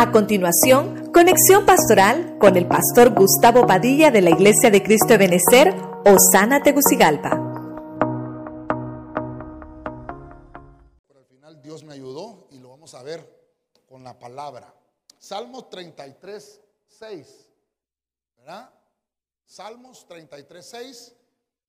A 0.00 0.12
continuación, 0.12 1.12
conexión 1.12 1.66
pastoral 1.66 2.38
con 2.38 2.56
el 2.56 2.66
pastor 2.66 3.12
Gustavo 3.14 3.66
Padilla 3.66 4.10
de 4.10 4.22
la 4.22 4.30
Iglesia 4.30 4.70
de 4.70 4.82
Cristo 4.82 5.08
de 5.08 5.18
Benecer, 5.18 5.74
Osana 6.06 6.62
Tegucigalpa. 6.62 7.36
Por 11.06 11.18
al 11.18 11.26
final 11.26 11.60
Dios 11.60 11.84
me 11.84 11.92
ayudó 11.92 12.48
y 12.50 12.58
lo 12.60 12.70
vamos 12.70 12.94
a 12.94 13.02
ver 13.02 13.28
con 13.86 14.02
la 14.02 14.18
palabra. 14.18 14.74
Salmos 15.18 15.68
33, 15.68 16.62
6. 16.88 17.50
¿Verdad? 18.38 18.72
Salmos 19.44 20.06
33, 20.06 20.66
6. 20.66 21.14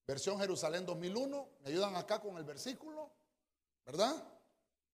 Versión 0.07 0.39
Jerusalén 0.39 0.85
2001. 0.85 1.47
¿Me 1.65 1.69
ayudan 1.69 1.97
acá 1.97 2.21
con 2.21 2.37
el 2.37 2.45
versículo? 2.45 3.09
¿Verdad? 3.85 4.15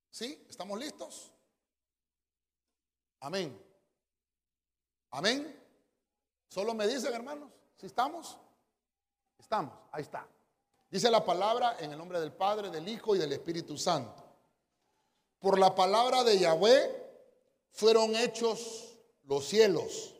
¿Sí? 0.10 0.44
¿Estamos 0.50 0.80
listos? 0.80 1.37
Amén. 3.20 3.60
Amén. 5.12 5.64
Solo 6.48 6.74
me 6.74 6.88
dicen, 6.88 7.14
hermanos, 7.14 7.50
si 7.76 7.88
estamos. 7.88 8.38
Estamos, 9.38 9.74
ahí 9.92 10.02
está. 10.02 10.28
Dice 10.90 11.12
la 11.12 11.24
palabra 11.24 11.78
en 11.80 11.92
el 11.92 11.98
nombre 11.98 12.20
del 12.20 12.34
Padre, 12.34 12.70
del 12.70 12.88
Hijo 12.88 13.16
y 13.16 13.20
del 13.20 13.34
Espíritu 13.34 13.78
Santo. 13.78 14.24
Por 15.40 15.60
la 15.60 15.76
palabra 15.76 16.24
de 16.24 16.40
Yahweh 16.40 17.08
fueron 17.72 18.16
hechos 18.16 18.98
los 19.24 19.46
cielos. 19.46 20.16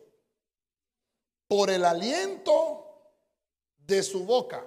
Por 1.46 1.70
el 1.70 1.84
aliento 1.84 2.84
de 3.78 4.02
su 4.02 4.24
boca, 4.24 4.66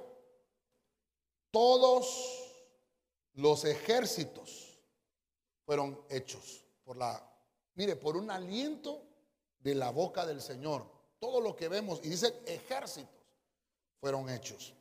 todos 1.52 2.42
los 3.34 3.66
ejércitos 3.66 4.80
fueron 5.66 6.04
hechos. 6.10 6.66
Por 6.84 6.98
la 6.98 7.31
Mire, 7.76 7.96
por 7.96 8.18
un 8.18 8.30
aliento 8.30 9.04
de 9.60 9.76
la 9.76 9.92
boca 9.92 10.26
del 10.26 10.42
Señor. 10.42 10.86
Todo 11.20 11.40
lo 11.40 11.56
que 11.56 11.70
vemos, 11.70 12.00
y 12.04 12.10
dice 12.10 12.42
ejércitos, 12.46 13.22
fueron 14.00 14.30
hechos. 14.30 14.74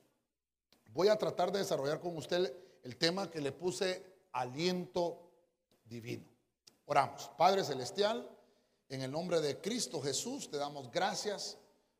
Voy 0.92 1.08
a 1.08 1.16
tratar 1.16 1.52
de 1.52 1.58
desarrollar 1.60 2.00
con 2.00 2.16
usted 2.16 2.52
el 2.82 2.96
tema 2.96 3.30
que 3.30 3.40
le 3.40 3.52
puse 3.52 4.04
aliento 4.32 5.30
divino. 5.84 6.24
Oramos. 6.86 7.30
Padre 7.36 7.62
Celestial, 7.62 8.28
en 8.88 9.02
el 9.02 9.10
nombre 9.10 9.40
de 9.40 9.60
Cristo 9.60 10.00
Jesús, 10.00 10.50
te 10.50 10.56
damos 10.56 10.90
gracias 10.90 11.58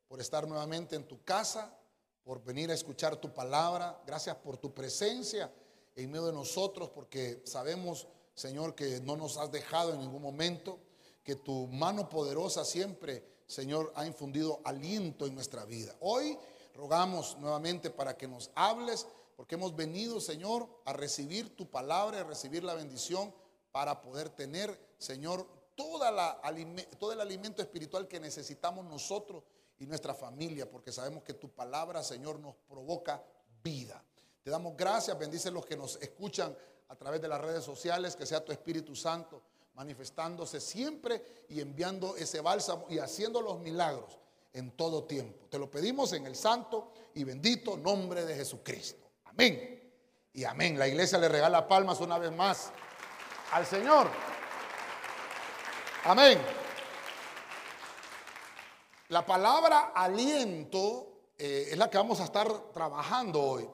por 0.08 0.20
estar 0.20 0.48
nuevamente 0.48 0.96
en 0.96 1.06
tu 1.06 1.22
casa, 1.22 1.78
por 2.24 2.42
venir 2.42 2.70
a 2.70 2.74
escuchar 2.74 3.16
tu 3.16 3.32
palabra. 3.32 4.02
Gracias 4.06 4.36
por 4.36 4.56
tu 4.56 4.74
presencia 4.74 5.52
en 5.94 6.10
medio 6.10 6.26
de 6.26 6.32
nosotros, 6.32 6.88
porque 6.88 7.42
sabemos 7.44 8.08
Señor, 8.40 8.74
que 8.74 9.00
no 9.00 9.16
nos 9.16 9.36
has 9.36 9.52
dejado 9.52 9.92
en 9.92 10.00
ningún 10.00 10.22
momento, 10.22 10.78
que 11.22 11.36
tu 11.36 11.66
mano 11.68 12.08
poderosa 12.08 12.64
siempre, 12.64 13.24
Señor, 13.46 13.92
ha 13.96 14.06
infundido 14.06 14.60
aliento 14.64 15.26
en 15.26 15.34
nuestra 15.34 15.64
vida. 15.64 15.94
Hoy 16.00 16.38
rogamos 16.74 17.36
nuevamente 17.38 17.90
para 17.90 18.16
que 18.16 18.28
nos 18.28 18.50
hables, 18.54 19.06
porque 19.36 19.56
hemos 19.56 19.74
venido, 19.74 20.20
Señor, 20.20 20.68
a 20.84 20.92
recibir 20.92 21.56
tu 21.56 21.68
palabra, 21.70 22.20
a 22.20 22.24
recibir 22.24 22.64
la 22.64 22.74
bendición 22.74 23.34
para 23.72 24.00
poder 24.02 24.30
tener, 24.30 24.78
Señor, 24.98 25.46
toda 25.74 26.10
la, 26.10 26.40
todo 26.98 27.12
el 27.12 27.20
alimento 27.20 27.62
espiritual 27.62 28.06
que 28.06 28.20
necesitamos 28.20 28.84
nosotros 28.84 29.44
y 29.78 29.86
nuestra 29.86 30.14
familia, 30.14 30.70
porque 30.70 30.92
sabemos 30.92 31.22
que 31.22 31.34
tu 31.34 31.48
palabra, 31.48 32.02
Señor, 32.02 32.38
nos 32.38 32.54
provoca 32.68 33.22
vida. 33.62 34.04
Te 34.42 34.50
damos 34.50 34.76
gracias, 34.76 35.18
bendice 35.18 35.50
los 35.50 35.64
que 35.64 35.76
nos 35.76 35.96
escuchan 36.02 36.56
a 36.88 36.96
través 36.96 37.20
de 37.20 37.28
las 37.28 37.40
redes 37.40 37.64
sociales, 37.64 38.16
que 38.16 38.26
sea 38.26 38.44
tu 38.44 38.52
Espíritu 38.52 38.94
Santo 38.94 39.42
manifestándose 39.80 40.60
siempre 40.60 41.46
y 41.48 41.58
enviando 41.58 42.14
ese 42.14 42.42
bálsamo 42.42 42.84
y 42.90 42.98
haciendo 42.98 43.40
los 43.40 43.60
milagros 43.60 44.18
en 44.52 44.72
todo 44.72 45.04
tiempo. 45.04 45.46
Te 45.48 45.58
lo 45.58 45.70
pedimos 45.70 46.12
en 46.12 46.26
el 46.26 46.36
santo 46.36 46.92
y 47.14 47.24
bendito 47.24 47.78
nombre 47.78 48.26
de 48.26 48.34
Jesucristo. 48.34 49.08
Amén. 49.24 49.90
Y 50.34 50.44
amén. 50.44 50.78
La 50.78 50.86
iglesia 50.86 51.16
le 51.16 51.30
regala 51.30 51.66
palmas 51.66 51.98
una 52.00 52.18
vez 52.18 52.30
más 52.30 52.70
al 53.52 53.64
Señor. 53.64 54.10
Amén. 56.04 56.38
La 59.08 59.24
palabra 59.24 59.92
aliento 59.94 61.30
eh, 61.38 61.68
es 61.70 61.78
la 61.78 61.88
que 61.88 61.96
vamos 61.96 62.20
a 62.20 62.24
estar 62.24 62.70
trabajando 62.74 63.40
hoy. 63.40 63.70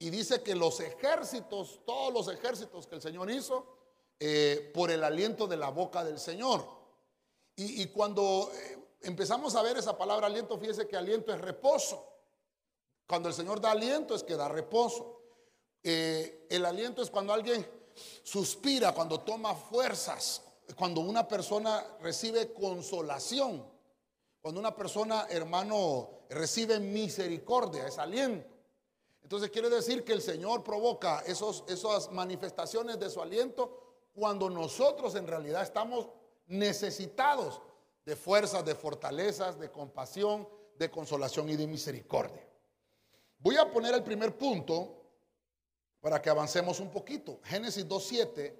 Y 0.00 0.10
dice 0.10 0.42
que 0.42 0.56
los 0.56 0.80
ejércitos, 0.80 1.78
todos 1.86 2.12
los 2.12 2.26
ejércitos 2.26 2.88
que 2.88 2.96
el 2.96 3.02
Señor 3.02 3.30
hizo, 3.30 3.73
eh, 4.20 4.70
por 4.72 4.90
el 4.90 5.02
aliento 5.02 5.46
de 5.46 5.56
la 5.56 5.70
boca 5.70 6.04
del 6.04 6.18
Señor. 6.18 6.64
Y, 7.56 7.86
cuando 7.86 8.50
eh, 8.52 8.78
empezamos 9.02 9.54
a 9.54 9.62
ver 9.62 9.76
esa 9.76 9.96
palabra 9.96 10.26
aliento, 10.26 10.58
fíjese 10.58 10.88
que 10.88 10.96
aliento 10.96 11.32
es 11.32 11.40
reposo. 11.40 12.04
Cuando 13.06 13.28
el 13.28 13.34
Señor 13.34 13.60
da 13.60 13.70
aliento 13.70 14.14
es 14.14 14.24
que 14.24 14.34
da 14.34 14.48
reposo. 14.48 15.20
Eh, 15.82 16.46
el 16.50 16.64
aliento 16.64 17.02
es 17.02 17.10
cuando 17.10 17.32
alguien 17.32 17.64
suspira, 18.24 18.92
cuando 18.92 19.20
toma 19.20 19.54
fuerzas, 19.54 20.42
cuando 20.76 21.00
una 21.00 21.28
persona 21.28 21.84
recibe 22.00 22.52
consolación, 22.52 23.64
cuando 24.40 24.60
una 24.60 24.74
persona, 24.74 25.26
hermano, 25.28 26.24
recibe 26.30 26.80
misericordia, 26.80 27.86
es 27.86 27.98
aliento. 27.98 28.48
Entonces 29.22 29.50
quiere 29.50 29.70
decir 29.70 30.04
que 30.04 30.12
el 30.12 30.22
Señor 30.22 30.64
provoca 30.64 31.22
esos, 31.26 31.64
esas 31.68 32.10
manifestaciones 32.10 32.98
de 32.98 33.10
su 33.10 33.22
aliento 33.22 33.83
cuando 34.14 34.48
nosotros 34.48 35.14
en 35.16 35.26
realidad 35.26 35.62
estamos 35.62 36.08
necesitados 36.46 37.60
de 38.04 38.16
fuerzas, 38.16 38.64
de 38.64 38.74
fortalezas, 38.74 39.58
de 39.58 39.70
compasión, 39.70 40.48
de 40.78 40.90
consolación 40.90 41.48
y 41.48 41.56
de 41.56 41.66
misericordia. 41.66 42.46
Voy 43.38 43.56
a 43.56 43.70
poner 43.70 43.94
el 43.94 44.02
primer 44.02 44.36
punto 44.36 45.02
para 46.00 46.20
que 46.20 46.30
avancemos 46.30 46.80
un 46.80 46.90
poquito. 46.90 47.40
Génesis 47.44 47.86
2.7, 47.86 48.54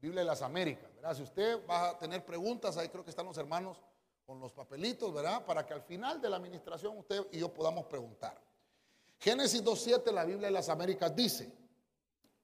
Biblia 0.00 0.20
de 0.20 0.26
las 0.26 0.42
Américas. 0.42 0.94
¿verdad? 0.94 1.14
Si 1.14 1.22
usted 1.22 1.66
va 1.68 1.90
a 1.90 1.98
tener 1.98 2.24
preguntas, 2.24 2.76
ahí 2.76 2.88
creo 2.88 3.04
que 3.04 3.10
están 3.10 3.26
los 3.26 3.36
hermanos 3.36 3.82
con 4.24 4.40
los 4.40 4.52
papelitos, 4.52 5.12
¿verdad? 5.12 5.44
Para 5.44 5.66
que 5.66 5.74
al 5.74 5.82
final 5.82 6.20
de 6.20 6.30
la 6.30 6.36
administración 6.36 6.96
usted 6.96 7.26
y 7.32 7.40
yo 7.40 7.52
podamos 7.52 7.84
preguntar. 7.86 8.40
Génesis 9.18 9.62
2.7, 9.62 10.12
la 10.12 10.24
Biblia 10.24 10.48
de 10.48 10.52
las 10.52 10.68
Américas 10.68 11.14
dice, 11.14 11.52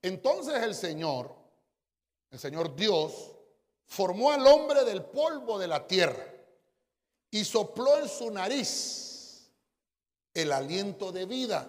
entonces 0.02 0.62
el 0.62 0.74
Señor, 0.74 1.34
el 2.30 2.38
Señor 2.38 2.74
Dios, 2.76 3.32
formó 3.86 4.30
al 4.30 4.46
hombre 4.46 4.84
del 4.84 5.04
polvo 5.04 5.58
de 5.58 5.66
la 5.66 5.86
tierra 5.86 6.24
y 7.30 7.44
sopló 7.44 7.98
en 7.98 8.08
su 8.08 8.30
nariz 8.30 9.50
el 10.32 10.52
aliento 10.52 11.12
de 11.12 11.26
vida. 11.26 11.68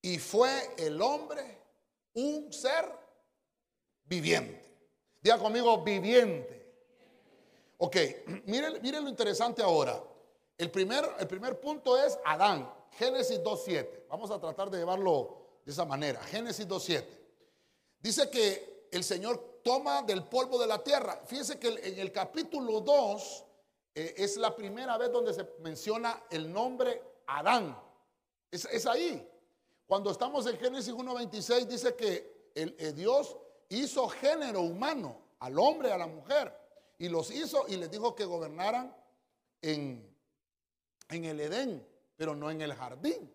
Y 0.00 0.18
fue 0.18 0.74
el 0.78 1.00
hombre 1.00 1.58
un 2.14 2.52
ser 2.52 2.90
viviente. 4.04 4.62
Diga 5.20 5.38
conmigo, 5.38 5.82
viviente. 5.82 6.54
Ok, 7.78 7.96
mire, 8.46 8.80
mire 8.80 9.00
lo 9.00 9.08
interesante 9.08 9.62
ahora. 9.62 10.02
El 10.56 10.70
primer, 10.70 11.04
el 11.18 11.26
primer 11.26 11.60
punto 11.60 11.98
es 11.98 12.18
Adán. 12.24 12.72
Génesis 12.92 13.40
2.7. 13.40 14.04
Vamos 14.08 14.30
a 14.30 14.38
tratar 14.38 14.70
de 14.70 14.78
llevarlo 14.78 15.60
de 15.64 15.72
esa 15.72 15.84
manera. 15.84 16.22
Génesis 16.22 16.66
2.7. 16.68 17.04
Dice 18.00 18.30
que 18.30 18.73
el 18.96 19.04
Señor 19.04 19.60
toma 19.62 20.02
del 20.02 20.24
polvo 20.24 20.58
de 20.58 20.66
la 20.66 20.82
tierra. 20.82 21.22
Fíjense 21.26 21.58
que 21.58 21.68
en 21.68 21.98
el 21.98 22.12
capítulo 22.12 22.80
2 22.80 23.44
eh, 23.94 24.14
es 24.16 24.36
la 24.36 24.54
primera 24.54 24.96
vez 24.96 25.10
donde 25.10 25.34
se 25.34 25.46
menciona 25.60 26.24
el 26.30 26.52
nombre 26.52 27.02
Adán. 27.26 27.78
Es, 28.50 28.86
ahí. 28.86 29.28
Cuando 29.86 30.10
estamos 30.10 30.46
en 30.46 30.56
Génesis 30.58 30.94
1.26 30.94 31.66
dice 31.66 31.94
que 31.96 32.50
el, 32.54 32.76
eh, 32.78 32.92
Dios 32.92 33.36
hizo 33.68 34.08
género 34.08 34.60
humano, 34.60 35.20
al 35.40 35.58
hombre, 35.58 35.90
a 35.92 35.98
la 35.98 36.06
mujer, 36.06 36.56
y 36.98 37.08
los 37.08 37.30
hizo 37.30 37.66
y 37.68 37.76
les 37.76 37.90
dijo 37.90 38.14
que 38.14 38.24
gobernaran 38.24 38.96
en 39.60 40.14
el 41.08 41.40
Edén 41.40 41.94
pero 42.16 42.34
no 42.34 42.50
en 42.50 42.60
el 42.60 42.74
jardín. 42.74 43.32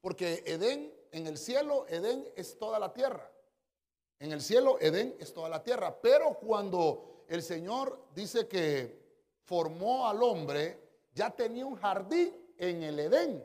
Porque 0.00 0.42
Edén, 0.46 0.92
en 1.12 1.26
el 1.26 1.38
cielo, 1.38 1.86
Edén 1.88 2.28
es 2.36 2.58
toda 2.58 2.78
la 2.78 2.92
tierra. 2.92 3.30
En 4.22 4.30
el 4.30 4.40
cielo, 4.40 4.78
Edén 4.80 5.16
es 5.18 5.34
toda 5.34 5.48
la 5.48 5.64
tierra. 5.64 5.98
Pero 6.00 6.38
cuando 6.38 7.24
el 7.26 7.42
Señor 7.42 8.06
dice 8.14 8.46
que 8.46 9.02
formó 9.42 10.06
al 10.06 10.22
hombre, 10.22 10.78
ya 11.12 11.30
tenía 11.30 11.66
un 11.66 11.74
jardín 11.74 12.32
en 12.56 12.84
el 12.84 13.00
Edén. 13.00 13.44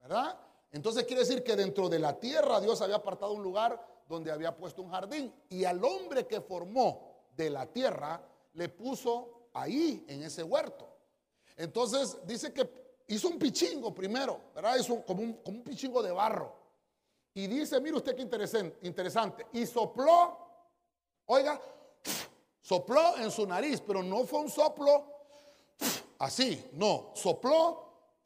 ¿Verdad? 0.00 0.38
Entonces 0.70 1.02
quiere 1.02 1.22
decir 1.22 1.42
que 1.42 1.56
dentro 1.56 1.88
de 1.88 1.98
la 1.98 2.16
tierra 2.20 2.60
Dios 2.60 2.80
había 2.80 2.94
apartado 2.94 3.32
un 3.32 3.42
lugar 3.42 3.84
donde 4.08 4.30
había 4.30 4.56
puesto 4.56 4.80
un 4.80 4.92
jardín. 4.92 5.34
Y 5.48 5.64
al 5.64 5.84
hombre 5.84 6.24
que 6.24 6.40
formó 6.40 7.24
de 7.36 7.50
la 7.50 7.66
tierra 7.66 8.24
le 8.52 8.68
puso 8.68 9.48
ahí, 9.54 10.04
en 10.06 10.22
ese 10.22 10.44
huerto. 10.44 10.88
Entonces 11.56 12.16
dice 12.28 12.52
que 12.52 13.02
hizo 13.08 13.26
un 13.26 13.40
pichingo 13.40 13.92
primero, 13.92 14.40
¿verdad? 14.54 14.76
Hizo 14.78 15.04
como 15.04 15.20
un, 15.20 15.32
como 15.42 15.56
un 15.56 15.64
pichingo 15.64 16.00
de 16.00 16.12
barro. 16.12 16.59
Y 17.34 17.46
dice, 17.46 17.80
mire 17.80 17.96
usted 17.96 18.16
qué 18.16 18.22
interesante. 18.22 19.46
Y 19.52 19.66
sopló, 19.66 20.38
oiga, 21.26 21.60
Sopló 22.70 23.16
en 23.16 23.32
su 23.32 23.44
nariz, 23.48 23.80
pero 23.84 24.00
no 24.00 24.24
fue 24.24 24.38
un 24.42 24.48
soplo 24.48 25.04
así, 26.20 26.70
no, 26.74 27.10
sopló 27.14 28.22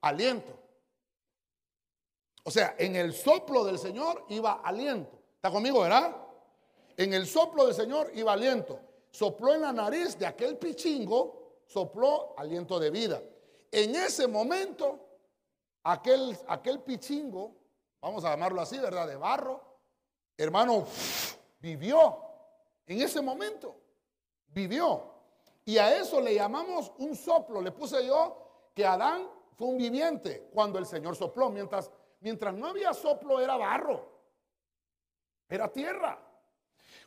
aliento. 0.00 0.52
O 2.42 2.50
sea, 2.50 2.74
en 2.76 2.96
el 2.96 3.14
soplo 3.14 3.62
del 3.62 3.78
Señor 3.78 4.24
iba 4.30 4.54
aliento. 4.54 5.16
¿Está 5.36 5.48
conmigo, 5.48 5.82
verdad? 5.82 6.12
En 6.96 7.14
el 7.14 7.24
soplo 7.28 7.66
del 7.66 7.74
Señor 7.76 8.10
iba 8.14 8.32
aliento. 8.32 8.80
Sopló 9.12 9.54
en 9.54 9.60
la 9.60 9.72
nariz 9.72 10.18
de 10.18 10.26
aquel 10.26 10.58
pichingo, 10.58 11.60
sopló 11.68 12.34
aliento 12.36 12.80
de 12.80 12.90
vida. 12.90 13.22
En 13.70 13.94
ese 13.94 14.26
momento, 14.26 14.98
aquel, 15.84 16.36
aquel 16.48 16.80
pichingo, 16.80 17.54
vamos 18.04 18.22
a 18.26 18.30
llamarlo 18.30 18.60
así, 18.60 18.78
¿verdad? 18.78 19.08
De 19.08 19.16
barro, 19.16 19.62
hermano, 20.36 20.84
vivió. 21.58 22.18
En 22.86 23.00
ese 23.00 23.22
momento, 23.22 23.76
vivió. 24.48 25.14
Y 25.64 25.78
a 25.78 25.96
eso 25.96 26.20
le 26.20 26.34
llamamos 26.34 26.92
un 26.98 27.16
soplo. 27.16 27.62
Le 27.62 27.72
puse 27.72 28.06
yo 28.06 28.70
que 28.74 28.84
Adán 28.84 29.26
fue 29.56 29.68
un 29.68 29.78
viviente 29.78 30.50
cuando 30.52 30.78
el 30.78 30.84
Señor 30.84 31.16
sopló. 31.16 31.48
Mientras, 31.48 31.90
mientras 32.20 32.52
no 32.52 32.66
había 32.66 32.92
soplo 32.92 33.40
era 33.40 33.56
barro. 33.56 34.06
Era 35.48 35.72
tierra. 35.72 36.18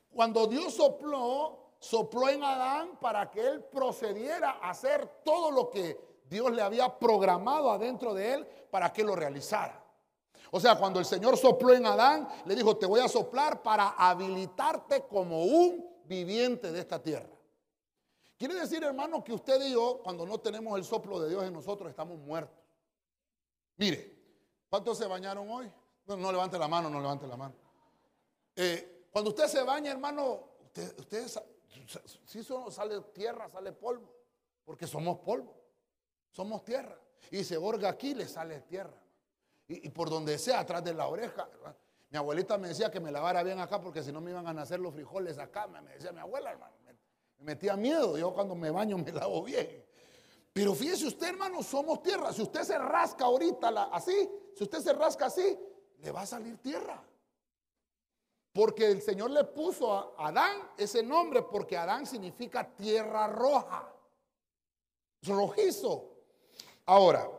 Cuando 0.10 0.48
Dios 0.48 0.74
sopló, 0.74 1.74
sopló 1.78 2.28
en 2.30 2.44
Adán 2.44 2.98
para 3.00 3.30
que 3.30 3.42
él 3.42 3.64
procediera 3.66 4.54
a 4.54 4.72
hacer 4.72 5.22
todo 5.24 5.52
lo 5.52 5.70
que 5.70 6.24
Dios 6.28 6.52
le 6.52 6.64
había 6.64 6.98
programado 6.98 7.70
adentro 7.70 8.16
de 8.16 8.34
él 8.34 8.48
para 8.72 8.92
que 8.92 9.04
lo 9.04 9.16
realizara. 9.16 9.87
O 10.52 10.60
sea, 10.60 10.78
cuando 10.78 11.00
el 11.00 11.06
Señor 11.06 11.38
sopló 11.38 11.74
en 11.74 11.86
Adán, 11.86 12.28
le 12.46 12.56
dijo, 12.56 12.78
te 12.78 12.86
voy 12.86 13.00
a 13.00 13.08
soplar 13.08 13.62
para 13.62 13.90
habilitarte 13.90 15.06
como 15.08 15.44
un 15.44 15.86
viviente 16.06 16.72
de 16.72 16.80
esta 16.80 17.02
tierra. 17.02 17.30
Quiere 18.38 18.54
decir, 18.54 18.84
hermano, 18.84 19.24
que 19.24 19.34
usted 19.34 19.60
y 19.66 19.74
yo, 19.74 20.00
cuando 20.04 20.26
no 20.26 20.40
tenemos 20.40 20.78
el 20.78 20.86
soplo 20.86 21.20
de 21.20 21.30
Dios 21.30 21.44
en 21.44 21.54
nosotros, 21.54 21.90
estamos 21.90 22.20
muertos. 22.20 22.56
Mire, 23.78 24.16
¿cuántos 24.70 24.98
se 24.98 25.08
bañaron 25.08 25.50
hoy? 25.50 25.72
No, 26.06 26.32
levante 26.32 26.58
la 26.58 26.68
mano, 26.68 26.90
no 26.90 27.02
levante 27.02 27.28
la 27.28 27.36
mano. 27.36 27.56
Eh, 28.56 29.08
cuando 29.12 29.32
usted 29.32 29.48
se 29.48 29.64
baña, 29.64 29.92
hermano, 29.92 30.50
usted, 30.98 31.28
si 32.26 32.44
sale 32.44 33.02
tierra, 33.14 33.50
sale 33.50 33.72
polvo, 33.74 34.14
porque 34.64 34.88
somos 34.88 35.18
polvo, 35.20 35.56
somos 36.32 36.64
tierra. 36.64 36.98
Y 37.32 37.44
se 37.44 37.58
orga 37.58 37.90
aquí, 37.90 38.14
le 38.14 38.28
sale 38.28 38.62
tierra. 38.62 39.02
Y, 39.68 39.90
por 39.90 40.10
donde 40.10 40.38
sea, 40.38 40.62
atrás 40.62 40.84
de 40.84 40.94
la 40.94 41.08
oreja. 41.08 41.48
Mi 42.10 42.18
abuelita 42.18 42.58
me 42.58 42.70
decía 42.70 42.90
que 42.90 43.02
me 43.02 43.12
lavara 43.12 43.44
bien 43.44 43.60
acá 43.60 43.82
porque 43.82 44.02
si 44.02 44.12
no 44.12 44.22
me 44.22 44.32
iban 44.32 44.48
a 44.48 44.54
nacer 44.54 44.80
los 44.80 44.94
frijoles 44.94 45.38
acá. 45.38 45.68
Me 45.68 45.82
decía 45.92 46.12
mi 46.12 46.20
abuela, 46.20 46.52
hermano. 46.52 46.74
Me 47.40 47.44
metía 47.44 47.76
miedo. 47.76 48.18
Yo 48.18 48.34
cuando 48.34 48.56
me 48.56 48.72
baño 48.72 48.98
me 48.98 49.12
lavo 49.12 49.44
bien. 49.44 49.84
Pero 50.54 50.74
fíjese 50.74 51.06
usted, 51.06 51.28
hermano, 51.30 51.62
somos 51.62 52.02
tierra. 52.02 52.34
Si 52.34 52.42
usted 52.42 52.64
se 52.64 52.78
rasca 52.78 53.26
ahorita 53.26 53.90
así, 53.92 54.30
si 54.56 54.64
usted 54.64 54.80
se 54.80 54.94
rasca 54.94 55.28
así, 55.28 55.58
le 56.00 56.12
va 56.12 56.22
a 56.22 56.26
salir 56.26 56.58
tierra. 56.58 57.04
Porque 58.54 58.88
el 58.88 59.04
Señor 59.04 59.30
le 59.30 59.44
puso 59.44 59.94
a 59.94 60.30
Adán 60.30 60.72
ese 60.78 61.04
nombre 61.04 61.44
porque 61.44 61.78
Adán 61.78 62.08
significa 62.08 62.68
tierra 62.76 63.28
roja. 63.28 63.94
Rojizo. 65.22 66.16
Ahora, 66.88 67.30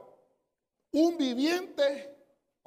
un 0.93 1.17
viviente, 1.17 2.18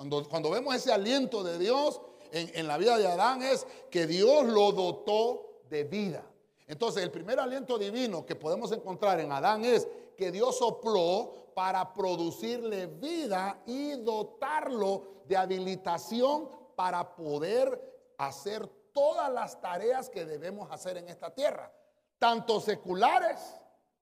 cuando, 0.01 0.27
cuando 0.27 0.49
vemos 0.49 0.73
ese 0.73 0.91
aliento 0.91 1.43
de 1.43 1.59
Dios 1.59 2.01
en, 2.31 2.49
en 2.55 2.67
la 2.67 2.79
vida 2.79 2.97
de 2.97 3.05
Adán, 3.05 3.43
es 3.43 3.67
que 3.91 4.07
Dios 4.07 4.45
lo 4.45 4.71
dotó 4.71 5.59
de 5.69 5.83
vida. 5.83 6.25
Entonces, 6.65 7.03
el 7.03 7.11
primer 7.11 7.39
aliento 7.39 7.77
divino 7.77 8.25
que 8.25 8.35
podemos 8.35 8.71
encontrar 8.71 9.19
en 9.19 9.31
Adán 9.31 9.63
es 9.63 9.87
que 10.17 10.31
Dios 10.31 10.57
sopló 10.57 11.51
para 11.53 11.93
producirle 11.93 12.87
vida 12.87 13.61
y 13.67 13.91
dotarlo 13.91 15.21
de 15.27 15.37
habilitación 15.37 16.49
para 16.75 17.15
poder 17.15 18.11
hacer 18.17 18.65
todas 18.91 19.31
las 19.31 19.61
tareas 19.61 20.09
que 20.09 20.25
debemos 20.25 20.71
hacer 20.71 20.97
en 20.97 21.09
esta 21.09 21.29
tierra, 21.31 21.71
tanto 22.17 22.59
seculares 22.59 23.37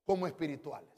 como 0.06 0.26
espirituales. 0.26 0.88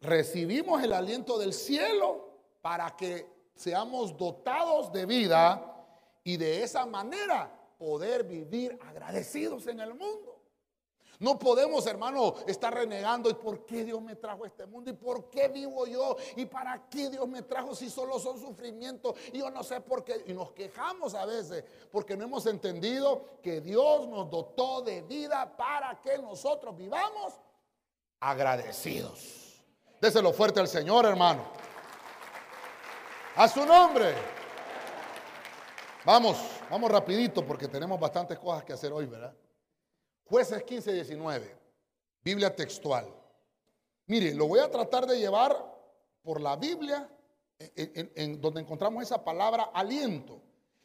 Recibimos 0.00 0.82
el 0.82 0.92
aliento 0.92 1.38
del 1.38 1.52
cielo 1.52 2.32
para 2.60 2.96
que 2.96 3.35
seamos 3.56 4.16
dotados 4.16 4.92
de 4.92 5.06
vida 5.06 5.74
y 6.22 6.36
de 6.36 6.62
esa 6.62 6.86
manera 6.86 7.50
poder 7.78 8.24
vivir 8.24 8.78
agradecidos 8.86 9.66
en 9.66 9.80
el 9.80 9.94
mundo. 9.94 10.36
No 11.18 11.38
podemos, 11.38 11.86
hermano, 11.86 12.34
estar 12.46 12.74
renegando. 12.74 13.30
¿Y 13.30 13.34
por 13.34 13.64
qué 13.64 13.84
Dios 13.84 14.02
me 14.02 14.16
trajo 14.16 14.44
a 14.44 14.46
este 14.46 14.66
mundo? 14.66 14.90
¿Y 14.90 14.94
por 14.94 15.30
qué 15.30 15.48
vivo 15.48 15.86
yo? 15.86 16.16
¿Y 16.36 16.44
para 16.44 16.88
qué 16.88 17.08
Dios 17.08 17.26
me 17.26 17.42
trajo 17.42 17.74
si 17.74 17.88
solo 17.88 18.18
son 18.18 18.38
sufrimientos? 18.38 19.14
Y 19.32 19.38
yo 19.38 19.50
no 19.50 19.62
sé 19.62 19.80
por 19.80 20.04
qué. 20.04 20.24
Y 20.26 20.34
nos 20.34 20.52
quejamos 20.52 21.14
a 21.14 21.24
veces 21.24 21.64
porque 21.90 22.16
no 22.16 22.24
hemos 22.24 22.44
entendido 22.46 23.38
que 23.42 23.60
Dios 23.62 24.06
nos 24.08 24.30
dotó 24.30 24.82
de 24.82 25.02
vida 25.02 25.56
para 25.56 26.00
que 26.02 26.18
nosotros 26.18 26.76
vivamos 26.76 27.32
agradecidos. 28.20 29.62
Déselo 30.00 30.32
fuerte 30.32 30.60
al 30.60 30.68
Señor, 30.68 31.06
hermano. 31.06 31.65
A 33.36 33.46
su 33.48 33.64
nombre. 33.66 34.14
Vamos, 36.06 36.38
vamos 36.70 36.90
rapidito 36.90 37.46
porque 37.46 37.68
tenemos 37.68 38.00
bastantes 38.00 38.38
cosas 38.38 38.64
que 38.64 38.72
hacer 38.72 38.90
hoy, 38.94 39.04
¿verdad? 39.04 39.34
Jueces 40.24 40.62
15, 40.62 40.94
19, 40.94 41.54
Biblia 42.24 42.56
textual. 42.56 43.14
Mire, 44.06 44.32
lo 44.32 44.48
voy 44.48 44.60
a 44.60 44.70
tratar 44.70 45.06
de 45.06 45.18
llevar 45.18 45.54
por 46.22 46.40
la 46.40 46.56
Biblia, 46.56 47.10
en, 47.58 48.40
donde 48.40 48.62
encontramos 48.62 49.02
esa 49.02 49.22
palabra 49.22 49.64
aliento. 49.64 50.40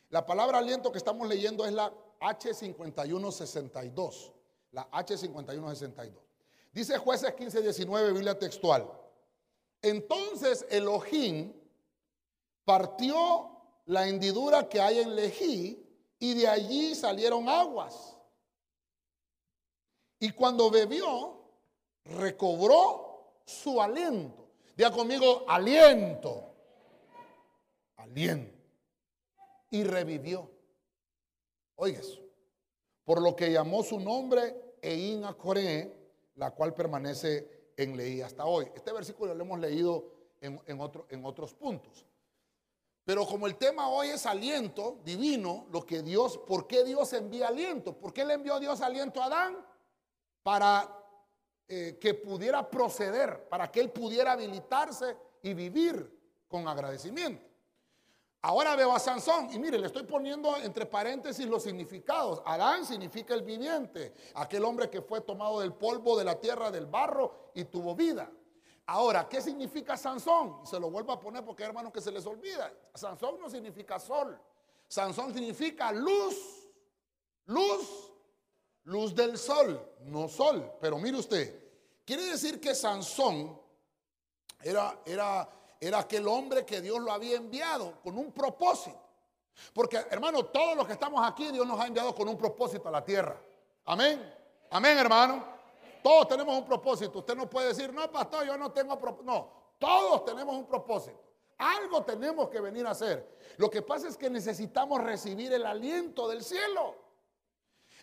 La 0.10 0.26
palabra 0.26 0.58
aliento 0.58 0.92
que 0.92 0.98
estamos 0.98 1.30
leyendo 1.30 1.66
es 1.66 1.72
la 1.72 1.90
H5162. 2.20 4.34
La 4.72 4.92
H5162. 4.92 6.12
Dice 6.74 6.98
jueces 6.98 7.34
15, 7.34 7.62
19, 7.62 8.12
Biblia 8.12 8.38
textual. 8.38 8.92
Entonces 9.82 10.66
Elohim 10.70 11.61
partió 12.72 13.50
la 13.88 14.08
hendidura 14.08 14.70
que 14.70 14.80
hay 14.80 15.00
en 15.00 15.14
Lejí 15.14 15.86
y 16.20 16.34
de 16.36 16.48
allí 16.48 16.96
salieron 16.96 17.50
aguas 17.50 18.18
y 20.20 20.32
cuando 20.32 20.72
bebió, 20.72 21.42
recobró 22.06 23.42
su 23.44 23.82
aliento. 23.82 24.48
Diga 24.78 24.90
conmigo, 24.90 25.44
aliento. 25.50 26.54
Aliento. 27.98 28.58
Y 29.72 29.84
revivió. 29.84 30.50
Oiga 31.76 32.00
Por 33.04 33.22
lo 33.22 33.36
que 33.36 33.52
llamó 33.52 33.84
su 33.84 34.00
nombre 34.00 34.76
Ein 34.82 35.24
Coré, 35.34 35.94
la 36.36 36.52
cual 36.52 36.74
permanece 36.74 37.74
en 37.76 37.98
leí 37.98 38.22
hasta 38.22 38.46
hoy. 38.46 38.72
Este 38.74 38.94
versículo 38.94 39.36
lo 39.36 39.44
hemos 39.44 39.60
leído 39.60 40.06
en, 40.40 40.62
en 40.68 41.26
otros 41.26 41.54
puntos. 41.54 42.06
Pero 43.04 43.26
como 43.26 43.48
el 43.48 43.56
tema 43.58 43.90
hoy 43.90 44.10
es 44.10 44.26
aliento 44.26 45.00
divino, 45.04 45.68
lo 45.72 45.86
que 45.86 46.02
Dios, 46.02 46.38
¿por 46.38 46.68
qué 46.68 46.84
Dios 46.84 47.14
envía 47.14 47.48
aliento? 47.48 47.94
¿Por 47.94 48.14
qué 48.14 48.24
le 48.24 48.36
envió 48.36 48.60
Dios 48.60 48.82
aliento 48.82 49.22
a 49.22 49.26
Adán? 49.26 49.72
para 50.44 50.90
eh, 51.68 51.98
que 52.00 52.14
pudiera 52.14 52.70
proceder, 52.70 53.48
para 53.48 53.72
que 53.72 53.80
él 53.80 53.92
pudiera 53.92 54.34
habilitarse 54.34 55.16
y 55.42 55.54
vivir 55.54 56.20
con 56.48 56.68
agradecimiento. 56.68 57.46
Ahora 58.44 58.76
veo 58.76 58.94
a 58.94 59.00
Sansón 59.00 59.50
y 59.54 59.60
mire, 59.60 59.78
le 59.78 59.86
estoy 59.86 60.04
poniendo 60.04 60.58
entre 60.58 60.88
paréntesis 60.88 61.46
los 61.46 61.62
significados. 61.62 62.42
Adán 62.44 62.86
significa 62.86 63.36
el 63.36 63.44
viviente, 63.44 64.14
aquel 64.34 64.66
hombre 64.66 64.90
que 64.90 65.02
fue 65.02 65.22
tomado 65.22 65.60
del 65.60 65.74
polvo 65.74 66.18
de 66.18 66.26
la 66.26 66.40
tierra, 66.40 66.72
del 66.72 66.88
barro 66.88 67.52
y 67.54 67.66
tuvo 67.66 67.96
vida. 67.96 68.32
Ahora, 68.86 69.28
¿qué 69.30 69.42
significa 69.42 69.96
Sansón? 69.96 70.66
Se 70.66 70.80
lo 70.80 70.90
vuelvo 70.90 71.14
a 71.14 71.20
poner 71.20 71.46
porque 71.46 71.64
hay 71.64 71.70
hermanos 71.70 71.94
que 71.94 72.02
se 72.02 72.12
les 72.12 72.26
olvida. 72.26 72.74
Sansón 72.94 73.40
no 73.40 73.50
significa 73.50 74.00
sol. 74.00 74.40
Sansón 74.88 75.34
significa 75.34 75.92
luz. 75.92 76.36
Luz 77.46 78.12
luz 78.86 79.16
del 79.16 79.38
sol, 79.38 79.96
no 80.06 80.28
sol. 80.28 80.74
Pero 80.80 80.98
mire 80.98 81.18
usted, 81.18 81.64
quiere 82.06 82.24
decir 82.24 82.60
que 82.60 82.74
Sansón 82.74 83.60
era, 84.62 85.00
era, 85.06 85.50
era 85.80 86.00
aquel 86.00 86.28
hombre 86.28 86.66
que 86.66 86.82
Dios 86.82 87.00
lo 87.00 87.12
había 87.12 87.38
enviado 87.38 88.02
con 88.02 88.18
un 88.18 88.32
propósito. 88.32 89.00
Porque 89.74 89.98
hermano, 90.10 90.46
todos 90.46 90.76
los 90.76 90.88
que 90.88 90.94
estamos 90.94 91.22
aquí, 91.28 91.52
Dios 91.52 91.68
nos 91.68 91.80
ha 91.80 91.88
enviado 91.88 92.16
con 92.16 92.28
un 92.28 92.38
propósito 92.38 92.88
a 92.88 92.92
la 92.92 93.04
tierra. 93.04 93.40
Amén. 93.86 94.34
Amén, 94.72 94.98
hermano. 94.98 95.61
Todos 96.04 96.28
tenemos 96.28 96.58
un 96.58 96.66
propósito. 96.66 97.20
Usted 97.20 97.36
no 97.36 97.50
puede 97.50 97.70
decir, 97.70 97.94
no, 97.94 98.12
pastor, 98.12 98.46
yo 98.46 98.58
no 98.58 98.72
tengo 98.72 98.98
propósito. 99.00 99.32
No, 99.32 99.52
todos 99.78 100.26
tenemos 100.26 100.56
un 100.56 100.66
propósito. 100.66 101.20
Algo 101.58 102.04
tenemos 102.04 102.50
que 102.50 102.60
venir 102.60 102.88
a 102.88 102.92
hacer. 102.92 103.38
Lo 103.58 103.70
que 103.70 103.82
pasa 103.82 104.08
es 104.08 104.18
que 104.18 104.30
necesitamos 104.30 105.02
recibir 105.02 105.54
el 105.54 105.66
aliento 105.66 106.28
del 106.28 106.44
cielo. 106.44 106.96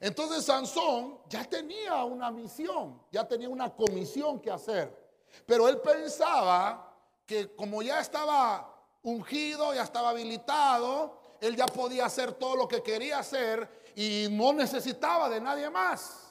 Entonces 0.01 0.45
Sansón 0.45 1.19
ya 1.29 1.45
tenía 1.45 2.05
una 2.05 2.31
misión, 2.31 3.03
ya 3.11 3.27
tenía 3.27 3.49
una 3.49 3.75
comisión 3.75 4.41
que 4.41 4.51
hacer. 4.51 4.97
Pero 5.45 5.69
él 5.69 5.81
pensaba 5.81 6.97
que 7.27 7.55
como 7.55 7.83
ya 7.83 8.01
estaba 8.01 8.75
ungido, 9.03 9.75
ya 9.75 9.83
estaba 9.83 10.11
habilitado, 10.11 11.19
él 11.41 11.57
ya 11.57 11.67
podía 11.67 12.07
hacer 12.07 12.33
todo 12.33 12.57
lo 12.57 12.69
que 12.69 12.83
quería 12.83 13.19
hacer 13.19 13.93
y 13.97 14.29
no 14.31 14.53
necesitaba 14.53 15.29
de 15.29 15.41
nadie 15.41 15.69
más. 15.69 16.28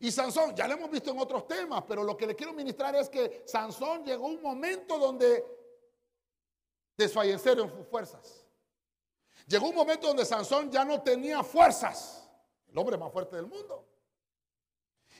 Y 0.00 0.10
Sansón, 0.10 0.54
ya 0.54 0.68
lo 0.68 0.74
hemos 0.74 0.90
visto 0.90 1.10
en 1.10 1.18
otros 1.18 1.46
temas, 1.46 1.82
pero 1.86 2.04
lo 2.04 2.16
que 2.16 2.26
le 2.26 2.36
quiero 2.36 2.52
ministrar 2.52 2.94
es 2.96 3.08
que 3.08 3.44
Sansón 3.46 4.04
llegó 4.04 4.26
a 4.26 4.30
un 4.30 4.42
momento 4.42 4.98
donde 4.98 5.44
desfallecieron 6.96 7.70
sus 7.70 7.86
fuerzas. 7.86 8.46
Llegó 9.46 9.68
un 9.68 9.74
momento 9.74 10.08
donde 10.08 10.24
Sansón 10.24 10.70
ya 10.70 10.84
no 10.84 11.02
tenía 11.02 11.42
fuerzas, 11.42 12.28
el 12.68 12.76
hombre 12.76 12.98
más 12.98 13.12
fuerte 13.12 13.36
del 13.36 13.46
mundo. 13.46 13.86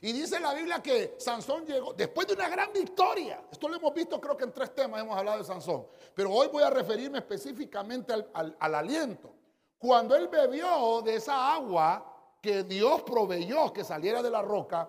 Y 0.03 0.13
dice 0.13 0.39
la 0.41 0.53
Biblia 0.53 0.83
que 0.83 1.15
Sansón 1.19 1.65
llegó 1.65 1.95
después 1.95 2.27
de 2.27 2.35
una 2.35 2.49
gran 2.49 2.71
victoria. 2.73 3.43
Esto 3.51 3.69
lo 3.69 3.77
hemos 3.77 3.95
visto 3.95 4.21
creo 4.21 4.37
que 4.37 4.45
en 4.45 4.53
tres 4.53 4.75
temas 4.75 5.01
hemos 5.01 5.17
hablado 5.17 5.39
de 5.39 5.45
Sansón. 5.45 5.87
Pero 6.15 6.33
hoy 6.33 6.49
voy 6.49 6.63
a 6.63 6.71
referirme 6.71 7.19
específicamente 7.19 8.13
al, 8.13 8.57
al 8.59 8.75
aliento. 8.75 9.33
Cuando 9.79 10.15
él 10.15 10.29
bebió 10.29 11.01
de 11.03 11.17
esa 11.17 11.55
agua 11.55 12.16
que 12.47 12.63
Dios 12.63 13.03
proveyó 13.03 13.73
que 13.73 13.83
saliera 13.83 14.23
de 14.23 14.31
la 14.31 14.41
roca, 14.41 14.89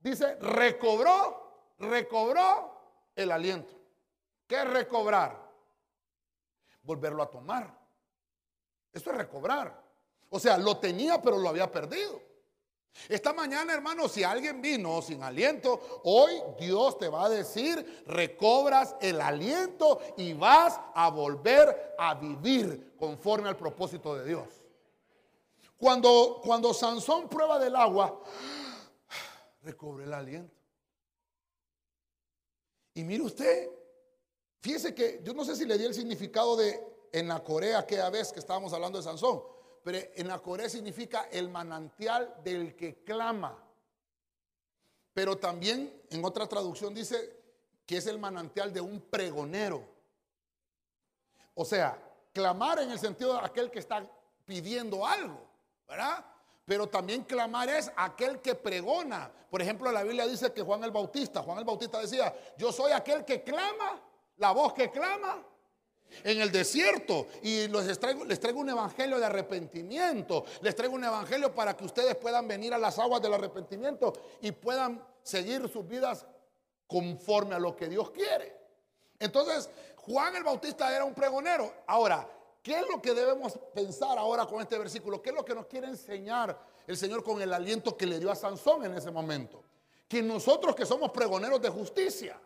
dice, 0.00 0.34
recobró, 0.40 1.76
recobró 1.78 2.72
el 3.14 3.30
aliento. 3.30 3.72
¿Qué 4.48 4.56
es 4.56 4.68
recobrar? 4.68 5.40
Volverlo 6.82 7.22
a 7.22 7.30
tomar. 7.30 7.72
Eso 8.92 9.12
es 9.12 9.16
recobrar. 9.16 9.80
O 10.28 10.40
sea, 10.40 10.58
lo 10.58 10.78
tenía 10.78 11.22
pero 11.22 11.38
lo 11.38 11.48
había 11.48 11.70
perdido. 11.70 12.20
Esta 13.08 13.32
mañana, 13.32 13.74
hermano, 13.74 14.08
si 14.08 14.24
alguien 14.24 14.60
vino 14.60 15.00
sin 15.00 15.22
aliento, 15.22 16.00
hoy 16.02 16.32
Dios 16.58 16.98
te 16.98 17.06
va 17.06 17.26
a 17.26 17.28
decir, 17.28 18.02
recobras 18.08 18.96
el 19.00 19.20
aliento 19.20 20.00
y 20.16 20.32
vas 20.32 20.80
a 20.94 21.10
volver 21.10 21.94
a 21.96 22.16
vivir 22.16 22.96
conforme 22.98 23.50
al 23.50 23.56
propósito 23.56 24.16
de 24.16 24.24
Dios. 24.24 24.57
Cuando, 25.78 26.40
cuando 26.42 26.74
Sansón 26.74 27.28
prueba 27.28 27.58
del 27.58 27.76
agua, 27.76 28.20
recobre 29.62 30.04
el 30.04 30.12
aliento. 30.12 30.54
Y 32.94 33.04
mire 33.04 33.22
usted, 33.22 33.70
fíjese 34.60 34.92
que 34.92 35.20
yo 35.22 35.32
no 35.32 35.44
sé 35.44 35.54
si 35.54 35.64
le 35.64 35.78
di 35.78 35.84
el 35.84 35.94
significado 35.94 36.56
de 36.56 36.84
en 37.12 37.28
la 37.28 37.42
Corea 37.42 37.78
aquella 37.78 38.10
vez 38.10 38.32
que 38.32 38.40
estábamos 38.40 38.72
hablando 38.72 38.98
de 38.98 39.04
Sansón, 39.04 39.42
pero 39.84 39.98
en 40.14 40.28
la 40.28 40.40
Corea 40.40 40.68
significa 40.68 41.28
el 41.30 41.48
manantial 41.48 42.34
del 42.42 42.74
que 42.74 43.02
clama. 43.04 43.56
Pero 45.14 45.38
también 45.38 46.02
en 46.10 46.24
otra 46.24 46.46
traducción 46.46 46.92
dice 46.92 47.36
que 47.86 47.96
es 47.96 48.06
el 48.06 48.18
manantial 48.18 48.72
de 48.72 48.80
un 48.80 49.00
pregonero. 49.00 49.82
O 51.54 51.64
sea, 51.64 52.00
clamar 52.32 52.80
en 52.80 52.90
el 52.90 52.98
sentido 52.98 53.32
de 53.34 53.40
aquel 53.40 53.70
que 53.70 53.78
está 53.78 54.08
pidiendo 54.44 55.06
algo. 55.06 55.47
¿Verdad? 55.88 56.24
Pero 56.64 56.86
también 56.86 57.22
clamar 57.24 57.68
es 57.70 57.90
aquel 57.96 58.40
que 58.40 58.54
pregona. 58.54 59.30
Por 59.50 59.62
ejemplo, 59.62 59.90
la 59.90 60.02
Biblia 60.02 60.26
dice 60.26 60.52
que 60.52 60.62
Juan 60.62 60.84
el 60.84 60.90
Bautista, 60.90 61.42
Juan 61.42 61.58
el 61.58 61.64
Bautista 61.64 61.98
decía, 61.98 62.34
yo 62.58 62.70
soy 62.70 62.92
aquel 62.92 63.24
que 63.24 63.42
clama, 63.42 64.00
la 64.36 64.52
voz 64.52 64.74
que 64.74 64.90
clama 64.90 65.42
en 66.24 66.40
el 66.40 66.52
desierto 66.52 67.26
y 67.42 67.68
traigo, 67.68 68.24
les 68.24 68.40
traigo 68.40 68.60
un 68.60 68.68
evangelio 68.68 69.18
de 69.18 69.26
arrepentimiento, 69.26 70.44
les 70.60 70.74
traigo 70.74 70.94
un 70.94 71.04
evangelio 71.04 71.54
para 71.54 71.76
que 71.76 71.84
ustedes 71.84 72.14
puedan 72.16 72.46
venir 72.46 72.74
a 72.74 72.78
las 72.78 72.98
aguas 72.98 73.22
del 73.22 73.34
arrepentimiento 73.34 74.12
y 74.40 74.52
puedan 74.52 75.02
seguir 75.22 75.68
sus 75.68 75.86
vidas 75.86 76.26
conforme 76.86 77.54
a 77.54 77.58
lo 77.58 77.76
que 77.76 77.88
Dios 77.88 78.10
quiere. 78.10 78.56
Entonces, 79.18 79.68
Juan 79.96 80.36
el 80.36 80.44
Bautista 80.44 80.94
era 80.94 81.04
un 81.04 81.14
pregonero. 81.14 81.72
Ahora, 81.86 82.26
¿Qué 82.68 82.78
es 82.78 82.86
lo 82.86 83.00
que 83.00 83.14
debemos 83.14 83.58
pensar 83.72 84.18
ahora 84.18 84.44
con 84.44 84.60
este 84.60 84.76
versículo? 84.76 85.22
¿Qué 85.22 85.30
es 85.30 85.34
lo 85.34 85.42
que 85.42 85.54
nos 85.54 85.64
quiere 85.64 85.86
enseñar 85.86 86.54
el 86.86 86.98
Señor 86.98 87.24
con 87.24 87.40
el 87.40 87.50
aliento 87.54 87.96
que 87.96 88.04
le 88.04 88.20
dio 88.20 88.30
a 88.30 88.34
Sansón 88.34 88.84
en 88.84 88.92
ese 88.92 89.10
momento? 89.10 89.64
Que 90.06 90.20
nosotros 90.20 90.76
que 90.76 90.84
somos 90.84 91.10
pregoneros 91.10 91.62
de 91.62 91.70
justicia, 91.70 92.38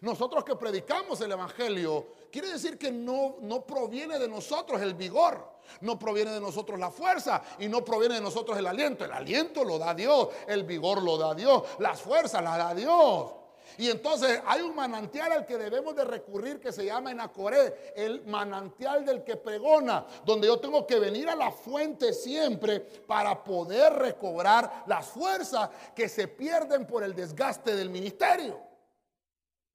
nosotros 0.00 0.44
que 0.44 0.56
predicamos 0.56 1.20
el 1.20 1.32
Evangelio, 1.32 2.06
quiere 2.32 2.48
decir 2.48 2.78
que 2.78 2.90
no, 2.90 3.36
no 3.42 3.66
proviene 3.66 4.18
de 4.18 4.28
nosotros 4.28 4.80
el 4.80 4.94
vigor, 4.94 5.46
no 5.82 5.98
proviene 5.98 6.30
de 6.30 6.40
nosotros 6.40 6.78
la 6.78 6.90
fuerza 6.90 7.42
y 7.58 7.68
no 7.68 7.84
proviene 7.84 8.14
de 8.14 8.22
nosotros 8.22 8.56
el 8.56 8.66
aliento. 8.66 9.04
El 9.04 9.12
aliento 9.12 9.62
lo 9.62 9.76
da 9.76 9.92
Dios, 9.92 10.28
el 10.46 10.64
vigor 10.64 11.02
lo 11.02 11.18
da 11.18 11.34
Dios, 11.34 11.64
las 11.80 12.00
fuerzas 12.00 12.42
las 12.42 12.56
da 12.56 12.74
Dios. 12.74 13.30
Y 13.78 13.90
entonces 13.90 14.40
hay 14.46 14.62
un 14.62 14.74
manantial 14.74 15.32
al 15.32 15.46
que 15.46 15.56
debemos 15.56 15.94
de 15.94 16.04
recurrir 16.04 16.60
que 16.60 16.72
se 16.72 16.84
llama 16.84 17.10
Enacoré, 17.10 17.92
el 17.96 18.24
manantial 18.26 19.04
del 19.04 19.24
que 19.24 19.36
pregona, 19.36 20.06
donde 20.24 20.46
yo 20.46 20.58
tengo 20.58 20.86
que 20.86 20.98
venir 20.98 21.28
a 21.28 21.36
la 21.36 21.50
fuente 21.50 22.12
siempre 22.12 22.80
para 22.80 23.42
poder 23.42 23.92
recobrar 23.94 24.84
las 24.86 25.06
fuerzas 25.06 25.70
que 25.94 26.08
se 26.08 26.28
pierden 26.28 26.86
por 26.86 27.02
el 27.02 27.14
desgaste 27.14 27.74
del 27.74 27.90
ministerio. 27.90 28.60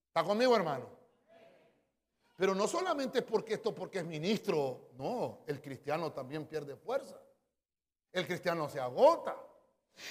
¿Está 0.07 0.23
conmigo, 0.23 0.55
hermano? 0.55 0.95
Pero 2.37 2.53
no 2.53 2.67
solamente 2.67 3.21
porque 3.21 3.55
esto 3.55 3.73
porque 3.73 3.99
es 3.99 4.05
ministro, 4.05 4.89
no, 4.97 5.39
el 5.47 5.61
cristiano 5.61 6.11
también 6.11 6.45
pierde 6.45 6.75
fuerza. 6.75 7.19
El 8.11 8.27
cristiano 8.27 8.69
se 8.69 8.79
agota. 8.79 9.35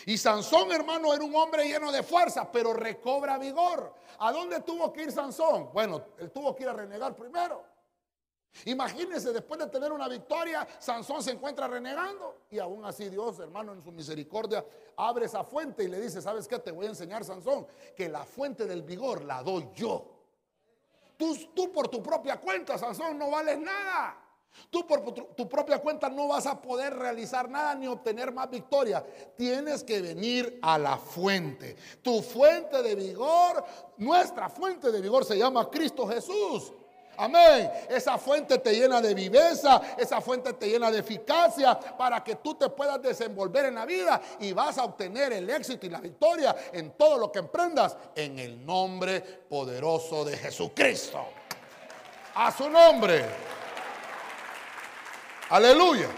Y 0.07 0.17
Sansón, 0.17 0.73
hermano, 0.73 1.12
era 1.12 1.25
un 1.25 1.35
hombre 1.35 1.67
lleno 1.67 1.93
de 1.93 2.03
fuerza, 2.03 2.50
pero 2.50 2.73
recobra 2.73 3.38
vigor. 3.38 3.95
¿A 4.19 4.33
dónde 4.33 4.61
tuvo 4.61 4.93
que 4.93 5.03
ir 5.03 5.12
Sansón? 5.12 5.71
Bueno, 5.73 6.03
él 6.19 6.31
tuvo 6.31 6.55
que 6.55 6.62
ir 6.62 6.69
a 6.69 6.73
renegar 6.73 7.14
primero. 7.14 7.64
Imagínense, 8.67 9.33
después 9.33 9.59
de 9.59 9.67
tener 9.67 9.91
una 9.93 10.09
victoria, 10.09 10.67
Sansón 10.79 11.23
se 11.23 11.33
encuentra 11.33 11.67
renegando. 11.67 12.43
Y 12.50 12.59
aún 12.59 12.85
así 12.85 13.09
Dios, 13.09 13.38
hermano, 13.41 13.73
en 13.73 13.83
su 13.83 13.91
misericordia, 13.91 14.64
abre 14.97 15.26
esa 15.26 15.43
fuente 15.43 15.83
y 15.85 15.88
le 15.88 16.00
dice, 16.00 16.23
¿sabes 16.23 16.47
qué? 16.47 16.59
Te 16.59 16.71
voy 16.71 16.87
a 16.87 16.91
enseñar, 16.91 17.25
Sansón, 17.25 17.67
que 17.97 18.09
la 18.09 18.25
fuente 18.25 18.67
del 18.67 18.83
vigor 18.83 19.25
la 19.25 19.43
doy 19.43 19.69
yo. 19.75 20.07
Tú, 21.17 21.37
tú 21.55 21.73
por 21.73 21.88
tu 21.88 22.03
propia 22.03 22.41
cuenta, 22.41 22.79
Sansón, 22.79 23.19
no 23.19 23.31
vales 23.31 23.59
nada. 23.59 24.24
Tú 24.70 24.87
por 24.87 25.12
tu, 25.12 25.49
propia 25.49 25.78
cuenta 25.78 26.08
no 26.08 26.28
vas 26.28 26.46
a 26.46 26.61
poder 26.61 26.94
realizar 26.94 27.49
nada 27.49 27.75
ni 27.75 27.87
obtener 27.87 28.32
más 28.32 28.50
victoria. 28.50 29.04
Tienes 29.37 29.84
que 29.84 30.00
venir 30.00 30.58
a 30.62 30.78
la 30.78 30.96
fuente. 30.96 31.76
Tu 32.02 32.23
fuente 32.23 32.82
de 32.82 32.94
vigor, 32.94 33.64
nuestra 33.99 34.49
fuente 34.49 34.90
de 34.90 35.00
vigor 35.00 35.25
se 35.25 35.38
llama 35.38 35.70
Cristo 35.70 36.06
Jesús. 36.06 36.73
Amén. 37.16 37.70
Esa 37.88 38.18
fuente 38.18 38.58
te 38.58 38.75
llena 38.75 39.00
de 39.00 39.14
viveza, 39.14 39.80
esa 39.96 40.20
fuente 40.20 40.52
te 40.54 40.68
llena 40.68 40.90
de 40.90 40.99
eficacia 40.99 41.78
para 41.78 42.23
que 42.25 42.37
tú 42.37 42.54
te 42.54 42.68
puedas 42.68 43.00
desenvolver 43.00 43.66
en 43.66 43.76
la 43.76 43.87
vida 43.87 44.20
y 44.40 44.52
vas 44.52 44.78
a 44.78 44.84
obtener 44.84 45.32
el 45.32 45.49
éxito 45.49 45.87
y 45.87 45.90
la 45.90 46.00
victoria 46.00 46.54
en 46.73 46.92
todo 46.92 47.18
lo 47.18 47.30
que 47.30 47.38
emprendas 47.38 47.96
en 48.14 48.38
el 48.38 48.64
nombre 48.64 49.20
poderoso 49.20 50.25
de 50.25 50.37
Jesucristo. 50.37 51.25
A 52.34 52.50
su 52.50 52.68
nombre. 52.68 53.25
Aleluya. 55.51 56.09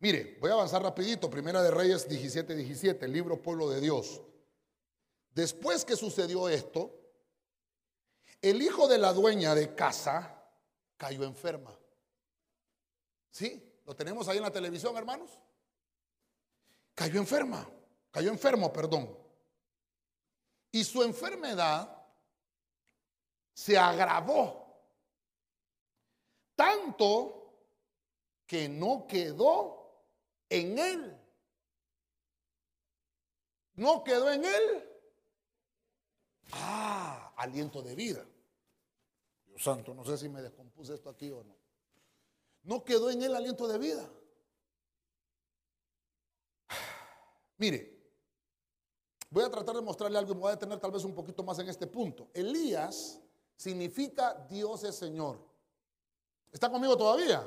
Mire, 0.00 0.36
voy 0.40 0.50
a 0.50 0.54
avanzar 0.54 0.82
rapidito. 0.82 1.30
Primera 1.30 1.62
de 1.62 1.70
Reyes 1.70 2.08
17, 2.08 2.54
17, 2.54 3.06
el 3.06 3.12
libro 3.12 3.40
Pueblo 3.40 3.70
de 3.70 3.80
Dios. 3.80 4.20
Después 5.34 5.84
que 5.84 5.96
sucedió 5.96 6.48
esto, 6.48 6.92
el 8.42 8.60
hijo 8.60 8.88
de 8.88 8.98
la 8.98 9.12
dueña 9.12 9.54
de 9.54 9.74
casa 9.74 10.44
cayó 10.96 11.24
enferma. 11.24 11.72
¿Sí? 13.30 13.80
¿Lo 13.86 13.96
tenemos 13.96 14.28
ahí 14.28 14.36
en 14.36 14.42
la 14.42 14.50
televisión, 14.50 14.96
hermanos? 14.96 15.30
Cayó 16.94 17.18
enferma, 17.18 17.66
cayó 18.10 18.30
enfermo, 18.30 18.72
perdón. 18.72 19.16
Y 20.70 20.84
su 20.84 21.02
enfermedad 21.02 21.96
se 23.54 23.78
agravó 23.78 24.61
tanto 26.62 27.42
que 28.46 28.68
no 28.68 29.06
quedó 29.08 30.04
en 30.48 30.78
él. 30.78 31.18
No 33.74 34.04
quedó 34.04 34.30
en 34.30 34.44
él. 34.44 34.88
Ah, 36.52 37.32
aliento 37.36 37.82
de 37.82 37.96
vida. 37.96 38.24
Dios 39.46 39.62
santo, 39.62 39.92
no 39.92 40.04
sé 40.04 40.16
si 40.16 40.28
me 40.28 40.40
descompuse 40.40 40.94
esto 40.94 41.10
aquí 41.10 41.32
o 41.32 41.42
no. 41.42 41.56
No 42.62 42.84
quedó 42.84 43.10
en 43.10 43.22
él 43.22 43.34
aliento 43.34 43.66
de 43.66 43.78
vida. 43.78 44.08
Mire, 47.58 47.98
voy 49.30 49.42
a 49.42 49.50
tratar 49.50 49.74
de 49.74 49.82
mostrarle 49.82 50.16
algo 50.16 50.30
y 50.30 50.34
me 50.36 50.42
voy 50.42 50.50
a 50.50 50.54
detener 50.54 50.78
tal 50.78 50.92
vez 50.92 51.02
un 51.02 51.14
poquito 51.14 51.42
más 51.42 51.58
en 51.58 51.68
este 51.68 51.88
punto. 51.88 52.30
Elías 52.32 53.20
significa 53.56 54.46
Dios 54.48 54.84
es 54.84 54.94
Señor. 54.94 55.51
¿Está 56.52 56.70
conmigo 56.70 56.96
todavía? 56.96 57.42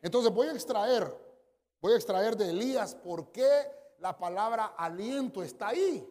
Entonces 0.00 0.32
voy 0.32 0.48
a 0.48 0.52
extraer 0.52 1.22
Voy 1.82 1.94
a 1.94 1.96
extraer 1.96 2.36
de 2.36 2.50
Elías 2.50 2.94
por 2.94 3.32
qué 3.32 3.44
la 3.98 4.16
palabra 4.16 4.66
aliento 4.78 5.42
está 5.42 5.68
ahí. 5.68 6.08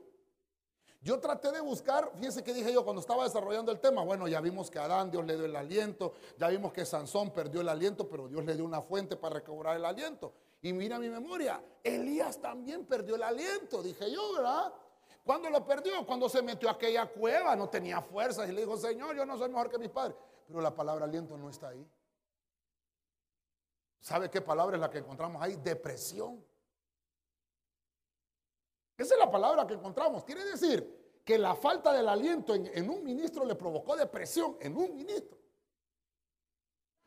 Yo 1.00 1.18
traté 1.18 1.50
de 1.50 1.62
buscar, 1.62 2.12
fíjense 2.18 2.44
que 2.44 2.54
dije 2.54 2.74
yo 2.74 2.84
cuando 2.84 3.00
estaba 3.00 3.24
desarrollando 3.24 3.72
el 3.72 3.80
tema, 3.80 4.04
bueno, 4.04 4.28
ya 4.28 4.42
vimos 4.42 4.70
que 4.70 4.80
Adán 4.80 5.10
Dios 5.10 5.26
le 5.26 5.38
dio 5.38 5.46
el 5.46 5.56
aliento, 5.56 6.14
ya 6.38 6.50
vimos 6.50 6.74
que 6.74 6.86
Sansón 6.86 7.32
perdió 7.32 7.62
el 7.62 7.70
aliento, 7.70 8.08
pero 8.10 8.28
Dios 8.28 8.44
le 8.44 8.54
dio 8.54 8.66
una 8.66 8.82
fuente 8.82 9.16
para 9.16 9.36
recobrar 9.36 9.78
el 9.78 9.86
aliento. 9.86 10.34
Y 10.62 10.74
mira 10.74 11.00
mi 11.00 11.08
memoria, 11.08 11.64
Elías 11.82 12.42
también 12.42 12.86
perdió 12.86 13.16
el 13.16 13.24
aliento, 13.24 13.82
dije 13.82 14.12
yo, 14.12 14.34
¿verdad? 14.34 14.74
¿Cuándo 15.24 15.50
lo 15.50 15.66
perdió? 15.66 16.06
Cuando 16.06 16.28
se 16.28 16.42
metió 16.42 16.68
a 16.68 16.74
aquella 16.74 17.06
cueva, 17.06 17.56
no 17.56 17.70
tenía 17.70 18.02
fuerzas 18.02 18.50
y 18.50 18.52
le 18.52 18.62
dijo, 18.62 18.76
Señor, 18.76 19.16
yo 19.16 19.26
no 19.26 19.38
soy 19.38 19.48
mejor 19.48 19.70
que 19.70 19.78
mis 19.78 19.90
padres. 19.90 20.18
Pero 20.46 20.60
la 20.60 20.76
palabra 20.76 21.06
aliento 21.06 21.38
no 21.38 21.50
está 21.50 21.70
ahí. 21.70 21.88
¿Sabe 24.02 24.30
qué 24.32 24.42
palabra 24.42 24.76
es 24.76 24.82
la 24.82 24.90
que 24.90 24.98
encontramos 24.98 25.42
ahí? 25.42 25.56
Depresión. 25.58 26.44
Esa 28.98 29.14
es 29.14 29.20
la 29.20 29.32
palabra 29.32 29.66
que 29.66 29.76
encontramos. 29.76 30.24
Quiere 30.24 30.44
decir 30.44 31.22
que 31.24 31.38
la 31.38 31.56
falta 31.56 31.94
del 31.94 32.10
aliento 32.10 32.56
en, 32.56 32.90
un 32.90 33.04
ministro 33.04 33.46
le 33.46 33.56
provocó 33.56 33.96
depresión 33.96 34.58
en 34.60 34.76
un 34.76 34.96
ministro. 34.96 35.38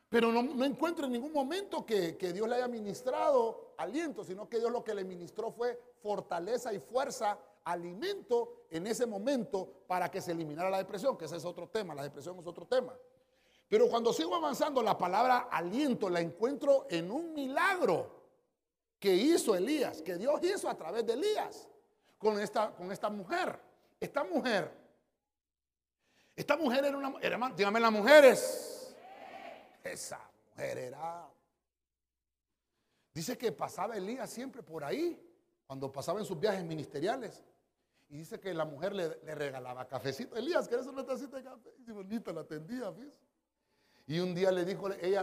Pero 0.07 0.31
no, 0.31 0.63
encuentro 0.63 1.05
en 1.05 1.11
ningún 1.11 1.33
momento 1.33 1.85
que, 1.85 2.15
que, 2.15 2.31
Dios 2.31 2.47
le 2.47 2.55
haya 2.55 2.67
ministrado 2.69 3.73
aliento, 3.77 4.23
sino 4.23 4.47
que 4.47 4.59
Dios 4.59 4.71
lo 4.71 4.83
que 4.83 4.95
le 4.95 5.03
ministró 5.03 5.51
fue 5.51 5.77
fortaleza 6.01 6.73
y 6.73 6.79
fuerza, 6.79 7.37
alimento 7.65 8.67
en 8.69 8.87
ese 8.87 9.05
momento 9.05 9.83
para 9.87 10.09
que 10.09 10.21
se 10.21 10.31
eliminara 10.31 10.69
la 10.69 10.77
depresión, 10.77 11.17
que 11.17 11.25
ese 11.25 11.35
es 11.35 11.43
otro 11.43 11.67
tema, 11.67 11.93
la 11.93 12.03
depresión 12.03 12.39
es 12.39 12.47
otro 12.47 12.65
tema. 12.65 12.93
Pero 13.67 13.87
cuando 13.89 14.13
sigo 14.13 14.35
avanzando, 14.35 14.81
la 14.83 14.97
palabra 14.97 15.47
aliento 15.51 16.09
la 16.09 16.21
encuentro 16.21 16.85
en 16.89 17.09
un 17.09 17.33
milagro 17.33 18.23
que 18.99 19.13
hizo 19.13 19.55
Elías, 19.55 20.01
que 20.01 20.17
Dios 20.17 20.39
hizo 20.43 20.69
a 20.69 20.75
través 20.75 21.05
de 21.05 21.13
Elías 21.13 21.67
con 22.17 22.39
esta, 22.39 22.71
con 22.71 22.91
esta 22.91 23.09
mujer. 23.09 23.59
Esta 23.99 24.23
mujer, 24.23 24.71
esta 26.35 26.57
mujer 26.57 26.85
era 26.85 26.97
una, 26.97 27.15
era, 27.21 27.53
dígame 27.55 27.79
las 27.79 27.91
mujeres, 27.91 28.95
esa 29.83 30.19
mujer 30.49 30.77
era, 30.77 31.29
dice 33.13 33.37
que 33.37 33.51
pasaba 33.51 33.95
Elías 33.95 34.29
siempre 34.29 34.61
por 34.61 34.83
ahí, 34.83 35.19
cuando 35.65 35.91
pasaba 35.91 36.19
en 36.19 36.25
sus 36.25 36.39
viajes 36.39 36.63
ministeriales. 36.63 37.43
Y 38.09 38.17
dice 38.17 38.39
que 38.39 38.53
la 38.53 38.65
mujer 38.65 38.93
le, 38.93 39.07
regalaba 39.33 39.87
cafecito. 39.87 40.35
Elías, 40.35 40.67
¿quieres 40.67 40.85
una 40.85 41.03
tacita 41.03 41.37
de 41.37 41.43
café? 41.43 41.73
Y 41.87 41.91
bonita 41.91 42.31
la 42.31 42.41
atendía, 42.41 42.93
Y 44.07 44.19
un 44.19 44.35
día 44.35 44.51
le 44.51 44.65
dijo 44.65 44.89
ella 44.91 45.21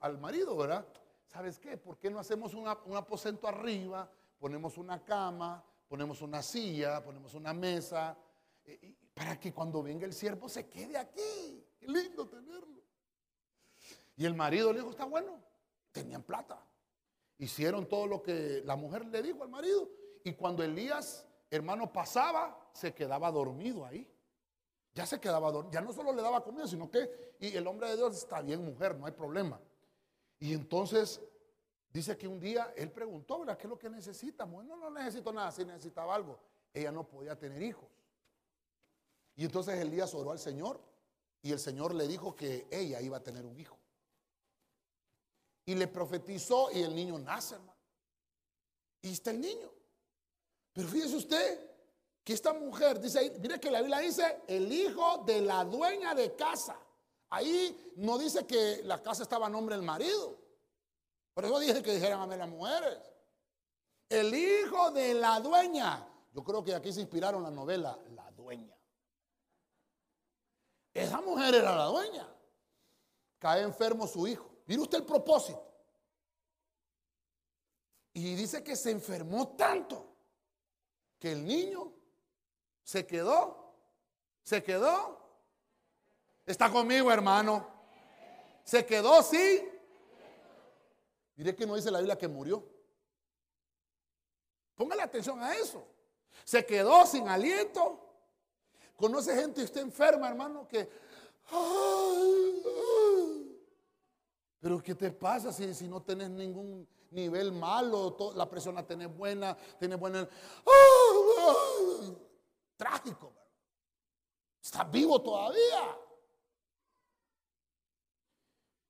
al, 0.00 0.18
marido, 0.18 0.56
¿verdad? 0.56 0.86
¿Sabes 1.26 1.58
qué? 1.58 1.76
¿Por 1.76 1.98
qué 1.98 2.10
no 2.10 2.18
hacemos 2.18 2.54
un 2.54 2.96
aposento 2.96 3.46
arriba? 3.46 4.10
Ponemos 4.38 4.78
una 4.78 5.04
cama, 5.04 5.62
ponemos 5.88 6.22
una 6.22 6.42
silla, 6.42 7.02
ponemos 7.02 7.34
una 7.34 7.52
mesa, 7.52 8.16
eh, 8.64 8.94
para 9.14 9.38
que 9.38 9.52
cuando 9.52 9.82
venga 9.82 10.06
el 10.06 10.12
siervo 10.12 10.48
se 10.48 10.68
quede 10.68 10.96
aquí. 10.96 11.64
Qué 11.78 11.86
lindo 11.86 12.28
tenerlo. 12.28 12.82
Y 14.16 14.24
el 14.24 14.34
marido 14.34 14.72
le 14.72 14.78
dijo, 14.80 14.90
está 14.90 15.04
bueno, 15.04 15.40
tenían 15.92 16.22
plata. 16.22 16.64
Hicieron 17.38 17.88
todo 17.88 18.06
lo 18.06 18.22
que 18.22 18.62
la 18.64 18.76
mujer 18.76 19.06
le 19.06 19.22
dijo 19.22 19.42
al 19.42 19.48
marido. 19.48 19.88
Y 20.24 20.32
cuando 20.34 20.62
Elías, 20.62 21.26
hermano, 21.50 21.92
pasaba, 21.92 22.70
se 22.72 22.94
quedaba 22.94 23.30
dormido 23.30 23.84
ahí. 23.84 24.08
Ya 24.94 25.06
se 25.06 25.20
quedaba 25.20 25.50
dormido. 25.50 25.72
Ya 25.72 25.80
no 25.80 25.92
solo 25.92 26.12
le 26.12 26.22
daba 26.22 26.42
comida, 26.42 26.66
sino 26.66 26.90
que, 26.90 27.36
y 27.40 27.56
el 27.56 27.66
hombre 27.66 27.88
de 27.90 27.96
Dios 27.96 28.16
está 28.16 28.40
bien, 28.40 28.64
mujer, 28.64 28.96
no 28.96 29.06
hay 29.06 29.12
problema. 29.12 29.60
Y 30.38 30.52
entonces 30.52 31.20
Dice 31.94 32.18
que 32.18 32.26
un 32.26 32.40
día 32.40 32.74
él 32.76 32.90
preguntó, 32.90 33.38
¿verdad? 33.38 33.56
¿Qué 33.56 33.68
es 33.68 33.70
lo 33.70 33.78
que 33.78 33.88
necesita? 33.88 34.44
No 34.44 34.90
necesito 34.90 35.32
nada, 35.32 35.52
si 35.52 35.64
necesitaba 35.64 36.12
algo. 36.12 36.40
Ella 36.72 36.90
no 36.90 37.06
podía 37.06 37.38
tener 37.38 37.62
hijos. 37.62 37.88
Y 39.36 39.44
entonces 39.44 39.78
Elías 39.78 40.12
oró 40.12 40.32
al 40.32 40.40
Señor 40.40 40.80
y 41.40 41.52
el 41.52 41.60
Señor 41.60 41.94
le 41.94 42.08
dijo 42.08 42.34
que 42.34 42.66
ella 42.72 43.00
iba 43.00 43.18
a 43.18 43.22
tener 43.22 43.46
un 43.46 43.56
hijo. 43.60 43.78
Y 45.64 45.76
le 45.76 45.86
profetizó 45.86 46.68
y 46.72 46.82
el 46.82 46.96
niño 46.96 47.16
nace, 47.16 47.54
hermano. 47.54 47.78
Y 49.00 49.12
está 49.12 49.30
el 49.30 49.40
niño. 49.40 49.70
Pero 50.72 50.88
fíjese 50.88 51.14
usted 51.14 51.73
que 52.24 52.32
esta 52.32 52.54
mujer, 52.54 52.98
dice 52.98 53.18
ahí, 53.18 53.30
mire 53.38 53.60
que 53.60 53.70
la 53.70 53.80
Biblia 53.80 53.98
dice, 53.98 54.42
el 54.46 54.72
hijo 54.72 55.18
de 55.26 55.42
la 55.42 55.62
dueña 55.62 56.14
de 56.14 56.34
casa. 56.34 56.74
Ahí 57.28 57.92
no 57.96 58.16
dice 58.16 58.46
que 58.46 58.80
la 58.84 59.02
casa 59.02 59.22
estaba 59.22 59.46
a 59.46 59.50
nombre 59.50 59.76
del 59.76 59.84
marido. 59.84 60.38
Por 61.34 61.44
eso 61.44 61.58
dije 61.58 61.82
que 61.82 61.92
dijeran 61.92 62.32
a 62.32 62.36
las 62.36 62.48
mujeres. 62.48 62.98
El 64.08 64.34
hijo 64.34 64.90
de 64.92 65.14
la 65.14 65.38
dueña. 65.40 66.08
Yo 66.32 66.42
creo 66.42 66.64
que 66.64 66.74
aquí 66.74 66.92
se 66.92 67.00
inspiraron 67.00 67.42
la 67.42 67.50
novela 67.50 67.98
La 68.14 68.30
dueña. 68.30 68.74
Esa 70.94 71.20
mujer 71.20 71.54
era 71.56 71.76
la 71.76 71.84
dueña. 71.84 72.26
Cae 73.38 73.62
enfermo 73.62 74.06
su 74.06 74.26
hijo. 74.26 74.48
Mire 74.66 74.80
usted 74.80 74.98
el 74.98 75.04
propósito. 75.04 75.62
Y 78.14 78.34
dice 78.34 78.62
que 78.62 78.76
se 78.76 78.92
enfermó 78.92 79.48
tanto 79.56 80.14
que 81.18 81.32
el 81.32 81.44
niño 81.44 81.92
se 82.84 83.04
quedó. 83.06 83.74
Se 84.42 84.62
quedó. 84.62 85.18
Está 86.46 86.70
conmigo, 86.70 87.10
hermano. 87.10 87.66
Se 88.64 88.86
quedó, 88.86 89.22
sí, 89.22 89.70
Diré 91.36 91.54
que 91.54 91.66
no 91.66 91.74
dice 91.74 91.90
la 91.90 91.98
Biblia 91.98 92.16
que 92.16 92.28
murió. 92.28 92.64
Póngale 94.74 95.02
atención 95.02 95.42
a 95.42 95.54
eso. 95.56 95.84
Se 96.44 96.64
quedó 96.64 97.06
sin 97.06 97.28
aliento. 97.28 98.00
Conoce 98.96 99.34
gente 99.34 99.60
y 99.60 99.64
usted 99.64 99.80
enferma, 99.80 100.28
hermano, 100.28 100.68
que... 100.68 100.88
Pero 104.60 104.82
¿qué 104.82 104.94
te 104.94 105.10
pasa 105.10 105.52
si, 105.52 105.74
si 105.74 105.88
no 105.88 106.02
tenés 106.02 106.30
ningún 106.30 106.88
nivel 107.10 107.52
malo? 107.52 108.16
la 108.34 108.48
presión 108.48 108.76
la 108.76 108.86
tenés 108.86 109.14
buena, 109.14 109.56
tenés 109.78 109.98
buena... 109.98 110.28
Trágico. 112.76 113.34
Está 114.62 114.84
vivo 114.84 115.20
todavía. 115.22 115.98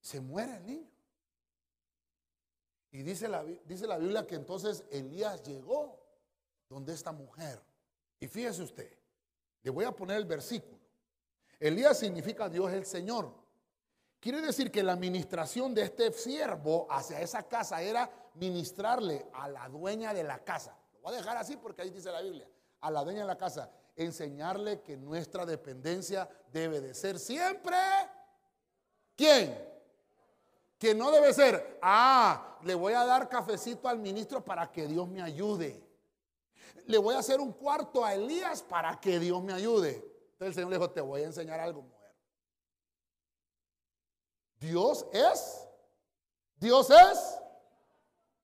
Se 0.00 0.20
muere 0.20 0.56
el 0.56 0.66
niño. 0.66 0.90
Y 2.92 3.02
dice 3.02 3.26
la, 3.26 3.42
dice 3.42 3.86
la 3.86 3.98
Biblia 3.98 4.26
que 4.26 4.36
entonces 4.36 4.84
Elías 4.90 5.42
llegó 5.42 6.00
donde 6.68 6.92
esta 6.92 7.10
mujer. 7.10 7.60
Y 8.20 8.28
fíjese 8.28 8.62
usted, 8.62 8.98
le 9.62 9.70
voy 9.70 9.84
a 9.84 9.90
poner 9.90 10.18
el 10.18 10.26
versículo. 10.26 10.78
Elías 11.58 11.98
significa 11.98 12.48
Dios 12.48 12.72
el 12.72 12.86
Señor. 12.86 13.34
Quiere 14.20 14.40
decir 14.40 14.70
que 14.70 14.82
la 14.82 14.92
administración 14.92 15.74
de 15.74 15.82
este 15.82 16.12
siervo 16.12 16.86
hacia 16.88 17.20
esa 17.20 17.42
casa 17.42 17.82
era 17.82 18.10
ministrarle 18.34 19.26
a 19.34 19.48
la 19.48 19.68
dueña 19.68 20.14
de 20.14 20.24
la 20.24 20.42
casa. 20.44 20.78
Lo 20.94 21.00
voy 21.00 21.14
a 21.14 21.16
dejar 21.18 21.36
así 21.36 21.56
porque 21.56 21.82
ahí 21.82 21.90
dice 21.90 22.10
la 22.10 22.22
Biblia. 22.22 22.48
A 22.84 22.90
la 22.90 23.02
dueña 23.02 23.20
de 23.20 23.26
la 23.26 23.38
casa. 23.38 23.70
Enseñarle 23.96 24.82
que 24.82 24.96
nuestra 24.96 25.46
dependencia 25.46 26.28
debe 26.52 26.80
de 26.80 26.94
ser 26.94 27.18
siempre. 27.18 27.76
¿Quién? 29.16 29.74
que 30.84 30.94
no 30.94 31.10
debe 31.10 31.32
ser, 31.32 31.78
ah, 31.80 32.58
le 32.62 32.74
voy 32.74 32.92
a 32.92 33.06
dar 33.06 33.26
cafecito 33.28 33.88
al 33.88 33.98
ministro 33.98 34.44
para 34.44 34.70
que 34.70 34.86
Dios 34.86 35.08
me 35.08 35.22
ayude. 35.22 35.82
Le 36.84 36.98
voy 36.98 37.14
a 37.14 37.20
hacer 37.20 37.40
un 37.40 37.52
cuarto 37.52 38.04
a 38.04 38.12
Elías 38.12 38.62
para 38.62 39.00
que 39.00 39.18
Dios 39.18 39.42
me 39.42 39.54
ayude. 39.54 39.94
Entonces 40.32 40.48
el 40.48 40.54
Señor 40.54 40.70
le 40.70 40.76
dijo, 40.76 40.90
te 40.90 41.00
voy 41.00 41.22
a 41.22 41.24
enseñar 41.24 41.58
algo, 41.58 41.80
mujer. 41.80 42.14
Dios 44.56 45.06
es, 45.10 45.66
Dios 46.56 46.90
es, 46.90 47.38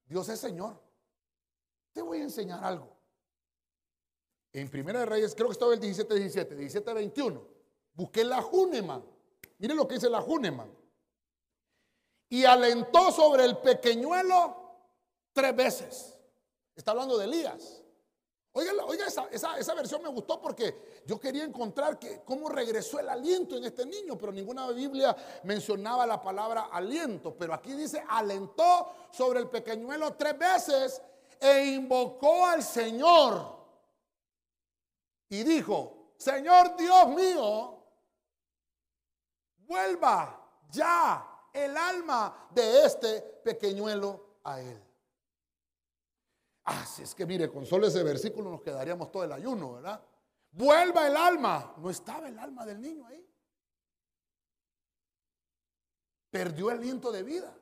Dios 0.07 0.26
es 0.31 0.40
Señor. 0.40 0.81
Te 1.92 2.00
voy 2.00 2.20
a 2.20 2.22
enseñar 2.22 2.64
algo. 2.64 2.89
En 4.52 4.68
Primera 4.68 5.00
de 5.00 5.06
Reyes, 5.06 5.34
creo 5.34 5.48
que 5.48 5.52
estaba 5.52 5.74
el 5.74 5.80
17, 5.80 6.14
17, 6.14 6.54
17, 6.56 6.92
21. 6.92 7.42
Busqué 7.94 8.24
la 8.24 8.42
Juneman. 8.42 9.04
Miren 9.58 9.76
lo 9.76 9.86
que 9.86 9.94
dice 9.94 10.10
la 10.10 10.20
Juneman 10.20 10.80
y 12.30 12.44
alentó 12.44 13.10
sobre 13.10 13.44
el 13.44 13.58
pequeñuelo 13.58 14.56
tres 15.32 15.54
veces. 15.54 16.18
Está 16.74 16.92
hablando 16.92 17.18
de 17.18 17.24
Elías. 17.26 17.82
Oiga, 18.52 18.72
oiga 18.84 19.06
esa, 19.06 19.74
versión 19.74 20.02
me 20.02 20.08
gustó 20.08 20.40
porque 20.40 21.02
yo 21.06 21.20
quería 21.20 21.44
encontrar 21.44 21.98
que, 21.98 22.22
cómo 22.24 22.48
regresó 22.48 22.98
el 22.98 23.08
aliento 23.08 23.56
en 23.56 23.64
este 23.64 23.84
niño, 23.84 24.16
pero 24.16 24.32
ninguna 24.32 24.68
Biblia 24.70 25.14
mencionaba 25.44 26.06
la 26.06 26.20
palabra 26.20 26.68
aliento. 26.72 27.36
Pero 27.36 27.52
aquí 27.52 27.72
dice, 27.74 28.02
alentó 28.08 28.92
sobre 29.12 29.40
el 29.40 29.48
pequeñuelo 29.48 30.14
tres 30.14 30.38
veces 30.38 31.02
e 31.38 31.66
invocó 31.66 32.46
al 32.46 32.62
Señor. 32.62 33.60
Y 35.30 35.44
dijo, 35.44 36.14
Señor 36.18 36.76
Dios 36.76 37.08
mío, 37.08 37.82
vuelva 39.58 40.66
ya 40.70 41.48
el 41.52 41.76
alma 41.76 42.48
de 42.50 42.84
este 42.84 43.22
pequeñuelo 43.44 44.40
a 44.44 44.60
él. 44.60 44.82
Ah, 46.64 46.84
si 46.84 47.02
es 47.02 47.14
que 47.14 47.26
mire, 47.26 47.48
con 47.48 47.64
solo 47.64 47.86
ese 47.86 48.02
versículo 48.02 48.50
nos 48.50 48.60
quedaríamos 48.60 49.10
todo 49.10 49.24
el 49.24 49.32
ayuno, 49.32 49.74
¿verdad? 49.74 50.04
Vuelva 50.52 51.06
el 51.06 51.16
alma. 51.16 51.74
No 51.78 51.90
estaba 51.90 52.28
el 52.28 52.38
alma 52.38 52.66
del 52.66 52.80
niño 52.80 53.06
ahí. 53.06 53.26
Perdió 56.30 56.70
el 56.70 56.78
aliento 56.78 57.10
de 57.10 57.22
vida. 57.22 57.56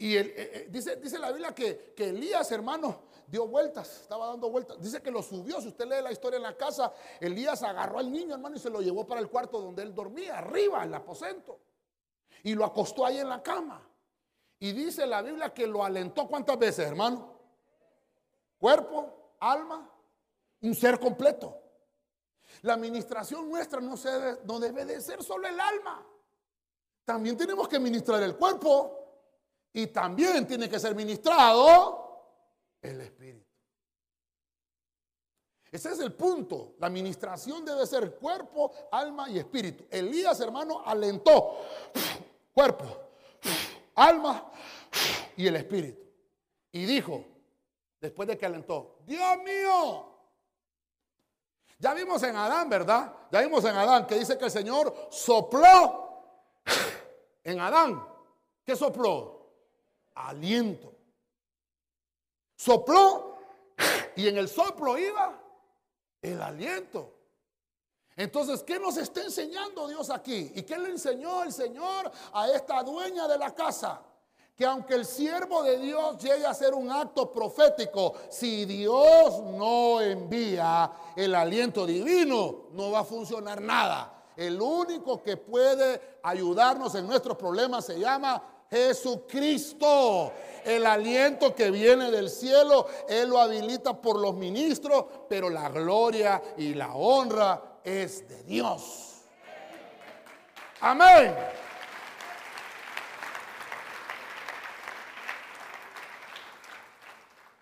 Y 0.00 0.16
eh, 0.16 0.34
eh, 0.34 0.68
dice, 0.70 0.96
dice 0.96 1.18
la 1.18 1.30
Biblia 1.30 1.54
que, 1.54 1.92
que 1.94 2.08
Elías, 2.08 2.50
hermano, 2.52 3.02
dio 3.26 3.46
vueltas, 3.46 4.00
estaba 4.00 4.28
dando 4.28 4.48
vueltas. 4.48 4.80
Dice 4.80 5.02
que 5.02 5.10
lo 5.10 5.22
subió. 5.22 5.60
Si 5.60 5.68
usted 5.68 5.84
lee 5.84 6.02
la 6.02 6.10
historia 6.10 6.38
en 6.38 6.42
la 6.42 6.56
casa, 6.56 6.94
Elías 7.20 7.62
agarró 7.62 7.98
al 7.98 8.10
niño, 8.10 8.34
hermano, 8.34 8.56
y 8.56 8.58
se 8.58 8.70
lo 8.70 8.80
llevó 8.80 9.06
para 9.06 9.20
el 9.20 9.28
cuarto 9.28 9.60
donde 9.60 9.82
él 9.82 9.94
dormía, 9.94 10.38
arriba, 10.38 10.84
el 10.84 10.94
aposento. 10.94 11.60
Y 12.42 12.54
lo 12.54 12.64
acostó 12.64 13.04
ahí 13.04 13.18
en 13.18 13.28
la 13.28 13.42
cama. 13.42 13.86
Y 14.58 14.72
dice 14.72 15.04
la 15.06 15.20
Biblia 15.20 15.52
que 15.52 15.66
lo 15.66 15.84
alentó 15.84 16.26
cuántas 16.26 16.58
veces, 16.58 16.86
hermano. 16.86 17.38
Cuerpo, 18.58 19.34
alma, 19.38 19.86
un 20.62 20.74
ser 20.74 20.98
completo. 20.98 21.60
La 22.62 22.72
administración 22.72 23.50
nuestra 23.50 23.82
no, 23.82 23.98
se 23.98 24.08
debe, 24.08 24.40
no 24.46 24.58
debe 24.58 24.86
de 24.86 24.98
ser 25.02 25.22
solo 25.22 25.46
el 25.46 25.60
alma. 25.60 26.06
También 27.04 27.36
tenemos 27.36 27.68
que 27.68 27.78
ministrar 27.78 28.22
el 28.22 28.34
cuerpo 28.38 28.99
y 29.72 29.86
también 29.88 30.46
tiene 30.46 30.68
que 30.68 30.78
ser 30.78 30.94
ministrado 30.94 32.00
el 32.82 33.00
espíritu. 33.00 33.50
Ese 35.70 35.92
es 35.92 36.00
el 36.00 36.12
punto. 36.12 36.74
La 36.78 36.88
administración 36.88 37.64
debe 37.64 37.86
ser 37.86 38.16
cuerpo, 38.16 38.72
alma 38.90 39.30
y 39.30 39.38
espíritu. 39.38 39.86
Elías, 39.90 40.40
hermano, 40.40 40.82
alentó 40.84 41.60
cuerpo, 42.52 42.84
alma 43.94 44.50
y 45.36 45.46
el 45.46 45.56
espíritu. 45.56 46.02
Y 46.72 46.84
dijo, 46.86 47.24
después 48.00 48.28
de 48.28 48.36
que 48.36 48.46
alentó, 48.46 48.98
Dios 49.06 49.38
mío. 49.44 50.06
Ya 51.78 51.94
vimos 51.94 52.22
en 52.24 52.36
Adán, 52.36 52.68
¿verdad? 52.68 53.12
Ya 53.30 53.40
vimos 53.40 53.64
en 53.64 53.74
Adán 53.74 54.06
que 54.06 54.16
dice 54.16 54.36
que 54.36 54.44
el 54.46 54.50
Señor 54.50 55.08
sopló 55.10 56.24
en 57.44 57.60
Adán. 57.60 58.06
¿Qué 58.64 58.76
sopló? 58.76 59.39
Aliento. 60.28 60.92
Sopló 62.56 63.38
y 64.16 64.28
en 64.28 64.36
el 64.36 64.48
soplo 64.48 64.98
iba 64.98 65.38
el 66.20 66.40
aliento. 66.42 67.16
Entonces, 68.16 68.62
¿qué 68.62 68.78
nos 68.78 68.96
está 68.98 69.22
enseñando 69.22 69.88
Dios 69.88 70.10
aquí? 70.10 70.52
¿Y 70.54 70.62
qué 70.62 70.78
le 70.78 70.90
enseñó 70.90 71.42
el 71.42 71.52
Señor 71.52 72.10
a 72.34 72.48
esta 72.50 72.82
dueña 72.82 73.26
de 73.26 73.38
la 73.38 73.54
casa? 73.54 74.02
Que 74.54 74.66
aunque 74.66 74.94
el 74.94 75.06
siervo 75.06 75.62
de 75.62 75.78
Dios 75.78 76.18
llegue 76.18 76.44
a 76.44 76.50
hacer 76.50 76.74
un 76.74 76.90
acto 76.90 77.32
profético, 77.32 78.14
si 78.28 78.66
Dios 78.66 79.40
no 79.54 80.02
envía 80.02 80.92
el 81.16 81.34
aliento 81.34 81.86
divino, 81.86 82.66
no 82.72 82.90
va 82.90 83.00
a 83.00 83.04
funcionar 83.04 83.58
nada. 83.62 84.22
El 84.36 84.60
único 84.60 85.22
que 85.22 85.38
puede 85.38 86.18
ayudarnos 86.22 86.94
en 86.94 87.06
nuestros 87.06 87.38
problemas 87.38 87.86
se 87.86 87.98
llama 87.98 88.42
Jesucristo. 88.70 90.32
El 90.64 90.86
aliento 90.86 91.54
que 91.54 91.70
viene 91.70 92.10
del 92.10 92.28
cielo, 92.28 92.86
Él 93.08 93.30
lo 93.30 93.38
habilita 93.38 94.00
por 94.00 94.18
los 94.18 94.34
ministros, 94.34 95.06
pero 95.28 95.48
la 95.48 95.70
gloria 95.70 96.42
y 96.56 96.74
la 96.74 96.94
honra 96.94 97.80
es 97.82 98.28
de 98.28 98.42
Dios. 98.44 99.22
Amén. 100.80 101.34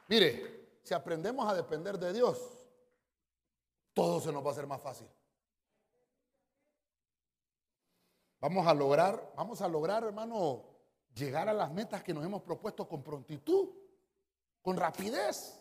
Mire, 0.08 0.78
si 0.82 0.94
aprendemos 0.94 1.48
a 1.48 1.54
depender 1.54 1.98
de 1.98 2.12
Dios, 2.12 2.38
todo 3.92 4.20
se 4.20 4.32
nos 4.32 4.44
va 4.44 4.48
a 4.48 4.52
hacer 4.52 4.66
más 4.66 4.80
fácil. 4.80 5.08
Vamos 8.40 8.66
a 8.66 8.74
lograr, 8.74 9.32
vamos 9.36 9.60
a 9.60 9.68
lograr, 9.68 10.04
hermano, 10.04 10.64
llegar 11.14 11.48
a 11.48 11.52
las 11.52 11.72
metas 11.72 12.02
que 12.02 12.14
nos 12.14 12.24
hemos 12.24 12.42
propuesto 12.42 12.88
con 12.88 13.02
prontitud, 13.02 13.70
con 14.62 14.76
rapidez. 14.76 15.60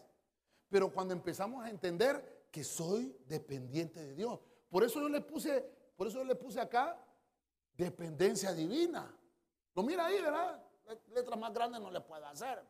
Pero 0.69 0.91
cuando 0.91 1.13
empezamos 1.13 1.63
a 1.63 1.69
entender 1.69 2.47
que 2.51 2.63
soy 2.63 3.15
dependiente 3.27 3.99
de 3.99 4.15
Dios. 4.15 4.39
Por 4.69 4.83
eso 4.83 4.99
yo 4.99 5.09
le 5.09 5.21
puse, 5.21 5.61
por 5.95 6.07
eso 6.07 6.19
yo 6.19 6.23
le 6.23 6.35
puse 6.35 6.59
acá 6.59 6.97
dependencia 7.75 8.53
divina. 8.53 9.13
Lo 9.75 9.83
mira 9.83 10.05
ahí, 10.07 10.21
¿verdad? 10.21 10.61
Letras 11.13 11.39
más 11.39 11.53
grandes 11.53 11.79
no 11.79 11.91
le 11.91 12.01
puedo 12.01 12.25
hacer. 12.25 12.63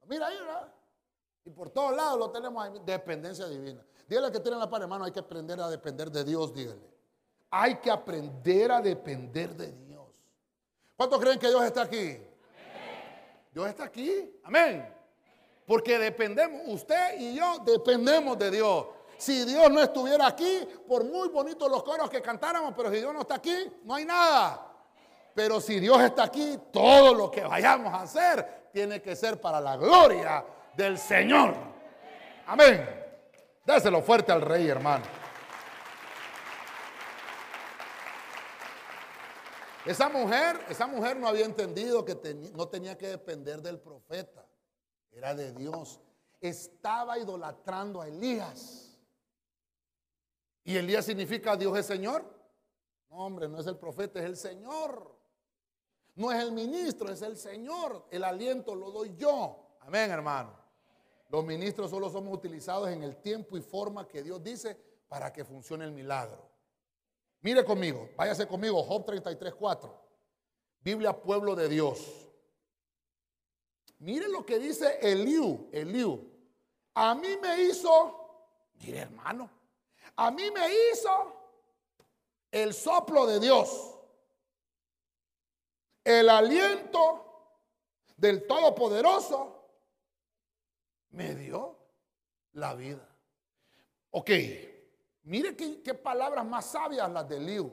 Lo 0.00 0.06
mira 0.06 0.26
ahí, 0.26 0.38
¿verdad? 0.38 0.72
Y 1.44 1.50
por 1.50 1.70
todos 1.70 1.94
lados 1.94 2.18
lo 2.18 2.30
tenemos 2.30 2.62
ahí, 2.62 2.80
dependencia 2.84 3.46
divina. 3.46 3.84
Dígale 4.06 4.30
que 4.30 4.40
tiene 4.40 4.58
la 4.58 4.68
par, 4.68 4.82
hermano, 4.82 5.04
hay 5.04 5.12
que 5.12 5.20
aprender 5.20 5.60
a 5.60 5.68
depender 5.68 6.10
de 6.10 6.24
Dios, 6.24 6.52
dígale. 6.54 6.94
Hay 7.50 7.76
que 7.76 7.90
aprender 7.90 8.72
a 8.72 8.80
depender 8.80 9.54
de 9.54 9.72
Dios. 9.72 9.93
¿Cuántos 10.96 11.20
creen 11.20 11.38
que 11.38 11.48
Dios 11.48 11.64
está 11.64 11.82
aquí? 11.82 12.18
Dios 13.52 13.68
está 13.68 13.84
aquí. 13.84 14.38
Amén. 14.44 14.92
Porque 15.66 15.98
dependemos, 15.98 16.62
usted 16.66 17.18
y 17.18 17.34
yo 17.34 17.58
dependemos 17.64 18.38
de 18.38 18.50
Dios. 18.50 18.86
Si 19.16 19.44
Dios 19.44 19.70
no 19.70 19.80
estuviera 19.80 20.26
aquí, 20.26 20.66
por 20.86 21.04
muy 21.04 21.28
bonitos 21.28 21.70
los 21.70 21.82
coros 21.82 22.10
que 22.10 22.20
cantáramos, 22.20 22.74
pero 22.76 22.90
si 22.90 22.96
Dios 22.96 23.14
no 23.14 23.20
está 23.20 23.36
aquí, 23.36 23.72
no 23.84 23.94
hay 23.94 24.04
nada. 24.04 24.70
Pero 25.34 25.60
si 25.60 25.80
Dios 25.80 26.00
está 26.02 26.24
aquí, 26.24 26.58
todo 26.72 27.14
lo 27.14 27.30
que 27.30 27.42
vayamos 27.42 27.92
a 27.92 28.02
hacer 28.02 28.68
tiene 28.72 29.00
que 29.00 29.16
ser 29.16 29.40
para 29.40 29.60
la 29.60 29.76
gloria 29.76 30.44
del 30.76 30.98
Señor. 30.98 31.54
Amén. 32.46 33.02
Déselo 33.64 34.02
fuerte 34.02 34.30
al 34.30 34.42
rey, 34.42 34.68
hermano. 34.68 35.23
Esa 39.84 40.08
mujer, 40.08 40.58
esa 40.68 40.86
mujer 40.86 41.18
no 41.18 41.28
había 41.28 41.44
entendido 41.44 42.04
que 42.04 42.14
no 42.54 42.68
tenía 42.68 42.96
que 42.96 43.08
depender 43.08 43.60
del 43.60 43.78
profeta, 43.78 44.46
era 45.10 45.34
de 45.34 45.52
Dios. 45.52 46.00
Estaba 46.40 47.18
idolatrando 47.18 48.00
a 48.00 48.08
Elías. 48.08 48.98
¿Y 50.64 50.76
Elías 50.76 51.04
significa 51.04 51.56
Dios 51.56 51.76
es 51.78 51.86
Señor? 51.86 52.24
No, 53.10 53.16
hombre, 53.16 53.48
no 53.48 53.60
es 53.60 53.66
el 53.66 53.76
profeta, 53.76 54.18
es 54.20 54.24
el 54.24 54.36
Señor. 54.36 55.14
No 56.14 56.32
es 56.32 56.42
el 56.42 56.52
ministro, 56.52 57.10
es 57.10 57.20
el 57.22 57.36
Señor. 57.36 58.06
El 58.10 58.24
aliento 58.24 58.74
lo 58.74 58.90
doy 58.90 59.14
yo. 59.16 59.76
Amén, 59.80 60.10
hermano. 60.10 60.56
Los 61.28 61.44
ministros 61.44 61.90
solo 61.90 62.08
somos 62.08 62.32
utilizados 62.34 62.88
en 62.88 63.02
el 63.02 63.16
tiempo 63.16 63.56
y 63.56 63.60
forma 63.60 64.08
que 64.08 64.22
Dios 64.22 64.42
dice 64.42 64.78
para 65.08 65.32
que 65.32 65.44
funcione 65.44 65.84
el 65.84 65.92
milagro. 65.92 66.53
Mire 67.44 67.62
conmigo, 67.62 68.08
váyase 68.16 68.46
conmigo, 68.46 68.82
Job 68.82 69.04
33, 69.04 69.52
4. 69.52 70.02
Biblia, 70.80 71.12
pueblo 71.12 71.54
de 71.54 71.68
Dios. 71.68 72.00
Mire 73.98 74.28
lo 74.28 74.46
que 74.46 74.58
dice 74.58 74.98
Eliú, 75.02 75.68
Eliú. 75.70 76.26
A 76.94 77.14
mí 77.14 77.36
me 77.42 77.64
hizo, 77.64 78.70
mire 78.76 79.00
hermano, 79.00 79.50
a 80.16 80.30
mí 80.30 80.50
me 80.50 80.70
hizo 80.72 81.10
el 82.50 82.72
soplo 82.72 83.26
de 83.26 83.38
Dios, 83.38 83.94
el 86.02 86.30
aliento 86.30 87.60
del 88.16 88.46
Todopoderoso 88.46 89.68
me 91.10 91.34
dio 91.34 91.76
la 92.52 92.74
vida. 92.74 93.06
Ok, 94.12 94.30
mire 95.24 95.56
qué, 95.56 95.94
palabras 95.94 96.44
más 96.46 96.66
sabias 96.66 97.10
las 97.10 97.28
de 97.28 97.40
Liu. 97.40 97.72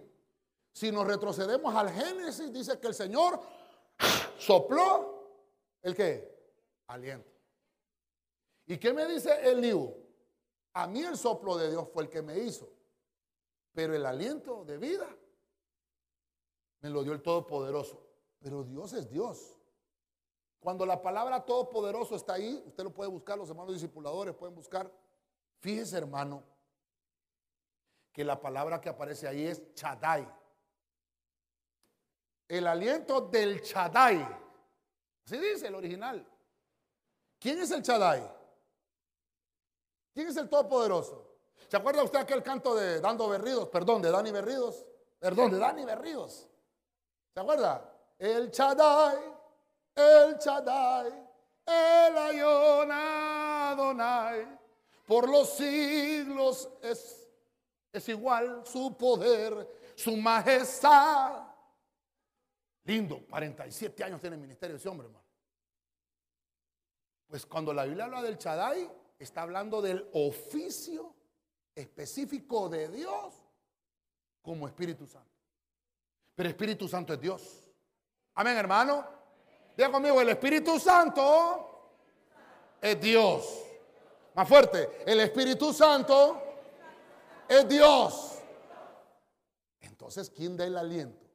Si 0.74 0.92
nos 0.92 1.06
retrocedemos 1.06 1.74
al 1.76 1.90
Génesis, 1.92 2.52
dice 2.52 2.80
que 2.80 2.88
el 2.88 2.94
Señor 2.94 3.40
sopló 4.38 5.22
el 5.82 5.96
qué? 5.96 6.32
Aliento. 6.88 7.30
¿Y 8.66 8.78
qué 8.78 8.94
me 8.94 9.06
dice 9.06 9.50
Eliú? 9.50 9.94
A 10.74 10.88
mí 10.88 11.02
el 11.02 11.18
soplo 11.18 11.58
de 11.58 11.70
Dios 11.70 11.90
fue 11.92 12.04
el 12.04 12.10
que 12.10 12.22
me 12.22 12.40
hizo, 12.40 12.72
pero 13.74 13.94
el 13.94 14.06
aliento 14.06 14.64
de 14.64 14.78
vida 14.78 15.08
me 16.80 16.90
lo 16.90 17.04
dio 17.04 17.14
el 17.14 17.22
Todopoderoso. 17.22 18.08
Pero 18.40 18.64
Dios 18.64 18.94
es 18.94 19.10
Dios. 19.10 19.56
Cuando 20.60 20.86
la 20.86 21.02
palabra 21.02 21.46
Todopoderoso 21.46 22.16
está 22.16 22.34
ahí, 22.34 22.64
usted 22.66 22.84
lo 22.84 22.94
puede 22.94 23.10
buscar, 23.10 23.38
los 23.38 23.50
hermanos 23.50 23.74
discipuladores 23.74 24.36
pueden 24.36 24.56
buscar. 24.56 24.92
Fíjese, 25.60 25.98
hermano, 25.98 26.44
que 28.12 28.24
la 28.24 28.40
palabra 28.40 28.82
que 28.82 28.90
aparece 28.90 29.28
ahí 29.28 29.46
es 29.46 29.74
Chadai. 29.74 30.28
El 32.48 32.68
aliento 32.68 33.22
del 33.22 33.62
Chadai. 33.62 34.28
Así 35.26 35.38
dice 35.38 35.68
el 35.68 35.76
original. 35.76 36.28
¿Quién 37.40 37.60
es 37.60 37.72
el 37.72 37.82
Chadai? 37.82 38.22
¿Quién 40.14 40.28
es 40.28 40.36
el 40.36 40.50
Todopoderoso? 40.50 41.32
¿Se 41.68 41.78
acuerda 41.78 42.04
usted 42.04 42.20
aquel 42.20 42.44
canto 42.44 42.76
de 42.76 43.00
Dando 43.00 43.30
Berridos? 43.30 43.70
Perdón, 43.70 44.02
de 44.02 44.12
Dani 44.12 44.32
Berridos. 44.32 44.86
Perdón, 45.18 45.52
de 45.52 45.58
Dani 45.58 45.86
Berridos. 45.86 46.50
¿Se 47.34 47.40
acuerda? 47.40 47.90
El 48.20 48.52
Chadai, 48.52 49.18
el 49.96 50.38
Chadai, 50.38 51.30
El 51.66 52.18
ayón 52.18 52.92
Adonai. 52.92 54.60
Por 55.08 55.30
los 55.30 55.50
siglos 55.50 56.70
es, 56.82 57.21
es 57.92 58.10
igual 58.10 58.64
su 58.66 58.96
poder, 58.98 59.94
su 59.96 60.16
majestad. 60.16 61.48
Lindo, 62.84 63.26
47 63.30 64.04
años 64.04 64.22
tiene 64.22 64.36
el 64.36 64.42
ministerio 64.42 64.76
ese 64.76 64.90
hombre, 64.90 65.08
hermano. 65.08 65.26
Pues 67.28 67.46
cuando 67.46 67.74
la 67.74 67.86
Biblia 67.86 68.06
habla 68.06 68.22
del 68.22 68.38
Chadai, 68.38 68.90
está 69.20 69.44
hablando 69.44 69.82
del 69.82 70.10
oficio 70.14 71.14
específico 71.76 72.68
de 72.68 72.90
Dios 72.90 73.34
como 74.42 74.68
Espíritu 74.68 75.08
Santo. 75.08 75.30
Pero 76.36 76.50
Espíritu 76.50 76.88
Santo 76.88 77.14
es 77.14 77.22
Dios. 77.22 77.64
Amén, 78.34 78.58
hermano. 78.58 79.06
Diga 79.78 79.92
conmigo, 79.92 80.20
el 80.20 80.30
Espíritu 80.30 80.80
Santo 80.80 81.94
es 82.82 83.00
Dios. 83.00 83.64
Más 84.34 84.48
fuerte, 84.48 85.04
el 85.06 85.20
Espíritu 85.20 85.72
Santo 85.74 86.51
es 87.52 87.68
Dios. 87.68 88.40
Entonces, 89.82 90.30
¿quién 90.30 90.56
da 90.56 90.66
el 90.66 90.78
aliento? 90.78 91.26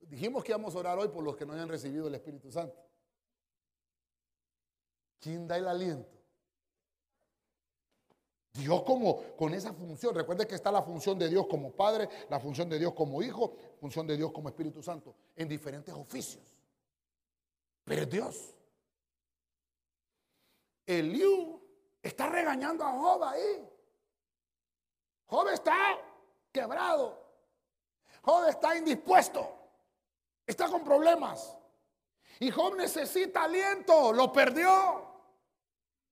Dijimos 0.00 0.42
que 0.42 0.52
íbamos 0.52 0.74
a 0.74 0.78
orar 0.78 0.98
hoy 0.98 1.08
por 1.08 1.22
los 1.22 1.36
que 1.36 1.44
no 1.44 1.52
hayan 1.52 1.68
recibido 1.68 2.08
el 2.08 2.14
Espíritu 2.14 2.50
Santo. 2.50 2.82
¿Quién 5.20 5.46
da 5.46 5.58
el 5.58 5.68
aliento? 5.68 6.16
Dios 8.54 8.82
como 8.84 9.36
con 9.36 9.52
esa 9.52 9.74
función. 9.74 10.14
Recuerde 10.14 10.46
que 10.46 10.54
está 10.54 10.72
la 10.72 10.82
función 10.82 11.18
de 11.18 11.28
Dios 11.28 11.46
como 11.46 11.72
Padre, 11.72 12.08
la 12.30 12.40
función 12.40 12.68
de 12.70 12.78
Dios 12.78 12.94
como 12.94 13.22
Hijo, 13.22 13.54
función 13.78 14.06
de 14.06 14.16
Dios 14.16 14.32
como 14.32 14.48
Espíritu 14.48 14.82
Santo, 14.82 15.14
en 15.36 15.48
diferentes 15.48 15.94
oficios. 15.94 16.56
Pero 17.84 18.06
Dios. 18.06 18.54
Eliú 20.86 21.57
está 22.08 22.28
regañando 22.28 22.84
a 22.84 22.92
Job 22.92 23.22
ahí. 23.24 23.68
Job 25.26 25.48
está 25.48 25.98
quebrado. 26.50 27.16
Job 28.22 28.48
está 28.48 28.76
indispuesto. 28.76 29.46
Está 30.46 30.68
con 30.68 30.82
problemas. 30.82 31.56
Y 32.40 32.50
Job 32.50 32.76
necesita 32.76 33.44
aliento. 33.44 34.12
Lo 34.12 34.32
perdió. 34.32 35.06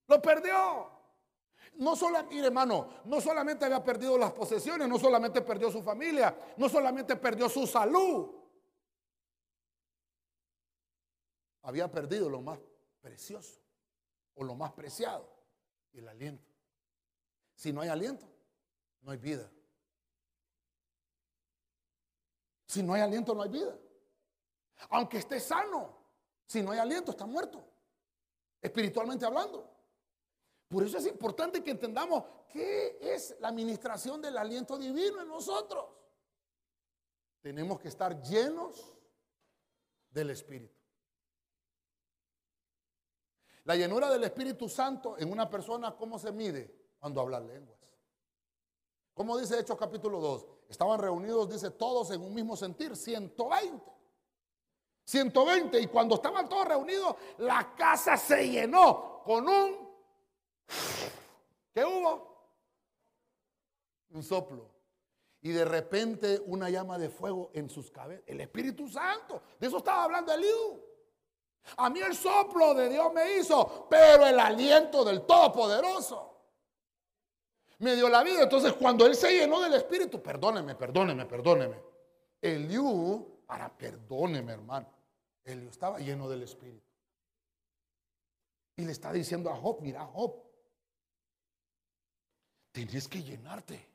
Lo 0.06 0.22
perdió. 0.22 0.90
No 1.74 1.94
solamente, 1.94 2.38
hermano, 2.38 2.88
no 3.04 3.20
solamente 3.20 3.64
había 3.66 3.84
perdido 3.84 4.16
las 4.16 4.32
posesiones, 4.32 4.88
no 4.88 4.98
solamente 4.98 5.42
perdió 5.42 5.70
su 5.70 5.82
familia, 5.82 6.34
no 6.56 6.70
solamente 6.70 7.16
perdió 7.16 7.50
su 7.50 7.66
salud. 7.66 8.30
Había 11.62 11.90
perdido 11.90 12.30
lo 12.30 12.40
más 12.40 12.58
precioso 13.00 13.60
o 14.36 14.44
lo 14.44 14.54
más 14.54 14.72
preciado, 14.72 15.28
el 15.98 16.08
aliento. 16.08 16.46
Si 17.54 17.72
no 17.72 17.80
hay 17.80 17.88
aliento, 17.88 18.26
no 19.02 19.10
hay 19.10 19.18
vida. 19.18 19.50
Si 22.66 22.82
no 22.82 22.94
hay 22.94 23.02
aliento, 23.02 23.34
no 23.34 23.42
hay 23.42 23.48
vida. 23.48 23.78
Aunque 24.90 25.18
esté 25.18 25.40
sano, 25.40 25.96
si 26.46 26.62
no 26.62 26.72
hay 26.72 26.78
aliento, 26.78 27.12
está 27.12 27.26
muerto. 27.26 27.64
Espiritualmente 28.60 29.24
hablando. 29.24 29.72
Por 30.68 30.82
eso 30.82 30.98
es 30.98 31.06
importante 31.06 31.62
que 31.62 31.70
entendamos 31.70 32.24
qué 32.48 32.98
es 33.00 33.36
la 33.40 33.48
administración 33.48 34.20
del 34.20 34.36
aliento 34.36 34.76
divino 34.76 35.22
en 35.22 35.28
nosotros. 35.28 35.86
Tenemos 37.40 37.78
que 37.78 37.88
estar 37.88 38.20
llenos 38.22 38.96
del 40.10 40.30
Espíritu. 40.30 40.75
La 43.66 43.74
llenura 43.74 44.08
del 44.10 44.22
Espíritu 44.22 44.68
Santo 44.68 45.18
en 45.18 45.30
una 45.30 45.50
persona, 45.50 45.96
¿cómo 45.96 46.18
se 46.18 46.30
mide? 46.30 46.72
Cuando 47.00 47.20
habla 47.20 47.40
lenguas. 47.40 47.78
¿Cómo 49.12 49.36
dice 49.36 49.58
Hechos 49.58 49.76
capítulo 49.76 50.20
2? 50.20 50.46
Estaban 50.68 51.00
reunidos, 51.00 51.50
dice, 51.50 51.70
todos 51.70 52.10
en 52.12 52.20
un 52.20 52.32
mismo 52.32 52.56
sentir, 52.56 52.96
120. 52.96 53.92
120. 55.04 55.80
Y 55.80 55.86
cuando 55.88 56.14
estaban 56.14 56.48
todos 56.48 56.68
reunidos, 56.68 57.16
la 57.38 57.74
casa 57.74 58.16
se 58.16 58.48
llenó 58.48 59.22
con 59.24 59.48
un 59.48 59.86
¿Qué 61.74 61.84
hubo? 61.84 62.52
Un 64.10 64.22
soplo. 64.22 64.70
Y 65.42 65.50
de 65.50 65.64
repente 65.64 66.40
una 66.46 66.70
llama 66.70 66.98
de 66.98 67.10
fuego 67.10 67.50
en 67.52 67.68
sus 67.68 67.90
cabezas. 67.90 68.24
El 68.28 68.40
Espíritu 68.40 68.88
Santo. 68.88 69.42
De 69.58 69.66
eso 69.66 69.78
estaba 69.78 70.04
hablando 70.04 70.32
Eliú. 70.32 70.85
A 71.76 71.90
mí 71.90 72.00
el 72.00 72.14
soplo 72.14 72.74
de 72.74 72.88
Dios 72.88 73.12
me 73.12 73.36
hizo, 73.36 73.86
pero 73.88 74.26
el 74.26 74.38
aliento 74.38 75.04
del 75.04 75.22
Todopoderoso 75.22 76.34
me 77.78 77.94
dio 77.94 78.08
la 78.08 78.22
vida. 78.22 78.42
Entonces 78.42 78.72
cuando 78.74 79.06
él 79.06 79.14
se 79.14 79.32
llenó 79.32 79.60
del 79.60 79.74
Espíritu, 79.74 80.22
perdóneme, 80.22 80.74
perdóneme, 80.74 81.26
perdóneme. 81.26 81.82
Eliú, 82.40 83.42
para 83.46 83.68
perdóneme 83.76 84.52
hermano, 84.52 84.88
Eliú 85.44 85.68
estaba 85.70 85.98
lleno 85.98 86.28
del 86.28 86.42
Espíritu. 86.42 86.86
Y 88.76 88.84
le 88.84 88.92
está 88.92 89.12
diciendo 89.12 89.50
a 89.50 89.56
Job, 89.56 89.78
mira 89.80 90.04
Job, 90.04 90.46
Tienes 92.76 93.08
que 93.08 93.22
llenarte. 93.22 93.88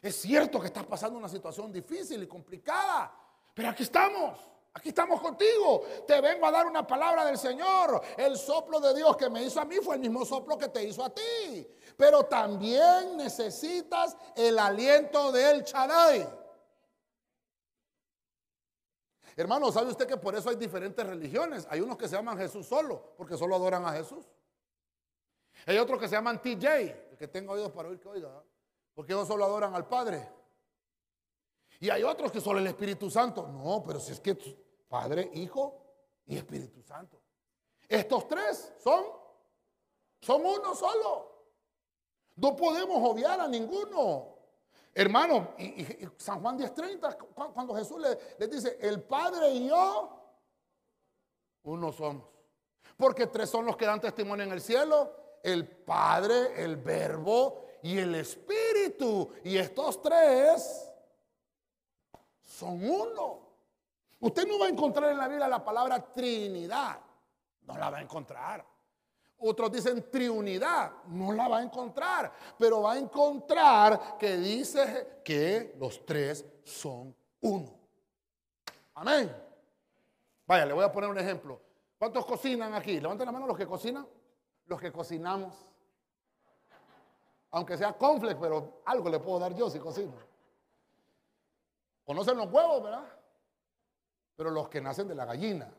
Es 0.00 0.14
cierto 0.14 0.60
que 0.60 0.68
estás 0.68 0.86
pasando 0.86 1.18
una 1.18 1.28
situación 1.28 1.72
difícil 1.72 2.22
y 2.22 2.28
complicada, 2.28 3.12
pero 3.52 3.70
aquí 3.70 3.82
estamos. 3.82 4.38
Aquí 4.74 4.88
estamos 4.88 5.20
contigo. 5.20 5.82
Te 6.06 6.20
vengo 6.20 6.46
a 6.46 6.50
dar 6.50 6.66
una 6.66 6.84
palabra 6.84 7.24
del 7.24 7.38
Señor. 7.38 8.02
El 8.16 8.36
soplo 8.36 8.80
de 8.80 8.92
Dios 8.94 9.16
que 9.16 9.30
me 9.30 9.42
hizo 9.44 9.60
a 9.60 9.64
mí 9.64 9.76
fue 9.76 9.94
el 9.94 10.00
mismo 10.00 10.24
soplo 10.24 10.58
que 10.58 10.68
te 10.68 10.82
hizo 10.82 11.04
a 11.04 11.10
ti. 11.10 11.66
Pero 11.96 12.24
también 12.24 13.16
necesitas 13.16 14.16
el 14.34 14.58
aliento 14.58 15.30
del 15.30 15.62
Chadai. 15.62 16.28
Hermano, 19.36 19.70
¿sabe 19.70 19.90
usted 19.90 20.06
que 20.06 20.16
por 20.16 20.34
eso 20.34 20.50
hay 20.50 20.56
diferentes 20.56 21.06
religiones? 21.06 21.66
Hay 21.70 21.80
unos 21.80 21.96
que 21.96 22.08
se 22.08 22.16
llaman 22.16 22.36
Jesús 22.36 22.66
solo, 22.66 23.14
porque 23.16 23.36
solo 23.36 23.54
adoran 23.54 23.84
a 23.86 23.92
Jesús. 23.92 24.24
Hay 25.66 25.78
otros 25.78 26.00
que 26.00 26.08
se 26.08 26.16
llaman 26.16 26.42
TJ, 26.42 26.66
el 27.10 27.16
que 27.16 27.28
tenga 27.28 27.52
oídos 27.52 27.72
para 27.72 27.88
oír 27.88 28.00
que 28.00 28.08
oiga, 28.08 28.42
porque 28.92 29.12
ellos 29.12 29.26
solo 29.26 29.44
adoran 29.44 29.74
al 29.74 29.86
Padre. 29.86 30.28
Y 31.80 31.90
hay 31.90 32.02
otros 32.02 32.30
que 32.30 32.40
solo 32.40 32.58
el 32.58 32.66
Espíritu 32.66 33.10
Santo. 33.10 33.46
No, 33.48 33.82
pero 33.84 33.98
si 33.98 34.12
es 34.12 34.20
que 34.20 34.63
Padre, 34.94 35.28
Hijo 35.34 35.74
y 36.24 36.36
Espíritu 36.36 36.80
Santo. 36.80 37.20
Estos 37.88 38.28
tres 38.28 38.74
son, 38.78 39.04
son 40.20 40.46
uno 40.46 40.72
solo. 40.76 41.48
No 42.36 42.54
podemos 42.54 42.98
obviar 43.02 43.40
a 43.40 43.48
ninguno. 43.48 44.36
Hermano, 44.94 45.54
y, 45.58 45.84
San 46.16 46.40
Juan 46.40 46.56
10:30, 46.56 47.18
cuando 47.52 47.74
Jesús 47.74 48.00
le, 48.00 48.36
le 48.38 48.46
dice, 48.46 48.78
el 48.80 49.02
Padre 49.02 49.50
y 49.50 49.68
yo, 49.68 50.16
uno 51.64 51.90
somos. 51.90 52.28
Porque 52.96 53.26
tres 53.26 53.50
son 53.50 53.66
los 53.66 53.76
que 53.76 53.86
dan 53.86 54.00
testimonio 54.00 54.44
en 54.44 54.52
el 54.52 54.60
cielo 54.60 55.12
el 55.42 55.66
Padre, 55.66 56.62
el 56.62 56.76
Verbo 56.76 57.64
y 57.82 57.98
el 57.98 58.14
Espíritu. 58.14 59.28
Y 59.42 59.56
estos 59.56 60.00
tres 60.00 60.88
son 62.40 62.88
uno. 62.88 63.43
Usted 64.24 64.48
no 64.48 64.58
va 64.58 64.64
a 64.64 64.68
encontrar 64.70 65.10
en 65.10 65.18
la 65.18 65.28
Biblia 65.28 65.46
la 65.46 65.62
palabra 65.62 66.02
Trinidad. 66.02 66.98
No 67.66 67.76
la 67.76 67.90
va 67.90 67.98
a 67.98 68.00
encontrar. 68.00 68.64
Otros 69.36 69.70
dicen 69.70 70.10
triunidad, 70.10 70.92
no 71.08 71.30
la 71.32 71.46
va 71.46 71.58
a 71.58 71.62
encontrar, 71.62 72.32
pero 72.58 72.80
va 72.80 72.92
a 72.92 72.98
encontrar 72.98 74.16
que 74.18 74.38
dice 74.38 75.20
que 75.22 75.76
los 75.78 76.06
tres 76.06 76.42
son 76.64 77.14
uno. 77.42 77.70
Amén. 78.94 79.30
Vaya, 80.46 80.64
le 80.64 80.72
voy 80.72 80.84
a 80.84 80.90
poner 80.90 81.10
un 81.10 81.18
ejemplo. 81.18 81.60
¿Cuántos 81.98 82.24
cocinan 82.24 82.72
aquí? 82.72 82.98
Levanten 82.98 83.26
la 83.26 83.32
mano 83.32 83.46
los 83.46 83.58
que 83.58 83.66
cocinan 83.66 84.08
los 84.64 84.80
que 84.80 84.90
cocinamos. 84.90 85.54
Aunque 87.50 87.76
sea 87.76 87.92
conflex, 87.92 88.40
pero 88.40 88.80
algo 88.86 89.10
le 89.10 89.20
puedo 89.20 89.38
dar 89.38 89.54
yo 89.54 89.68
si 89.68 89.78
cocino. 89.78 90.14
Conocen 92.06 92.38
los 92.38 92.50
huevos, 92.50 92.82
¿verdad? 92.82 93.04
Pero 94.36 94.50
los 94.50 94.68
que 94.68 94.80
nacen 94.80 95.08
de 95.08 95.14
la 95.14 95.24
gallina. 95.24 95.72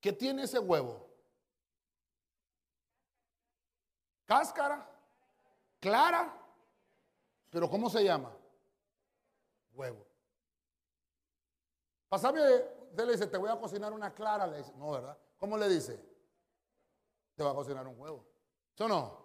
¿Qué 0.00 0.12
tiene 0.12 0.42
ese 0.42 0.58
huevo? 0.58 1.08
Cáscara, 4.24 4.88
clara, 5.78 6.34
pero 7.50 7.68
¿cómo 7.68 7.90
se 7.90 8.02
llama? 8.02 8.34
Huevo. 9.72 10.06
Pasame, 12.08 12.40
usted 12.40 13.06
le 13.06 13.12
dice, 13.12 13.26
te 13.26 13.36
voy 13.36 13.50
a 13.50 13.58
cocinar 13.58 13.92
una 13.92 14.12
clara, 14.12 14.46
le 14.46 14.58
dice, 14.58 14.72
no, 14.76 14.90
¿verdad? 14.90 15.18
¿Cómo 15.38 15.56
le 15.56 15.68
dice? 15.68 16.12
te 17.34 17.42
va 17.42 17.50
a 17.50 17.54
cocinar 17.54 17.86
un 17.86 17.98
huevo. 17.98 18.24
¿Sí 18.74 18.82
o 18.82 18.88
no? 18.88 19.22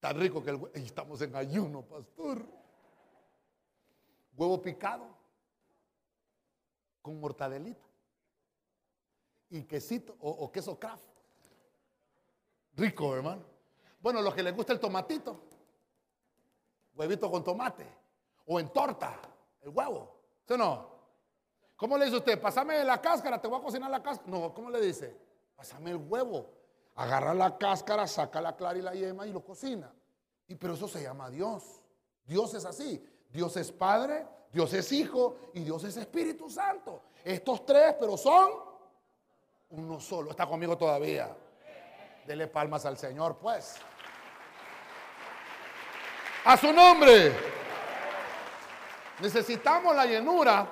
Tan 0.00 0.18
rico 0.18 0.42
que 0.42 0.50
el 0.50 0.56
huevo. 0.56 0.74
Estamos 0.74 1.20
en 1.22 1.34
ayuno, 1.34 1.82
pastor. 1.82 2.44
Huevo 4.36 4.60
picado 4.60 5.23
con 7.04 7.20
mortadelita. 7.20 7.86
y 9.50 9.64
quesito 9.64 10.16
o, 10.20 10.50
queso 10.50 10.78
craft. 10.78 11.04
Rico, 12.76 13.14
hermano. 13.14 13.42
Bueno, 14.00 14.22
los 14.22 14.34
que 14.34 14.42
les 14.42 14.56
gusta 14.56 14.72
el 14.72 14.80
tomatito, 14.80 15.38
huevito 16.94 17.30
con 17.30 17.44
tomate, 17.44 17.86
o 18.46 18.58
en 18.58 18.70
torta, 18.70 19.20
el 19.60 19.68
huevo. 19.68 20.16
¿Sí 20.48 20.54
no? 20.56 20.94
¿Cómo 21.76 21.98
le 21.98 22.06
dice 22.06 22.16
usted? 22.16 22.40
Pásame 22.40 22.82
la 22.82 22.98
cáscara, 23.00 23.38
te 23.38 23.48
voy 23.48 23.60
a 23.60 23.62
cocinar 23.62 23.90
la 23.90 24.02
cáscara. 24.02 24.30
No, 24.30 24.54
¿cómo 24.54 24.70
le 24.70 24.80
dice? 24.80 25.14
Pásame 25.54 25.90
el 25.90 25.98
huevo. 25.98 26.50
Agarra 26.94 27.34
la 27.34 27.58
cáscara, 27.58 28.06
saca 28.06 28.40
la 28.40 28.56
clara 28.56 28.78
y 28.78 28.82
la 28.82 28.94
yema 28.94 29.26
y 29.26 29.32
lo 29.32 29.44
cocina. 29.44 29.94
Y 30.48 30.54
pero 30.54 30.72
eso 30.72 30.88
se 30.88 31.02
llama 31.02 31.28
Dios. 31.28 31.82
Dios 32.24 32.54
es 32.54 32.64
así. 32.64 33.04
Dios 33.34 33.56
es 33.56 33.72
Padre, 33.72 34.24
Dios 34.52 34.72
es 34.74 34.92
Hijo 34.92 35.36
y 35.54 35.64
Dios 35.64 35.82
es 35.82 35.96
Espíritu 35.96 36.48
Santo. 36.48 37.02
Estos 37.24 37.66
tres, 37.66 37.96
pero 37.98 38.16
son 38.16 38.52
uno 39.70 39.98
solo. 39.98 40.30
Está 40.30 40.46
conmigo 40.46 40.78
todavía. 40.78 41.36
Dele 42.24 42.46
palmas 42.46 42.86
al 42.86 42.96
Señor, 42.96 43.36
pues. 43.36 43.74
A 46.44 46.56
su 46.56 46.72
nombre. 46.72 47.32
Necesitamos 49.18 49.96
la 49.96 50.06
llenura. 50.06 50.70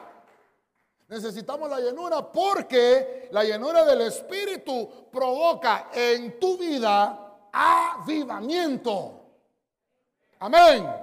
Necesitamos 1.09 1.69
la 1.69 1.81
llenura 1.81 2.31
porque 2.31 3.29
la 3.33 3.43
llenura 3.43 3.85
del 3.85 4.03
Espíritu 4.03 5.09
provoca 5.11 5.89
en 5.93 6.39
tu 6.39 6.57
vida 6.57 7.49
avivamiento. 7.53 9.21
Amén. 10.39 11.02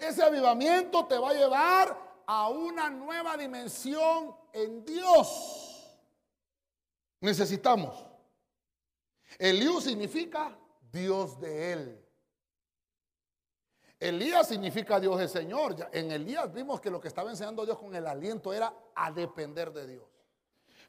Ese 0.00 0.22
avivamiento 0.22 1.06
te 1.06 1.18
va 1.18 1.30
a 1.30 1.34
llevar 1.34 2.22
a 2.26 2.48
una 2.48 2.90
nueva 2.90 3.36
dimensión 3.36 4.34
en 4.52 4.84
Dios. 4.84 5.98
Necesitamos. 7.20 8.06
Eliú 9.38 9.80
significa 9.80 10.56
Dios 10.90 11.40
de 11.40 11.72
él. 11.72 12.06
Elías 14.00 14.48
significa 14.48 14.98
Dios 14.98 15.20
es 15.20 15.30
Señor. 15.30 15.76
En 15.92 16.10
Elías 16.10 16.50
vimos 16.52 16.80
que 16.80 16.90
lo 16.90 16.98
que 16.98 17.08
estaba 17.08 17.30
enseñando 17.30 17.66
Dios 17.66 17.78
con 17.78 17.94
el 17.94 18.06
aliento 18.06 18.52
era 18.52 18.74
a 18.94 19.12
depender 19.12 19.70
de 19.72 19.86
Dios. 19.86 20.08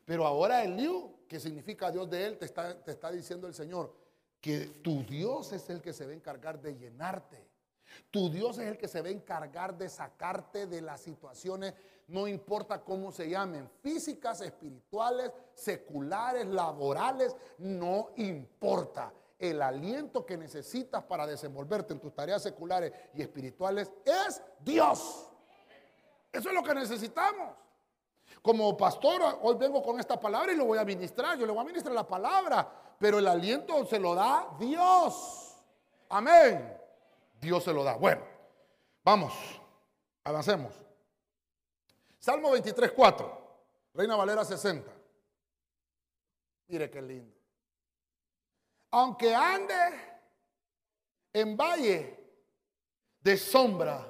Pero 0.06 0.26
ahora 0.26 0.64
Eliú, 0.64 1.26
que 1.28 1.40
significa 1.40 1.92
Dios 1.92 2.10
de 2.10 2.26
él, 2.26 2.38
te 2.38 2.46
está, 2.46 2.82
te 2.82 2.92
está 2.92 3.12
diciendo 3.12 3.48
el 3.48 3.54
Señor 3.54 3.94
que 4.40 4.66
tu 4.82 5.04
Dios 5.04 5.52
es 5.52 5.70
el 5.70 5.82
que 5.82 5.94
se 5.94 6.06
va 6.06 6.12
a 6.12 6.16
encargar 6.16 6.60
de 6.62 6.76
llenarte. 6.76 7.51
Tu 8.10 8.30
Dios 8.30 8.58
es 8.58 8.68
el 8.68 8.78
que 8.78 8.88
se 8.88 9.02
va 9.02 9.08
a 9.08 9.12
encargar 9.12 9.78
de 9.78 9.90
sacarte 9.90 10.68
de 10.68 10.82
las 10.82 11.02
situaciones, 11.02 11.74
no 12.08 12.28
importa 12.28 12.84
cómo 12.84 13.12
se 13.12 13.30
llamen, 13.30 13.70
físicas, 13.82 14.42
espirituales, 14.42 15.32
seculares, 15.54 16.46
laborales, 16.46 17.36
no 17.58 18.10
importa. 18.18 19.14
El 19.40 19.62
aliento 19.62 20.26
que 20.26 20.38
necesitas 20.38 21.04
para 21.04 21.26
desenvolverte 21.26 21.94
en 21.94 22.00
tus 22.00 22.14
tareas 22.14 22.44
seculares 22.44 22.92
y 23.14 23.22
espirituales 23.22 23.92
es 24.06 24.42
Dios. 24.60 25.30
Eso 26.32 26.50
es 26.50 26.56
lo 26.56 26.64
que 26.64 26.76
necesitamos. 26.76 27.56
Como 28.42 28.76
pastor, 28.76 29.22
hoy 29.42 29.56
vengo 29.56 29.82
con 29.82 30.00
esta 30.00 30.20
palabra 30.20 30.52
y 30.52 30.56
lo 30.56 30.66
voy 30.66 30.78
a 30.78 30.86
ministrar. 30.86 31.38
Yo 31.38 31.46
le 31.46 31.52
voy 31.52 31.62
a 31.62 31.66
ministrar 31.66 31.94
la 31.94 32.08
palabra, 32.08 32.68
pero 33.00 33.20
el 33.20 33.28
aliento 33.28 33.86
se 33.86 34.00
lo 34.00 34.16
da 34.16 34.50
Dios. 34.60 35.56
Amén. 36.10 36.81
Dios 37.42 37.64
se 37.64 37.74
lo 37.74 37.84
da. 37.84 37.96
Bueno, 37.96 38.24
vamos, 39.04 39.34
avancemos. 40.24 40.74
Salmo 42.20 42.52
23, 42.52 42.92
4. 42.92 43.42
Reina 43.96 44.16
Valera 44.16 44.46
60. 44.46 44.92
Mire 46.68 46.90
qué 46.90 47.02
lindo. 47.02 47.36
Aunque 48.92 49.34
ande 49.34 49.74
en 51.34 51.58
valle 51.58 52.20
de 53.20 53.38
sombra 53.38 54.08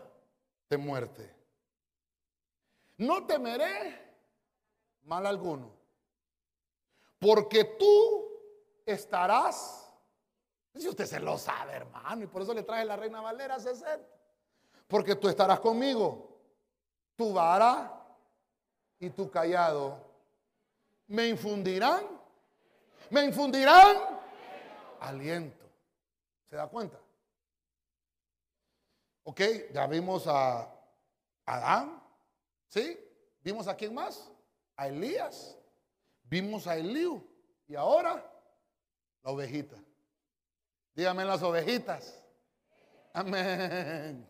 de 0.70 0.78
muerte, 0.78 1.36
no 2.98 3.26
temeré 3.26 4.14
mal 5.04 5.26
alguno, 5.26 5.72
porque 7.18 7.64
tú 7.64 8.28
estarás 8.86 9.81
si 10.80 10.88
usted 10.88 11.06
se 11.06 11.20
lo 11.20 11.38
sabe, 11.38 11.74
hermano, 11.74 12.24
y 12.24 12.28
por 12.28 12.42
eso 12.42 12.54
le 12.54 12.64
traje 12.64 12.86
la 12.86 12.96
reina 12.96 13.22
Valera 13.22 13.60
60. 13.60 14.00
Porque 14.88 15.16
tú 15.16 15.28
estarás 15.28 15.60
conmigo, 15.60 16.40
tu 17.16 17.34
vara 17.34 18.02
y 19.00 19.10
tu 19.10 19.30
callado 19.30 20.12
me 21.08 21.28
infundirán, 21.28 22.06
me 23.10 23.26
infundirán 23.26 23.98
aliento. 25.02 25.66
¿Se 26.50 26.56
da 26.56 26.68
cuenta? 26.68 26.98
Ok, 29.24 29.42
ya 29.74 29.88
vimos 29.88 30.26
a 30.28 30.70
Adán, 31.46 32.02
¿sí? 32.68 32.98
Vimos 33.42 33.68
a 33.68 33.76
quién 33.76 33.94
más? 33.94 34.32
A 34.76 34.88
Elías, 34.88 35.58
vimos 36.24 36.66
a 36.68 36.78
Eliú 36.78 37.24
y 37.68 37.76
ahora 37.76 38.26
la 39.22 39.32
ovejita. 39.32 39.76
Dígame 40.94 41.26
las 41.26 41.42
ovejitas. 41.42 42.22
Amén. 43.14 44.28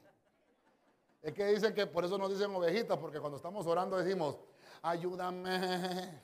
Es 1.22 1.34
que 1.34 1.46
dicen 1.46 1.74
que 1.74 1.86
por 1.88 2.04
eso 2.06 2.18
nos 2.18 2.32
dicen 2.32 2.54
ovejitas, 2.56 2.98
porque 2.98 3.20
cuando 3.20 3.38
estamos 3.38 3.66
orando 3.68 3.98
decimos, 3.98 4.40
ayúdame, 4.82 6.20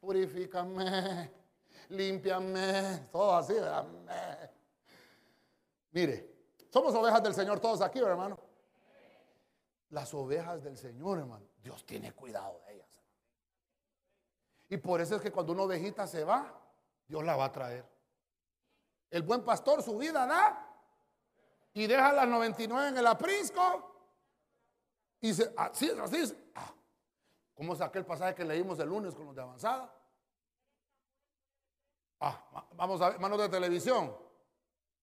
purifícame, 0.00 1.30
límpiame, 1.88 3.08
todo 3.10 3.34
así, 3.34 3.54
¿verdad? 3.54 3.86
Mire, 5.92 6.30
somos 6.68 6.94
ovejas 6.94 7.22
del 7.22 7.34
Señor 7.34 7.60
todos 7.60 7.80
aquí, 7.80 7.98
hermano. 7.98 8.38
Las 9.90 10.12
ovejas 10.14 10.62
del 10.62 10.76
Señor, 10.76 11.18
hermano, 11.18 11.46
Dios 11.62 11.84
tiene 11.84 12.12
cuidado 12.12 12.60
de 12.66 12.74
ellas. 12.74 12.88
Y 14.68 14.76
por 14.76 15.00
eso 15.00 15.16
es 15.16 15.22
que 15.22 15.32
cuando 15.32 15.52
una 15.52 15.62
ovejita 15.62 16.06
se 16.06 16.22
va, 16.22 16.62
Dios 17.08 17.24
la 17.24 17.36
va 17.36 17.46
a 17.46 17.52
traer. 17.52 17.99
El 19.10 19.22
buen 19.22 19.44
pastor 19.44 19.82
su 19.82 19.98
vida 19.98 20.26
da 20.26 20.66
y 21.72 21.86
deja 21.86 22.12
las 22.12 22.28
99 22.28 22.88
en 22.88 22.98
el 22.98 23.06
aprisco. 23.06 23.86
Y 25.20 25.34
se, 25.34 25.52
así, 25.56 25.90
así. 25.90 26.50
Ah, 26.54 26.72
¿Cómo 27.54 27.76
saqué 27.76 27.98
el 27.98 28.06
pasaje 28.06 28.34
que 28.34 28.44
leímos 28.44 28.78
el 28.78 28.88
lunes 28.88 29.14
con 29.14 29.26
los 29.26 29.34
de 29.34 29.42
avanzada? 29.42 29.94
Ah, 32.20 32.68
vamos 32.74 33.00
a 33.00 33.10
ver, 33.10 33.20
manos 33.20 33.38
de 33.38 33.48
televisión. 33.48 34.16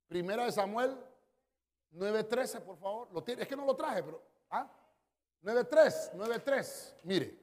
Primera 0.08 0.46
de 0.46 0.52
Samuel 0.52 0.98
9.13, 1.94 2.62
por 2.62 2.78
favor. 2.78 3.12
Lo 3.12 3.24
es 3.26 3.48
que 3.48 3.56
no 3.56 3.66
lo 3.66 3.76
traje, 3.76 4.04
pero. 4.04 4.22
¿ah? 4.50 4.72
9.3, 5.44 6.14
9.3. 6.14 6.96
Mire, 7.04 7.40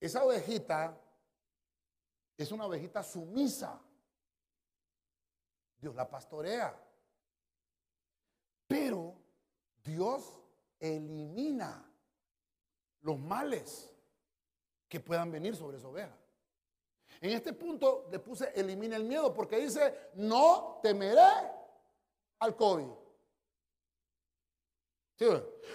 esa 0.00 0.24
ovejita 0.24 0.96
es 2.36 2.52
una 2.52 2.66
ovejita 2.66 3.02
sumisa. 3.02 3.80
Dios 5.80 5.94
la 5.94 6.08
pastorea. 6.08 6.76
Pero 8.66 9.14
Dios 9.84 10.40
elimina 10.78 11.84
los 13.00 13.18
males 13.18 13.94
que 14.88 15.00
puedan 15.00 15.30
venir 15.30 15.56
sobre 15.56 15.78
esa 15.78 15.88
oveja. 15.88 16.16
En 17.20 17.30
este 17.30 17.52
punto 17.52 18.06
le 18.10 18.18
puse 18.18 18.52
elimina 18.54 18.96
el 18.96 19.04
miedo 19.04 19.32
porque 19.34 19.58
dice, 19.58 20.10
no 20.14 20.80
temeré 20.82 21.50
al 22.38 22.54
COVID. 22.54 22.90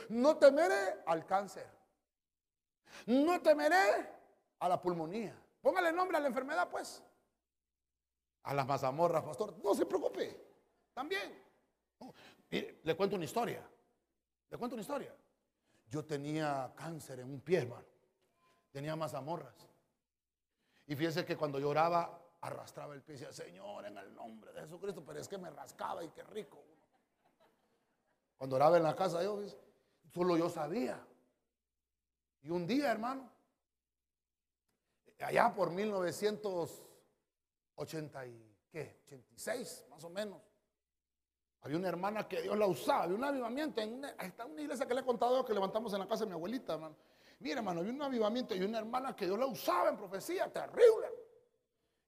No 0.09 0.37
temeré 0.37 1.01
al 1.05 1.25
cáncer. 1.25 1.67
No 3.07 3.41
temeré 3.41 4.09
a 4.59 4.69
la 4.69 4.81
pulmonía. 4.81 5.35
Póngale 5.61 5.91
nombre 5.91 6.17
a 6.17 6.19
la 6.19 6.27
enfermedad, 6.27 6.69
pues 6.69 7.03
a 8.43 8.53
las 8.53 8.67
mazamorras, 8.67 9.23
pastor. 9.23 9.57
No 9.63 9.73
se 9.73 9.85
preocupe, 9.85 10.39
también. 10.93 11.41
le 12.49 12.95
cuento 12.95 13.15
una 13.15 13.25
historia. 13.25 13.67
Le 14.49 14.57
cuento 14.57 14.75
una 14.75 14.81
historia. 14.81 15.15
Yo 15.87 16.05
tenía 16.05 16.71
cáncer 16.75 17.19
en 17.19 17.29
un 17.29 17.41
pie, 17.41 17.59
hermano. 17.59 17.85
Tenía 18.71 18.95
mazamorras. 18.95 19.67
Y 20.87 20.95
fíjese 20.95 21.25
que 21.25 21.37
cuando 21.37 21.59
lloraba, 21.59 22.19
arrastraba 22.41 22.93
el 22.93 23.01
pie 23.01 23.15
y 23.15 23.19
decía, 23.19 23.31
Señor, 23.31 23.85
en 23.85 23.97
el 23.97 24.13
nombre 24.13 24.51
de 24.51 24.61
Jesucristo, 24.61 25.03
pero 25.05 25.19
es 25.19 25.27
que 25.27 25.37
me 25.37 25.49
rascaba 25.49 26.03
y 26.03 26.09
qué 26.09 26.23
rico. 26.23 26.63
Cuando 28.37 28.57
oraba 28.57 28.77
en 28.77 28.83
la 28.83 28.95
casa, 28.95 29.23
yo, 29.23 29.41
solo 30.13 30.35
yo 30.35 30.49
sabía. 30.49 30.99
Y 32.41 32.49
un 32.49 32.67
día, 32.67 32.91
hermano, 32.91 33.29
allá 35.19 35.53
por 35.53 35.71
1900 35.71 36.83
80 37.75 38.25
y, 38.27 38.57
¿qué? 38.69 39.01
86, 39.05 39.85
más 39.89 40.03
o 40.03 40.09
menos. 40.09 40.41
Había 41.61 41.77
una 41.77 41.87
hermana 41.87 42.27
que 42.27 42.41
Dios 42.41 42.57
la 42.57 42.67
usaba, 42.67 43.03
había 43.03 43.15
un 43.15 43.23
avivamiento. 43.23 43.81
En 43.81 43.93
una, 43.93 44.09
está 44.09 44.45
una 44.45 44.61
iglesia 44.61 44.85
que 44.85 44.93
le 44.93 44.99
he 44.99 45.05
contado 45.05 45.45
que 45.45 45.53
levantamos 45.53 45.93
en 45.93 45.99
la 45.99 46.07
casa 46.07 46.25
de 46.25 46.29
mi 46.29 46.33
abuelita, 46.33 46.73
hermano. 46.73 46.95
Mira, 47.39 47.57
hermano, 47.57 47.79
había 47.79 47.93
un 47.93 48.01
avivamiento 48.01 48.53
y 48.53 48.61
una 48.61 48.79
hermana 48.79 49.15
que 49.15 49.25
Dios 49.25 49.39
la 49.39 49.45
usaba 49.45 49.89
en 49.89 49.97
profecía, 49.97 50.51
terrible. 50.51 51.07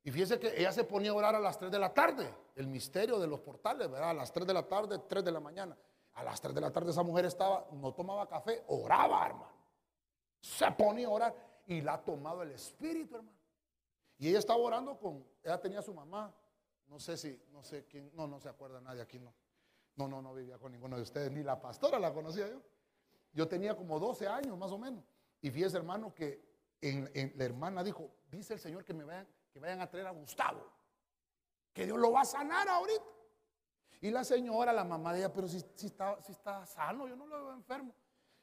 Y 0.04 0.12
fíjese 0.12 0.40
que 0.40 0.60
ella 0.60 0.72
se 0.72 0.84
ponía 0.84 1.12
a 1.12 1.14
orar 1.14 1.36
a 1.36 1.40
las 1.40 1.58
3 1.58 1.72
de 1.72 1.80
la 1.80 1.94
tarde, 1.94 2.32
el 2.56 2.68
misterio 2.68 3.18
de 3.18 3.28
los 3.28 3.40
portales, 3.40 3.90
¿verdad? 3.90 4.12
A 4.12 4.14
las 4.14 4.32
3 4.32 4.46
de 4.46 4.54
la 4.54 4.68
tarde, 4.68 5.00
3 5.00 5.24
de 5.24 5.32
la 5.32 5.40
mañana. 5.40 5.78
A 6.14 6.24
las 6.24 6.40
3 6.42 6.54
de 6.54 6.62
la 6.62 6.72
tarde 6.72 6.92
esa 6.92 7.04
mujer 7.04 7.26
estaba, 7.26 7.68
no 7.72 7.94
tomaba 7.94 8.28
café, 8.28 8.64
oraba, 8.68 9.26
hermano. 9.26 9.56
Se 10.40 10.70
ponía 10.72 11.08
a 11.08 11.12
orar 11.12 11.36
y 11.66 11.82
la 11.82 11.96
ha 11.96 12.04
tomado 12.04 12.44
el 12.44 12.52
Espíritu, 12.52 13.16
hermano. 13.16 13.35
Y 14.18 14.30
ella 14.30 14.40
estaba 14.40 14.60
orando 14.60 14.98
con, 14.98 15.26
ella 15.44 15.60
tenía 15.60 15.80
a 15.80 15.82
su 15.82 15.94
mamá, 15.94 16.34
no 16.88 17.00
sé 17.00 17.18
si, 17.18 17.42
no 17.52 17.64
sé 17.64 17.86
quién, 17.86 18.12
no, 18.14 18.28
no 18.28 18.40
se 18.40 18.50
acuerda 18.50 18.80
nadie 18.80 19.02
aquí, 19.02 19.20
no. 19.20 19.34
No, 19.96 20.08
no, 20.08 20.22
no 20.22 20.34
vivía 20.34 20.58
con 20.58 20.72
ninguno 20.72 20.98
de 20.98 21.04
ustedes, 21.04 21.32
ni 21.32 21.42
la 21.42 21.60
pastora 21.60 21.98
la 22.00 22.14
conocía 22.14 22.50
yo. 22.50 22.62
Yo 23.32 23.48
tenía 23.48 23.76
como 23.76 24.00
12 24.00 24.28
años 24.28 24.58
más 24.58 24.72
o 24.72 24.78
menos. 24.78 25.04
Y 25.42 25.50
fíjese, 25.50 25.78
hermano, 25.78 26.14
que 26.14 26.44
en, 26.82 27.34
la 27.36 27.46
hermana 27.46 27.84
dijo, 27.84 28.12
dice 28.30 28.54
el 28.54 28.60
Señor 28.60 28.84
que 28.84 28.94
me 28.94 29.04
vayan, 29.04 29.28
que 29.52 29.60
vayan 29.60 29.82
a 29.82 29.90
traer 29.90 30.08
a 30.08 30.12
Gustavo, 30.12 30.66
que 31.74 31.86
Dios 31.86 31.98
lo 31.98 32.12
va 32.12 32.22
a 32.22 32.26
sanar 32.26 32.68
ahorita. 32.68 33.04
Y 34.02 34.12
la 34.12 34.24
señora, 34.24 34.74
la 34.74 34.84
mamá 34.84 35.14
de 35.14 35.20
ella, 35.20 35.34
pero 35.34 35.48
si, 35.48 35.60
si, 35.76 35.88
está, 35.88 36.22
si 36.22 36.34
está 36.34 36.66
sano, 36.66 37.08
yo 37.08 37.16
no 37.16 37.26
lo 37.26 37.46
veo 37.46 37.54
enfermo. 37.54 37.94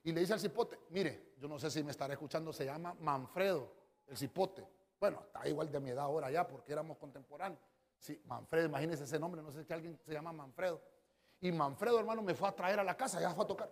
Y 0.03 0.13
le 0.13 0.21
dice 0.21 0.33
al 0.33 0.41
cipote, 0.41 0.79
mire, 0.91 1.35
yo 1.39 1.47
no 1.47 1.59
sé 1.59 1.71
si 1.71 1.85
me 1.85 1.93
estará 1.93 2.15
escuchando, 2.15 2.53
se 2.53 2.65
llama 2.65 2.95
Manfredo, 2.95 3.73
el 4.07 4.17
cipote. 4.17 4.67
Bueno, 5.03 5.21
está 5.27 5.49
igual 5.49 5.69
de 5.69 5.81
mi 5.81 5.91
edad 5.91 6.05
ahora 6.05 6.31
ya, 6.31 6.47
porque 6.47 6.73
éramos 6.73 6.97
contemporáneos. 6.97 7.61
Sí, 7.99 8.23
Manfredo, 8.25 8.67
imagínese 8.67 9.03
ese 9.03 9.19
nombre, 9.19 9.43
no 9.43 9.51
sé 9.51 9.65
si 9.65 9.73
alguien 9.73 9.99
se 9.99 10.13
llama 10.13 10.33
Manfredo. 10.33 10.81
Y 11.41 11.51
Manfredo, 11.51 11.99
hermano, 11.99 12.23
me 12.23 12.37
fue 12.37 12.49
a 12.49 12.53
traer 12.53 12.79
a 12.79 12.85
la 12.85 12.97
casa, 12.97 13.21
ya 13.21 13.35
fue 13.35 13.43
a 13.43 13.49
tocar. 13.49 13.69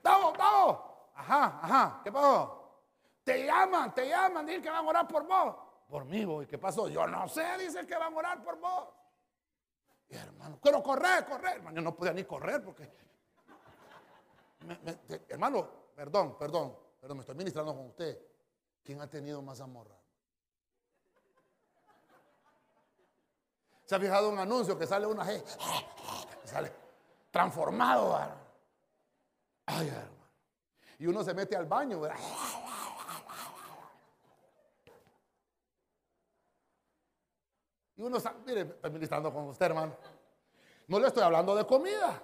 ¡Tavo, 0.00 0.32
Tavo! 0.32 1.10
Ajá, 1.14 1.60
ajá, 1.62 2.00
¿qué 2.02 2.10
pasó? 2.10 2.80
Te 3.22 3.44
llaman, 3.44 3.92
te 3.92 4.08
llaman, 4.08 4.46
dicen 4.46 4.62
que 4.62 4.70
van 4.70 4.82
a 4.82 4.88
orar 4.88 5.06
por 5.06 5.26
vos. 5.26 5.56
Por 5.90 6.06
mí, 6.06 6.22
¿y 6.22 6.46
qué 6.46 6.56
pasó? 6.56 6.88
Yo 6.88 7.06
no 7.06 7.28
sé, 7.28 7.44
dicen 7.58 7.86
que 7.86 7.98
van 7.98 8.14
a 8.14 8.16
orar 8.16 8.42
por 8.42 8.58
vos. 8.58 8.88
Y 10.08 10.16
hermano, 10.16 10.58
quiero 10.58 10.82
correr, 10.82 11.26
correr. 11.26 11.56
Hermano, 11.56 11.76
yo 11.76 11.82
no 11.82 11.94
podía 11.94 12.14
ni 12.14 12.24
correr 12.24 12.64
porque. 12.64 12.90
hermano, 15.28 15.68
perdón, 15.94 16.38
perdón, 16.38 16.78
perdón, 16.98 17.18
me 17.18 17.20
estoy 17.20 17.36
ministrando 17.36 17.76
con 17.76 17.88
usted. 17.88 18.18
¿Quién 18.82 19.02
ha 19.02 19.06
tenido 19.06 19.42
más 19.42 19.60
amor? 19.60 20.05
¿Se 23.86 23.94
ha 23.94 24.00
fijado 24.00 24.28
un 24.28 24.38
anuncio 24.38 24.76
que 24.76 24.84
sale 24.84 25.06
una 25.06 25.24
G? 25.24 25.42
Sale 26.44 26.72
transformado. 27.30 28.18
Ay, 29.64 29.88
hermano. 29.88 30.10
Y 30.98 31.06
uno 31.06 31.22
se 31.22 31.32
mete 31.32 31.56
al 31.56 31.66
baño. 31.66 32.00
¿verdad? 32.00 32.18
Y 37.94 38.02
uno 38.02 38.16
está, 38.16 38.34
mire, 38.44 38.62
estoy 38.62 38.90
ministrando 38.90 39.32
con 39.32 39.44
usted, 39.44 39.66
hermano. 39.66 39.96
No 40.88 40.98
le 40.98 41.06
estoy 41.06 41.22
hablando 41.22 41.54
de 41.54 41.64
comida. 41.64 42.20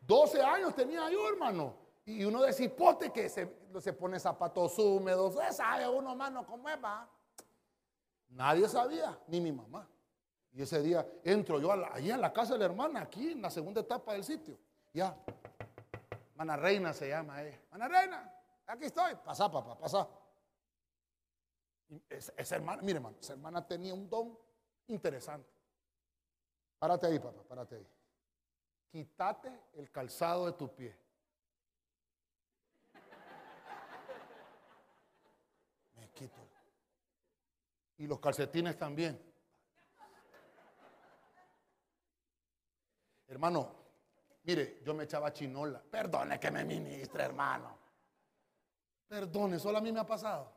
12 0.00 0.42
años 0.42 0.74
tenía 0.74 1.08
yo, 1.08 1.28
hermano. 1.28 1.76
Y 2.04 2.24
uno 2.24 2.42
de 2.42 2.52
cipote 2.52 3.12
que 3.12 3.28
se, 3.28 3.68
se 3.78 3.92
pone 3.92 4.18
zapatos 4.18 4.76
húmedos. 4.78 5.36
sabe 5.54 5.88
uno, 5.88 6.10
hermano, 6.10 6.44
cómo 6.44 6.68
es, 6.68 6.82
va. 6.82 7.08
Nadie 8.30 8.68
sabía, 8.68 9.16
ni 9.28 9.40
mi 9.40 9.52
mamá. 9.52 9.88
Y 10.58 10.62
ese 10.62 10.82
día 10.82 11.06
entro 11.22 11.60
yo 11.60 11.70
allí 11.70 12.10
en 12.10 12.20
la 12.20 12.32
casa 12.32 12.54
de 12.54 12.58
la 12.58 12.64
hermana, 12.64 13.02
aquí 13.02 13.30
en 13.30 13.40
la 13.40 13.48
segunda 13.48 13.80
etapa 13.80 14.14
del 14.14 14.24
sitio. 14.24 14.58
Ya. 14.92 15.16
Mana 16.34 16.56
Reina 16.56 16.92
se 16.92 17.08
llama 17.08 17.40
ella. 17.44 17.60
Mana 17.70 17.86
Reina, 17.86 18.34
aquí 18.66 18.86
estoy. 18.86 19.14
Pasa, 19.24 19.48
papá, 19.48 19.78
pasa. 19.78 20.08
esa, 22.08 22.56
hermana, 22.56 22.82
mire, 22.82 22.96
hermano, 22.96 23.18
esa 23.20 23.34
hermana 23.34 23.64
tenía 23.64 23.94
un 23.94 24.10
don 24.10 24.36
interesante. 24.88 25.48
Párate 26.76 27.06
ahí, 27.06 27.20
papá, 27.20 27.40
párate 27.44 27.76
ahí. 27.76 27.86
Quítate 28.90 29.52
el 29.74 29.92
calzado 29.92 30.46
de 30.46 30.52
tu 30.54 30.74
pie. 30.74 30.98
Me 35.94 36.10
quito. 36.10 36.40
Y 37.98 38.08
los 38.08 38.18
calcetines 38.18 38.76
también. 38.76 39.27
Hermano, 43.28 43.74
mire, 44.44 44.80
yo 44.82 44.94
me 44.94 45.04
echaba 45.04 45.32
chinola. 45.32 45.82
Perdone 45.82 46.40
que 46.40 46.50
me 46.50 46.64
ministre, 46.64 47.24
hermano. 47.24 47.78
Perdone, 49.06 49.58
solo 49.58 49.78
a 49.78 49.80
mí 49.80 49.92
me 49.92 50.00
ha 50.00 50.06
pasado. 50.06 50.52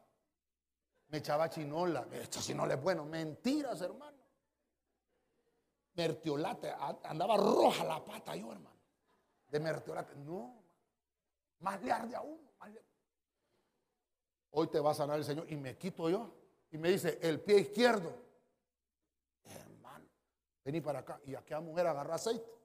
Me 1.09 1.17
echaba 1.17 1.49
chinola. 1.49 2.07
Esto 2.11 2.39
chinola 2.39 2.75
es 2.75 2.81
bueno. 2.81 3.05
Mentiras, 3.05 3.81
hermano. 3.81 4.17
Mertiolate. 5.93 6.73
Andaba 7.03 7.35
roja 7.35 7.83
la 7.83 8.03
pata 8.03 8.35
yo, 8.35 8.51
hermano. 8.51 8.79
De 9.47 9.59
mertiolate. 9.59 10.15
No. 10.15 10.63
Más 11.59 11.81
le 11.83 11.91
arde 11.91 12.15
aún. 12.15 12.39
Hoy 14.51 14.67
te 14.67 14.79
va 14.79 14.91
a 14.91 14.93
sanar 14.93 15.17
el 15.17 15.25
Señor. 15.25 15.49
Y 15.51 15.57
me 15.57 15.77
quito 15.77 16.09
yo. 16.09 16.33
Y 16.71 16.77
me 16.77 16.89
dice, 16.89 17.19
el 17.21 17.41
pie 17.41 17.59
izquierdo. 17.59 18.13
Hermano, 19.43 20.05
vení 20.63 20.79
para 20.79 20.99
acá. 20.99 21.19
Y 21.25 21.35
aquella 21.35 21.59
mujer 21.59 21.87
agarra 21.87 22.15
aceite. 22.15 22.60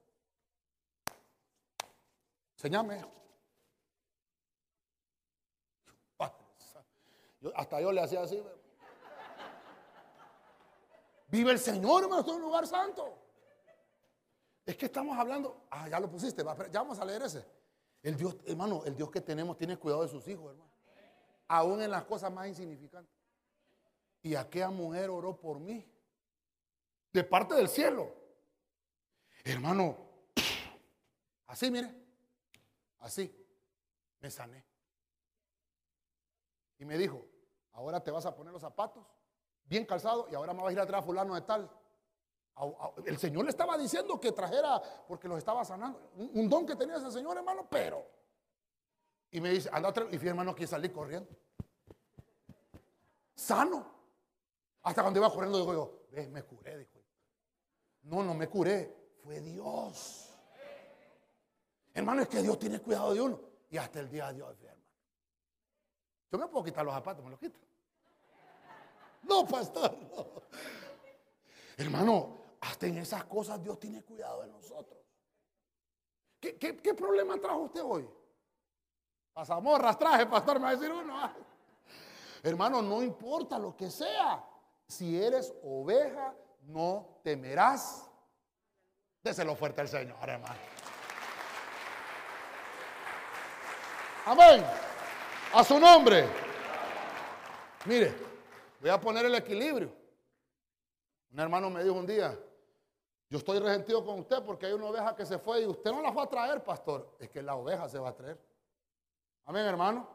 Enseñame. 2.57 3.05
hasta 7.55 7.81
yo 7.81 7.93
le 7.93 8.01
hacía 8.01 8.23
así. 8.23 8.43
Vive 11.29 11.53
el 11.53 11.59
Señor, 11.59 12.03
hermano, 12.03 12.21
esto 12.21 12.33
es 12.33 12.37
un 12.37 12.43
lugar 12.43 12.67
santo. 12.67 13.19
Es 14.65 14.77
que 14.77 14.87
estamos 14.87 15.17
hablando, 15.19 15.67
ah, 15.71 15.89
ya 15.89 16.01
lo 16.01 16.11
pusiste, 16.11 16.43
ya 16.45 16.81
vamos 16.81 16.99
a 16.99 17.05
leer 17.05 17.23
ese. 17.23 17.47
El 18.03 18.17
Dios, 18.17 18.37
hermano, 18.47 18.83
el 18.85 18.97
Dios 18.97 19.11
que 19.11 19.21
tenemos 19.21 19.57
tiene 19.57 19.77
cuidado 19.77 20.03
de 20.03 20.09
sus 20.09 20.27
hijos, 20.29 20.51
hermano. 20.51 20.71
Aún 21.49 21.83
en 21.83 21.91
las 21.91 22.05
cosas 22.05 22.33
más 22.33 22.49
insignificantes. 22.49 23.15
Y 24.23 24.35
aquella 24.35 24.71
mujer 24.71 25.11
oró 25.11 25.39
por 25.39 25.61
mí. 25.61 25.85
De 27.13 27.23
parte 27.23 27.55
del 27.55 27.69
cielo. 27.69 28.13
Hermano, 29.45 29.97
así, 31.47 31.71
mire. 31.71 32.06
Así, 33.01 33.35
me 34.21 34.31
sané. 34.31 34.65
Y 36.79 36.85
me 36.85 36.99
dijo, 36.99 37.25
ahora 37.73 38.03
te 38.03 38.11
vas 38.11 38.27
a 38.27 38.35
poner 38.35 38.53
los 38.53 38.63
zapatos 38.63 39.05
bien 39.65 39.85
calzados 39.85 40.27
y 40.31 40.35
ahora 40.35 40.53
me 40.53 40.63
vas 40.63 40.71
a 40.71 40.73
ir 40.73 40.81
atrás 40.81 41.05
fulano 41.05 41.35
de 41.35 41.43
tal. 41.43 41.71
El 43.05 43.19
Señor 43.19 43.45
le 43.45 43.51
estaba 43.51 43.77
diciendo 43.77 44.19
que 44.19 44.33
trajera 44.33 44.81
porque 45.07 45.29
los 45.29 45.39
estaba 45.39 45.65
sanando. 45.65 46.11
Un, 46.17 46.49
don 46.49 46.65
que 46.65 46.75
tenía 46.75 46.97
ese 46.97 47.11
Señor, 47.11 47.37
hermano, 47.37 47.67
pero. 47.69 48.07
Y 49.31 49.41
me 49.41 49.51
dice, 49.51 49.69
anda 49.73 49.93
y 50.11 50.19
fui 50.19 50.29
hermano 50.29 50.55
que 50.55 50.67
salí 50.67 50.89
corriendo. 50.89 51.31
Sano. 53.35 53.95
Hasta 54.83 55.03
cuando 55.03 55.21
iba 55.21 55.31
corriendo, 55.31 55.59
digo 55.59 55.73
yo, 55.73 56.07
ves, 56.11 56.31
me 56.31 56.43
curé, 56.45 56.79
dijo. 56.79 56.99
No, 58.03 58.23
no 58.23 58.35
me 58.35 58.49
curé, 58.49 59.13
fue 59.23 59.41
Dios. 59.41 60.26
Hermano, 61.97 62.21
es 62.21 62.29
que 62.29 62.43
Dios 62.43 62.59
tiene 62.59 62.79
cuidado 62.79 63.15
de 63.15 63.23
uno. 63.23 63.41
Y 63.71 63.79
hasta 63.79 64.01
el 64.01 64.11
día 64.11 64.27
de 64.29 64.35
Dios, 64.35 64.55
hermano. 64.61 64.83
Yo 66.31 66.39
me 66.39 66.47
puedo 66.47 66.63
quitar 66.63 66.85
los 66.85 66.93
zapatos, 66.93 67.25
me 67.25 67.31
los 67.31 67.41
quito. 67.41 67.59
No, 69.23 69.47
pastor, 69.47 69.97
no. 70.15 70.27
Hermano, 71.79 72.37
hasta 72.61 72.87
en 72.87 72.99
esas 72.99 73.25
cosas 73.25 73.63
Dios 73.63 73.81
tiene 73.81 74.03
cuidado 74.03 74.43
de 74.43 74.49
nosotros. 74.49 74.99
¿Qué, 76.39 76.95
problema 76.95 77.41
trajo 77.41 77.61
usted 77.61 77.83
hoy? 77.83 78.07
Pasamos 79.33 79.99
traje, 79.99 80.27
pastor, 80.27 80.57
me 80.59 80.65
va 80.65 80.69
a 80.69 80.77
decir 80.77 80.93
uno. 80.93 81.19
Ah. 81.19 81.35
Hermano, 82.43 82.83
no 82.83 83.03
importa 83.03 83.59
lo 83.59 83.75
que 83.75 83.91
sea. 83.91 84.45
Si 84.87 85.21
eres 85.21 85.55
oveja, 85.63 86.35
no 86.61 87.21
temerás. 87.23 88.07
Déselo 89.23 89.57
fuerte 89.57 89.81
al 89.81 89.89
Señor, 89.89 90.29
hermano. 90.29 90.76
Amén. 94.27 94.65
A 95.55 95.63
su 95.63 95.79
nombre. 95.79 96.29
Mire, 97.85 98.13
voy 98.81 98.91
a 98.91 99.01
poner 99.01 99.25
el 99.25 99.35
equilibrio. 99.37 99.93
Un 101.31 101.39
hermano 101.39 101.71
me 101.71 101.85
dijo 101.85 101.95
un 101.95 102.07
día, 102.07 102.37
yo 103.31 103.39
estoy 103.39 103.61
resentido 103.61 104.05
con 104.05 104.19
usted 104.19 104.43
porque 104.43 104.67
hay 104.67 104.73
una 104.73 104.87
oveja 104.87 105.15
que 105.15 105.25
se 105.25 105.39
fue 105.39 105.63
y 105.63 105.67
usted 105.67 105.93
no 105.93 106.03
la 106.03 106.13
fue 106.13 106.25
a 106.25 106.27
traer, 106.27 106.65
pastor. 106.65 107.15
Es 107.21 107.31
que 107.31 107.41
la 107.41 107.55
oveja 107.55 107.89
se 107.89 108.01
va 108.01 108.09
a 108.09 108.17
traer. 108.17 108.37
Amén, 109.45 109.65
hermano. 109.65 110.09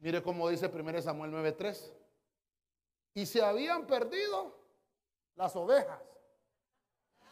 Mire 0.00 0.22
cómo 0.22 0.46
dice 0.50 0.66
1 0.66 1.00
Samuel 1.00 1.30
9:3. 1.30 1.90
Y 3.14 3.24
se 3.24 3.42
habían 3.42 3.86
perdido 3.86 4.54
las 5.34 5.56
ovejas. 5.56 5.98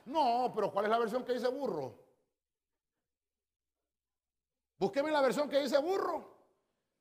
No, 0.06 0.50
pero 0.54 0.72
¿cuál 0.72 0.86
es 0.86 0.90
la 0.90 0.98
versión 0.98 1.22
que 1.22 1.34
dice 1.34 1.48
burro? 1.48 2.05
Búsqueme 4.78 5.10
la 5.10 5.20
versión 5.20 5.48
que 5.48 5.60
dice 5.60 5.78
burro. 5.78 6.36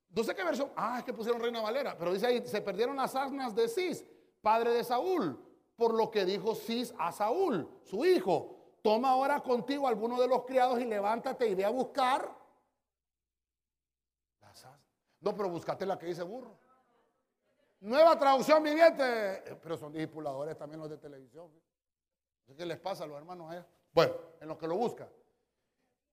No 0.09 0.23
sé 0.23 0.33
qué 0.33 0.43
versión. 0.43 0.71
Ah, 0.75 0.99
es 0.99 1.03
que 1.03 1.13
pusieron 1.13 1.41
Reina 1.41 1.61
Valera. 1.61 1.97
Pero 1.97 2.13
dice 2.13 2.27
ahí, 2.27 2.45
se 2.47 2.61
perdieron 2.61 2.95
las 2.95 3.15
asnas 3.15 3.53
de 3.53 3.67
Cis. 3.67 4.05
padre 4.41 4.71
de 4.71 4.83
Saúl, 4.83 5.37
por 5.75 5.93
lo 5.93 6.11
que 6.11 6.23
dijo 6.23 6.55
Cis 6.55 6.93
a 6.97 7.11
Saúl, 7.11 7.67
su 7.83 8.05
hijo. 8.05 8.55
Toma 8.81 9.09
ahora 9.09 9.41
contigo 9.41 9.87
alguno 9.87 10.21
de 10.21 10.27
los 10.27 10.45
criados 10.45 10.79
y 10.79 10.85
levántate 10.85 11.47
y 11.47 11.55
ve 11.55 11.65
a 11.65 11.69
buscar. 11.69 12.45
No, 15.19 15.35
pero 15.35 15.49
buscate 15.49 15.87
la 15.87 15.97
que 15.97 16.05
dice 16.05 16.21
burro. 16.21 16.55
Nueva 17.79 18.17
traducción 18.17 18.61
viviente. 18.61 19.57
Pero 19.61 19.75
son 19.75 19.91
discipuladores 19.91 20.55
también 20.55 20.79
los 20.79 20.89
de 20.89 20.97
televisión. 20.97 21.51
¿Qué 22.55 22.65
les 22.65 22.77
pasa 22.77 23.05
a 23.05 23.07
los 23.07 23.17
hermanos 23.17 23.51
allá? 23.51 23.67
Bueno, 23.91 24.13
en 24.39 24.47
los 24.47 24.57
que 24.57 24.67
lo 24.67 24.77
buscan. 24.77 25.09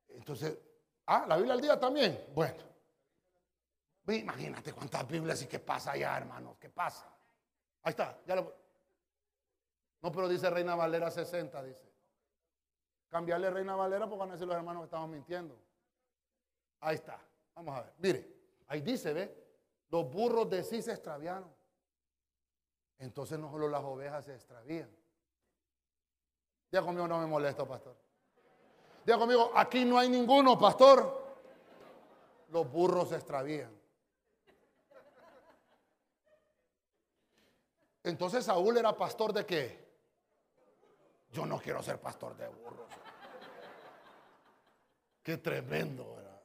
Entonces, 0.09 0.59
ah, 1.07 1.25
la 1.29 1.37
Biblia 1.37 1.55
al 1.55 1.61
día 1.61 1.79
también. 1.79 2.31
Bueno, 2.35 2.63
imagínate 4.09 4.73
cuántas 4.73 5.07
Biblias 5.07 5.43
y 5.43 5.47
qué 5.47 5.59
pasa 5.59 5.93
allá, 5.93 6.17
hermanos. 6.17 6.57
¿Qué 6.59 6.69
pasa? 6.69 7.07
Ahí 7.83 7.91
está, 7.91 8.19
ya 8.27 8.37
lo. 8.37 8.55
No, 10.01 10.11
pero 10.11 10.29
dice 10.29 10.51
Reina 10.51 10.75
Valera 10.75 11.11
60, 11.11 11.63
dice. 11.63 11.93
Cambiarle 13.09 13.51
Reina 13.51 13.77
Valera 13.77 14.07
porque 14.07 14.21
van 14.21 14.31
a 14.31 14.33
decir 14.33 14.47
los 14.47 14.57
hermanos 14.57 14.83
que 14.83 14.87
estamos 14.87 15.09
mintiendo. 15.09 15.57
Ahí 16.81 16.97
está. 16.97 17.21
Vamos 17.55 17.77
a 17.77 17.83
ver. 17.83 17.93
Mire, 17.99 18.37
ahí 18.69 18.81
dice, 18.81 19.13
¿ve? 19.13 19.43
Los 19.91 20.11
burros 20.11 20.49
de 20.49 20.65
sí 20.65 20.83
se 20.83 20.93
extraviaron. 20.93 21.55
Entonces 22.99 23.39
no 23.39 23.51
solo 23.51 23.69
las 23.69 23.83
ovejas 23.83 24.25
se 24.25 24.35
extravían. 24.35 24.91
Ya 26.71 26.81
conmigo 26.81 27.07
no 27.07 27.19
me 27.19 27.27
molesto, 27.27 27.67
pastor. 27.69 27.97
Diga 29.05 29.19
conmigo, 29.19 29.51
aquí 29.55 29.85
no 29.85 29.99
hay 29.99 30.09
ninguno, 30.09 30.59
pastor. 30.59 31.21
Los 32.51 32.71
burros 32.71 33.09
se 33.09 33.17
extravían. 33.17 33.71
Entonces 38.05 38.45
Saúl 38.45 38.77
era 38.77 38.97
pastor 38.97 39.33
de 39.33 39.47
qué? 39.47 39.83
Yo 41.31 41.47
no 41.47 41.59
quiero 41.59 41.83
ser 41.83 42.01
pastor 42.01 42.37
de 42.37 42.49
burros. 42.49 42.91
Qué 45.23 45.39
tremendo, 45.39 46.17
¿verdad? 46.17 46.43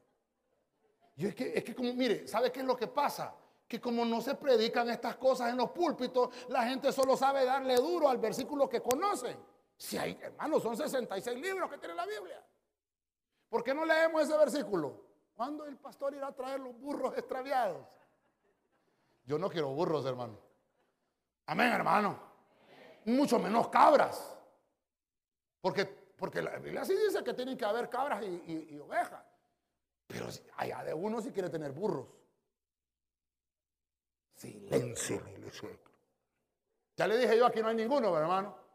Y 1.16 1.26
es 1.26 1.36
que, 1.36 1.54
es 1.58 1.64
que 1.64 1.74
como, 1.74 1.94
mire, 1.94 2.28
¿sabe 2.28 2.52
qué 2.52 2.60
es 2.60 2.66
lo 2.66 2.78
que 2.78 2.88
pasa? 2.88 3.34
Que 3.68 3.82
como 3.82 4.06
no 4.06 4.22
se 4.22 4.36
predican 4.36 4.90
estas 4.90 5.18
cosas 5.18 5.50
en 5.50 5.58
los 5.58 5.72
púlpitos, 5.72 6.30
la 6.50 6.64
gente 6.64 6.92
solo 6.92 7.18
sabe 7.18 7.44
darle 7.44 7.76
duro 7.76 8.08
al 8.08 8.20
versículo 8.20 8.70
que 8.70 8.82
conocen. 8.82 9.38
Si 9.78 9.98
hay, 9.98 10.18
hermanos, 10.22 10.64
son 10.64 10.76
66 10.76 11.40
libros 11.40 11.70
que 11.70 11.78
tiene 11.78 11.94
la 11.94 12.06
Biblia. 12.06 12.44
¿Por 13.48 13.64
qué 13.64 13.74
no 13.74 13.86
leemos 13.86 14.24
ese 14.24 14.36
versículo? 14.38 15.06
¿Cuándo 15.36 15.66
el 15.66 15.78
pastor 15.78 16.16
irá 16.16 16.28
a 16.28 16.36
traer 16.36 16.60
los 16.60 16.78
burros 16.80 17.16
extraviados? 17.16 17.86
Yo 19.24 19.38
no 19.38 19.50
quiero 19.50 19.70
burros, 19.70 20.06
hermano. 20.06 20.38
Amén, 21.46 21.72
hermano. 21.72 22.20
Mucho 23.06 23.38
menos 23.38 23.70
cabras. 23.70 24.36
Porque, 25.62 25.86
porque 25.86 26.42
la 26.42 26.58
Biblia 26.58 26.84
sí 26.84 26.96
dice 26.96 27.24
que 27.24 27.34
tienen 27.34 27.58
que 27.58 27.66
haber 27.66 27.90
cabras 27.90 28.24
y, 28.24 28.80
ovejas. 28.80 29.24
Pero 30.08 30.28
allá 30.56 30.84
de 30.84 30.94
uno 30.94 31.22
si 31.22 31.32
quiere 31.32 31.50
tener 31.50 31.72
burros. 31.72 32.08
Silencio, 34.34 35.22
Ya 36.96 37.08
le 37.08 37.18
dije 37.18 37.38
yo, 37.38 37.46
aquí 37.46 37.62
no 37.62 37.68
hay 37.70 37.76
ninguno, 37.76 38.18
hermano. 38.18 38.67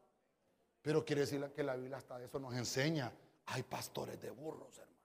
Pero 0.82 1.04
quiere 1.04 1.22
decir 1.22 1.52
que 1.54 1.62
la 1.62 1.76
Biblia 1.76 1.96
hasta 1.96 2.20
eso 2.22 2.38
nos 2.40 2.54
enseña. 2.54 3.12
Hay 3.46 3.62
pastores 3.62 4.20
de 4.20 4.30
burros, 4.30 4.76
hermano. 4.78 4.98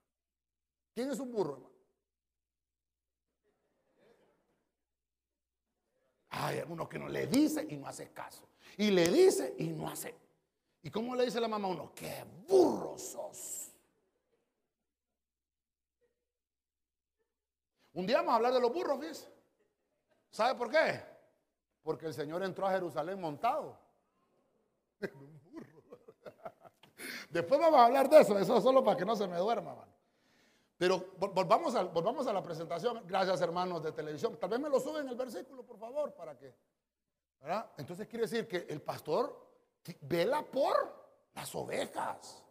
¿Quién 0.92 1.10
es 1.10 1.20
un 1.20 1.30
burro, 1.30 1.54
hermano? 1.54 1.78
Hay 6.30 6.58
algunos 6.58 6.88
que 6.88 6.98
no 6.98 7.08
le 7.08 7.26
dice 7.26 7.66
y 7.68 7.76
no 7.76 7.86
hace 7.86 8.10
caso. 8.10 8.48
Y 8.76 8.90
le 8.90 9.08
dice 9.08 9.54
y 9.58 9.68
no 9.68 9.88
hace. 9.88 10.14
¿Y 10.82 10.90
cómo 10.90 11.14
le 11.14 11.24
dice 11.24 11.40
la 11.40 11.48
mamá 11.48 11.68
a 11.68 11.70
uno? 11.70 11.92
¡Qué 11.94 12.24
burro 12.46 12.98
sos! 12.98 13.72
Un 17.94 18.06
día 18.06 18.18
vamos 18.18 18.32
a 18.32 18.36
hablar 18.36 18.52
de 18.52 18.60
los 18.60 18.72
burros, 18.72 19.00
¿ves? 19.00 19.28
¿Sabe 20.30 20.56
por 20.56 20.70
qué? 20.70 21.02
Porque 21.82 22.06
el 22.06 22.14
Señor 22.14 22.42
entró 22.42 22.66
a 22.66 22.72
Jerusalén 22.72 23.20
montado. 23.20 23.78
Después 27.28 27.60
vamos 27.60 27.78
a 27.78 27.84
hablar 27.86 28.08
de 28.08 28.20
eso, 28.20 28.38
eso 28.38 28.60
solo 28.60 28.82
para 28.82 28.96
que 28.96 29.04
no 29.04 29.14
se 29.14 29.26
me 29.26 29.36
duerma, 29.36 29.76
Pero 30.78 31.12
volvamos 31.18 31.74
a, 31.74 31.82
volvamos 31.82 32.26
a 32.26 32.32
la 32.32 32.42
presentación. 32.42 33.02
Gracias, 33.06 33.40
hermanos 33.40 33.82
de 33.82 33.92
televisión. 33.92 34.36
Tal 34.40 34.48
vez 34.48 34.60
me 34.60 34.70
lo 34.70 34.80
suben 34.80 35.08
el 35.08 35.16
versículo, 35.16 35.62
por 35.62 35.78
favor, 35.78 36.14
para 36.14 36.36
que. 36.36 36.54
¿verdad? 37.40 37.70
Entonces 37.76 38.06
quiere 38.08 38.24
decir 38.26 38.48
que 38.48 38.66
el 38.68 38.80
pastor 38.80 39.48
vela 40.00 40.42
por 40.42 40.98
las 41.34 41.54
ovejas. 41.54 42.42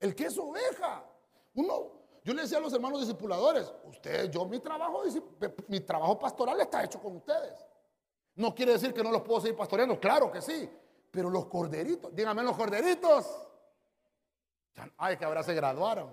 El 0.00 0.14
que 0.14 0.26
es 0.26 0.36
oveja. 0.36 1.04
Uno, 1.54 1.92
yo 2.24 2.34
le 2.34 2.42
decía 2.42 2.58
a 2.58 2.60
los 2.60 2.72
hermanos 2.72 3.00
discipuladores, 3.00 3.72
ustedes, 3.84 4.30
yo 4.30 4.44
mi 4.46 4.58
trabajo, 4.58 5.02
mi 5.68 5.80
trabajo 5.80 6.18
pastoral 6.18 6.60
está 6.60 6.82
hecho 6.82 7.00
con 7.00 7.16
ustedes. 7.16 7.64
No 8.34 8.54
quiere 8.54 8.72
decir 8.72 8.92
que 8.92 9.02
no 9.02 9.12
los 9.12 9.22
puedo 9.22 9.40
seguir 9.40 9.56
pastoreando, 9.56 10.00
claro 10.00 10.30
que 10.30 10.40
sí. 10.40 10.68
Pero 11.10 11.28
los 11.28 11.46
corderitos, 11.46 12.14
díganme 12.14 12.42
los 12.42 12.56
corderitos. 12.56 13.26
Ay, 14.96 15.16
que 15.16 15.24
ahora 15.24 15.42
se 15.42 15.54
graduaron. 15.54 16.10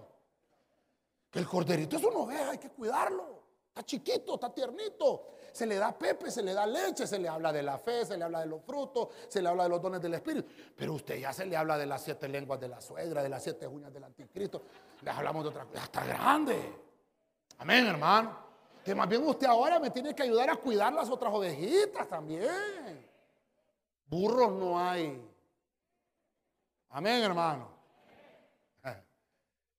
Que 1.30 1.40
el 1.40 1.48
corderito 1.48 1.98
es 1.98 2.04
una 2.04 2.18
oveja, 2.18 2.52
hay 2.52 2.58
que 2.58 2.70
cuidarlo. 2.70 3.40
Está 3.70 3.84
chiquito, 3.84 4.34
está 4.36 4.54
tiernito. 4.54 5.28
Se 5.54 5.66
le 5.66 5.76
da 5.76 5.98
pepe, 5.98 6.30
se 6.32 6.42
le 6.42 6.54
da 6.54 6.66
leche, 6.66 7.08
se 7.08 7.20
le 7.20 7.30
habla 7.30 7.54
de 7.54 7.64
la 7.64 7.78
fe, 7.78 8.06
se 8.06 8.18
le 8.18 8.24
habla 8.24 8.42
de 8.42 8.48
los 8.48 8.62
frutos, 8.64 9.10
se 9.28 9.42
le 9.42 9.50
habla 9.50 9.64
de 9.64 9.70
los 9.70 9.82
dones 9.82 10.02
del 10.02 10.16
Espíritu. 10.16 10.50
Pero 10.76 10.94
usted 10.94 11.20
ya 11.20 11.32
se 11.34 11.46
le 11.46 11.56
habla 11.56 11.78
de 11.78 11.86
las 11.86 12.04
siete 12.04 12.28
lenguas 12.28 12.60
de 12.60 12.68
la 12.68 12.82
suegra, 12.82 13.24
de 13.24 13.30
las 13.30 13.44
siete 13.44 13.68
uñas 13.68 13.94
del 13.94 14.04
anticristo. 14.04 14.64
Le 15.02 15.12
hablamos 15.12 15.44
de 15.44 15.50
otra 15.50 15.66
cosa. 15.66 15.84
Está 15.84 16.06
grande. 16.06 16.74
Amén, 17.60 17.88
hermano. 17.88 18.50
Que 18.84 18.96
más 18.96 19.08
bien 19.08 19.26
usted 19.26 19.48
ahora 19.48 19.80
me 19.80 19.92
tiene 19.92 20.16
que 20.16 20.24
ayudar 20.24 20.50
a 20.50 20.56
cuidar 20.56 20.92
las 20.94 21.10
otras 21.10 21.34
ovejitas 21.34 22.08
también. 22.08 23.08
Burros 24.06 24.52
no 24.52 24.80
hay. 24.80 25.22
Amén, 26.90 27.24
hermano. 27.24 27.79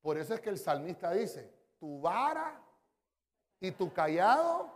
Por 0.00 0.16
eso 0.16 0.34
es 0.34 0.40
que 0.40 0.50
el 0.50 0.58
salmista 0.58 1.12
dice, 1.12 1.52
tu 1.78 2.00
vara 2.00 2.60
y 3.60 3.70
tu 3.72 3.92
callado, 3.92 4.70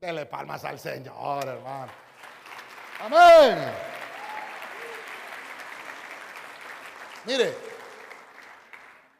dele 0.00 0.26
palmas 0.26 0.64
al 0.64 0.78
Señor, 0.78 1.46
hermano. 1.46 1.92
Amén. 3.00 3.72
Mire, 7.26 7.54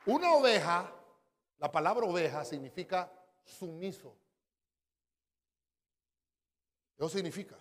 una 0.07 0.33
oveja, 0.35 0.93
la 1.59 1.71
palabra 1.71 2.07
oveja 2.07 2.45
significa 2.45 3.13
sumiso. 3.45 4.17
Eso 6.97 7.09
significa, 7.09 7.57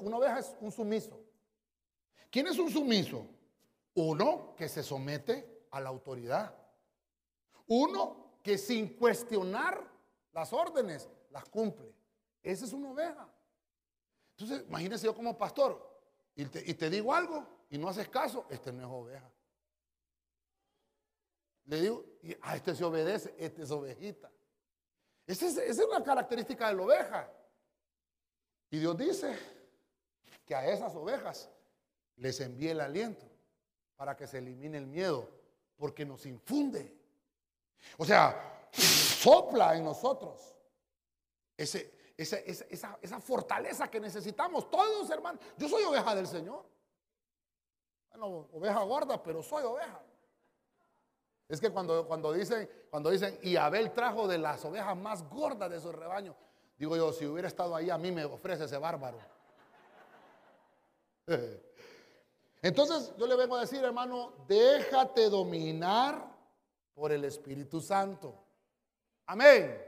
una 0.00 0.16
oveja 0.16 0.38
es 0.40 0.56
un 0.60 0.72
sumiso. 0.72 1.20
¿Quién 2.30 2.48
es 2.48 2.58
un 2.58 2.70
sumiso? 2.70 3.26
Uno 3.94 4.54
que 4.56 4.68
se 4.68 4.82
somete 4.82 5.53
a 5.74 5.80
la 5.80 5.88
autoridad. 5.88 6.54
Uno 7.66 8.38
que 8.42 8.56
sin 8.56 8.96
cuestionar 8.96 9.90
las 10.32 10.52
órdenes 10.52 11.08
las 11.30 11.44
cumple. 11.48 11.92
Esa 12.42 12.64
es 12.64 12.72
una 12.72 12.90
oveja. 12.90 13.28
Entonces, 14.36 14.64
imagínese 14.68 15.06
yo 15.06 15.14
como 15.14 15.36
pastor 15.36 15.92
y 16.36 16.44
te, 16.46 16.90
digo 16.90 17.12
algo 17.12 17.46
y 17.70 17.78
no 17.78 17.88
haces 17.88 18.08
caso, 18.08 18.46
este 18.50 18.72
no 18.72 18.82
es 18.82 18.88
oveja. 18.88 19.32
Le 21.64 21.80
digo, 21.80 22.04
a 22.42 22.54
este 22.54 22.74
se 22.74 22.84
obedece, 22.84 23.34
este 23.38 23.62
es 23.62 23.70
ovejita. 23.70 24.30
Esa 25.26 25.46
es, 25.46 25.56
esa 25.56 25.82
es 25.82 25.88
una 25.88 26.04
característica 26.04 26.68
de 26.68 26.74
la 26.74 26.82
oveja. 26.82 27.32
Y 28.70 28.78
Dios 28.78 28.96
dice 28.96 29.36
que 30.44 30.54
a 30.54 30.66
esas 30.68 30.94
ovejas 30.94 31.50
les 32.16 32.38
envíe 32.40 32.68
el 32.68 32.80
aliento 32.80 33.26
para 33.96 34.16
que 34.16 34.26
se 34.26 34.38
elimine 34.38 34.78
el 34.78 34.86
miedo 34.86 35.43
porque 35.76 36.04
nos 36.04 36.24
infunde. 36.26 36.96
O 37.98 38.04
sea, 38.04 38.68
sopla 38.72 39.76
en 39.76 39.84
nosotros 39.84 40.54
ese, 41.56 41.94
esa, 42.16 42.38
esa, 43.00 43.20
fortaleza 43.20 43.90
que 43.90 44.00
necesitamos 44.00 44.70
todos, 44.70 45.10
hermanos. 45.10 45.40
Yo 45.56 45.68
soy 45.68 45.84
oveja 45.84 46.14
del 46.14 46.26
Señor. 46.26 46.64
Bueno, 48.10 48.48
oveja 48.52 48.82
gorda, 48.82 49.22
pero 49.22 49.42
soy 49.42 49.64
oveja. 49.64 50.00
Es 51.48 51.60
que 51.60 51.70
cuando, 51.70 52.06
cuando, 52.06 52.32
dicen, 52.32 52.68
cuando 52.90 53.10
dicen, 53.10 53.38
y 53.42 53.56
Abel 53.56 53.92
trajo 53.92 54.26
de 54.26 54.38
las 54.38 54.64
ovejas 54.64 54.96
más 54.96 55.28
gordas 55.28 55.70
de 55.70 55.80
su 55.80 55.92
rebaño, 55.92 56.34
digo 56.76 56.96
yo, 56.96 57.12
si 57.12 57.26
hubiera 57.26 57.48
estado 57.48 57.76
ahí, 57.76 57.90
a 57.90 57.98
mí 57.98 58.10
me 58.10 58.24
ofrece 58.24 58.64
ese 58.64 58.78
bárbaro. 58.78 59.18
Entonces 62.64 63.12
yo 63.18 63.26
le 63.26 63.36
vengo 63.36 63.56
a 63.56 63.60
decir, 63.60 63.84
hermano, 63.84 64.32
déjate 64.48 65.28
dominar 65.28 66.34
por 66.94 67.12
el 67.12 67.22
Espíritu 67.26 67.78
Santo. 67.78 68.34
Amén. 69.26 69.78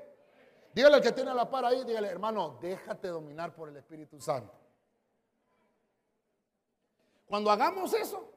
Dígale 0.74 0.97
al 0.97 1.01
que 1.01 1.12
tiene 1.12 1.33
la 1.33 1.49
par 1.49 1.64
ahí, 1.64 1.85
dígale, 1.85 2.09
hermano, 2.09 2.59
déjate 2.61 3.09
dominar 3.09 3.55
por 3.55 3.70
el 3.70 3.79
Espíritu 3.79 4.20
Santo. 4.20 4.53
Cuando 7.24 7.51
hagamos 7.51 7.95
eso, 7.95 8.31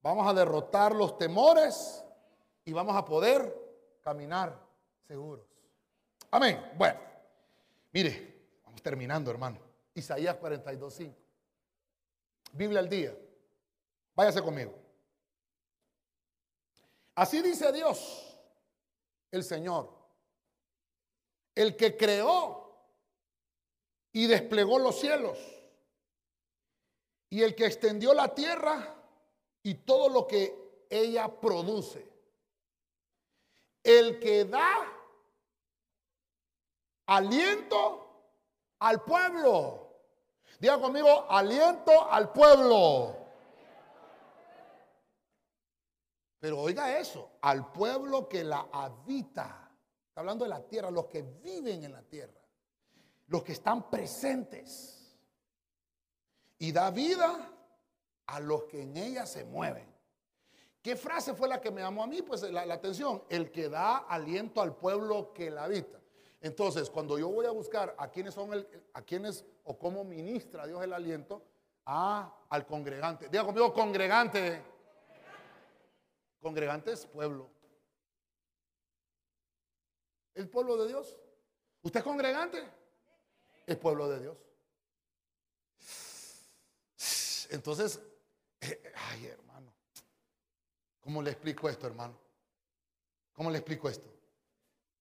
vamos 0.00 0.26
a 0.26 0.32
derrotar 0.32 0.94
los 0.94 1.18
temores 1.18 2.02
y 2.64 2.72
vamos 2.72 2.96
a 2.96 3.04
poder 3.04 3.54
caminar 4.00 4.58
seguros. 5.06 5.44
Amén. 6.30 6.72
Bueno, 6.78 6.98
mire, 7.92 8.54
vamos 8.64 8.80
terminando, 8.80 9.30
hermano. 9.30 9.58
Isaías 9.92 10.34
42.5. 10.40 11.14
Biblia 12.54 12.80
al 12.80 12.88
día. 12.88 13.14
Váyase 14.16 14.42
conmigo. 14.42 14.74
Así 17.14 17.42
dice 17.42 17.70
Dios, 17.70 18.38
el 19.30 19.44
Señor, 19.44 19.92
el 21.54 21.76
que 21.76 21.96
creó 21.96 22.74
y 24.12 24.26
desplegó 24.26 24.78
los 24.78 24.98
cielos, 24.98 25.38
y 27.28 27.42
el 27.42 27.54
que 27.54 27.66
extendió 27.66 28.14
la 28.14 28.34
tierra 28.34 28.94
y 29.62 29.74
todo 29.74 30.08
lo 30.08 30.26
que 30.26 30.86
ella 30.88 31.28
produce, 31.40 32.10
el 33.82 34.18
que 34.18 34.46
da 34.46 34.92
aliento 37.06 38.24
al 38.78 39.02
pueblo. 39.04 39.82
Diga 40.58 40.80
conmigo, 40.80 41.26
aliento 41.28 42.10
al 42.10 42.32
pueblo. 42.32 43.25
Pero 46.46 46.60
oiga 46.60 46.96
eso, 46.96 47.38
al 47.40 47.72
pueblo 47.72 48.28
que 48.28 48.44
la 48.44 48.68
habita. 48.72 49.68
Está 50.06 50.20
hablando 50.20 50.44
de 50.44 50.48
la 50.48 50.60
tierra, 50.60 50.92
los 50.92 51.06
que 51.06 51.22
viven 51.22 51.82
en 51.82 51.90
la 51.90 52.02
tierra, 52.02 52.40
los 53.26 53.42
que 53.42 53.50
están 53.50 53.90
presentes. 53.90 55.18
Y 56.60 56.70
da 56.70 56.92
vida 56.92 57.52
a 58.26 58.38
los 58.38 58.62
que 58.66 58.82
en 58.82 58.96
ella 58.96 59.26
se 59.26 59.44
mueven. 59.44 59.92
¿Qué 60.80 60.94
frase 60.94 61.34
fue 61.34 61.48
la 61.48 61.60
que 61.60 61.72
me 61.72 61.80
llamó 61.80 62.04
a 62.04 62.06
mí? 62.06 62.22
Pues 62.22 62.42
la, 62.42 62.62
atención, 62.72 63.24
el 63.28 63.50
que 63.50 63.68
da 63.68 63.96
aliento 63.96 64.62
al 64.62 64.76
pueblo 64.76 65.32
que 65.32 65.50
la 65.50 65.64
habita. 65.64 65.98
Entonces, 66.40 66.88
cuando 66.90 67.18
yo 67.18 67.28
voy 67.28 67.46
a 67.46 67.50
buscar 67.50 67.92
a 67.98 68.08
quiénes 68.08 68.34
son 68.34 68.52
el, 68.52 68.68
a 68.92 69.02
quiénes 69.02 69.44
o 69.64 69.76
cómo 69.76 70.04
ministra 70.04 70.64
Dios 70.64 70.80
el 70.84 70.92
aliento, 70.92 71.42
a, 71.86 72.32
al 72.50 72.64
congregante. 72.66 73.28
Diga 73.28 73.44
conmigo, 73.44 73.74
congregante. 73.74 74.75
Congregante 76.40 76.92
es 76.92 77.06
pueblo. 77.06 77.50
¿Es 80.34 80.46
pueblo 80.46 80.76
de 80.76 80.88
Dios? 80.88 81.16
¿Usted 81.82 82.00
es 82.00 82.04
congregante? 82.04 82.62
Es 83.66 83.76
pueblo 83.76 84.08
de 84.08 84.20
Dios. 84.20 84.36
Entonces, 87.50 88.00
eh, 88.60 88.92
ay 88.94 89.26
hermano, 89.26 89.72
¿cómo 91.00 91.22
le 91.22 91.30
explico 91.30 91.68
esto, 91.68 91.86
hermano? 91.86 92.18
¿Cómo 93.32 93.50
le 93.50 93.58
explico 93.58 93.88
esto? 93.88 94.10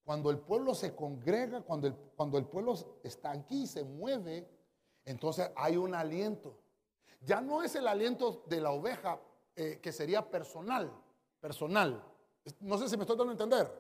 Cuando 0.04 0.30
el 0.30 0.38
pueblo 0.38 0.76
se 0.76 0.96
congrega, 0.96 1.62
cuando 1.62 1.88
el, 1.88 1.96
cuando 2.16 2.38
el 2.38 2.46
pueblo 2.46 2.76
está 3.04 3.32
aquí, 3.32 3.66
se 3.66 3.84
mueve, 3.84 4.48
entonces 5.04 5.50
hay 5.56 5.78
un 5.78 5.96
aliento. 5.96 6.56
Ya 7.22 7.42
no 7.42 7.64
es 7.64 7.76
el 7.76 7.88
aliento 7.88 8.44
de 8.48 8.62
la 8.62 8.72
oveja 8.72 9.20
eh, 9.56 9.80
que 9.82 9.92
sería 9.92 10.30
personal, 10.30 10.94
personal. 11.46 12.04
No 12.62 12.76
sé 12.80 12.90
si 12.90 12.98
me 12.98 13.04
estoy 13.04 13.16
dando 13.16 13.30
a 13.30 13.34
entender. 13.34 13.72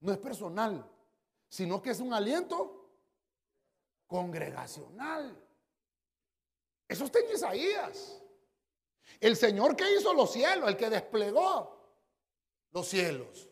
No 0.00 0.12
es 0.12 0.18
personal, 0.18 0.82
sino 1.46 1.82
que 1.82 1.90
es 1.90 2.00
un 2.00 2.14
aliento 2.14 2.90
congregacional. 4.06 5.36
Eso 6.88 7.04
está 7.04 7.18
en 7.18 7.34
Isaías. 7.34 8.22
El 9.20 9.36
Señor 9.36 9.76
que 9.76 9.94
hizo 9.94 10.14
los 10.14 10.32
cielos, 10.32 10.70
el 10.70 10.76
que 10.78 10.88
desplegó 10.88 11.78
los 12.72 12.88
cielos. 12.88 13.46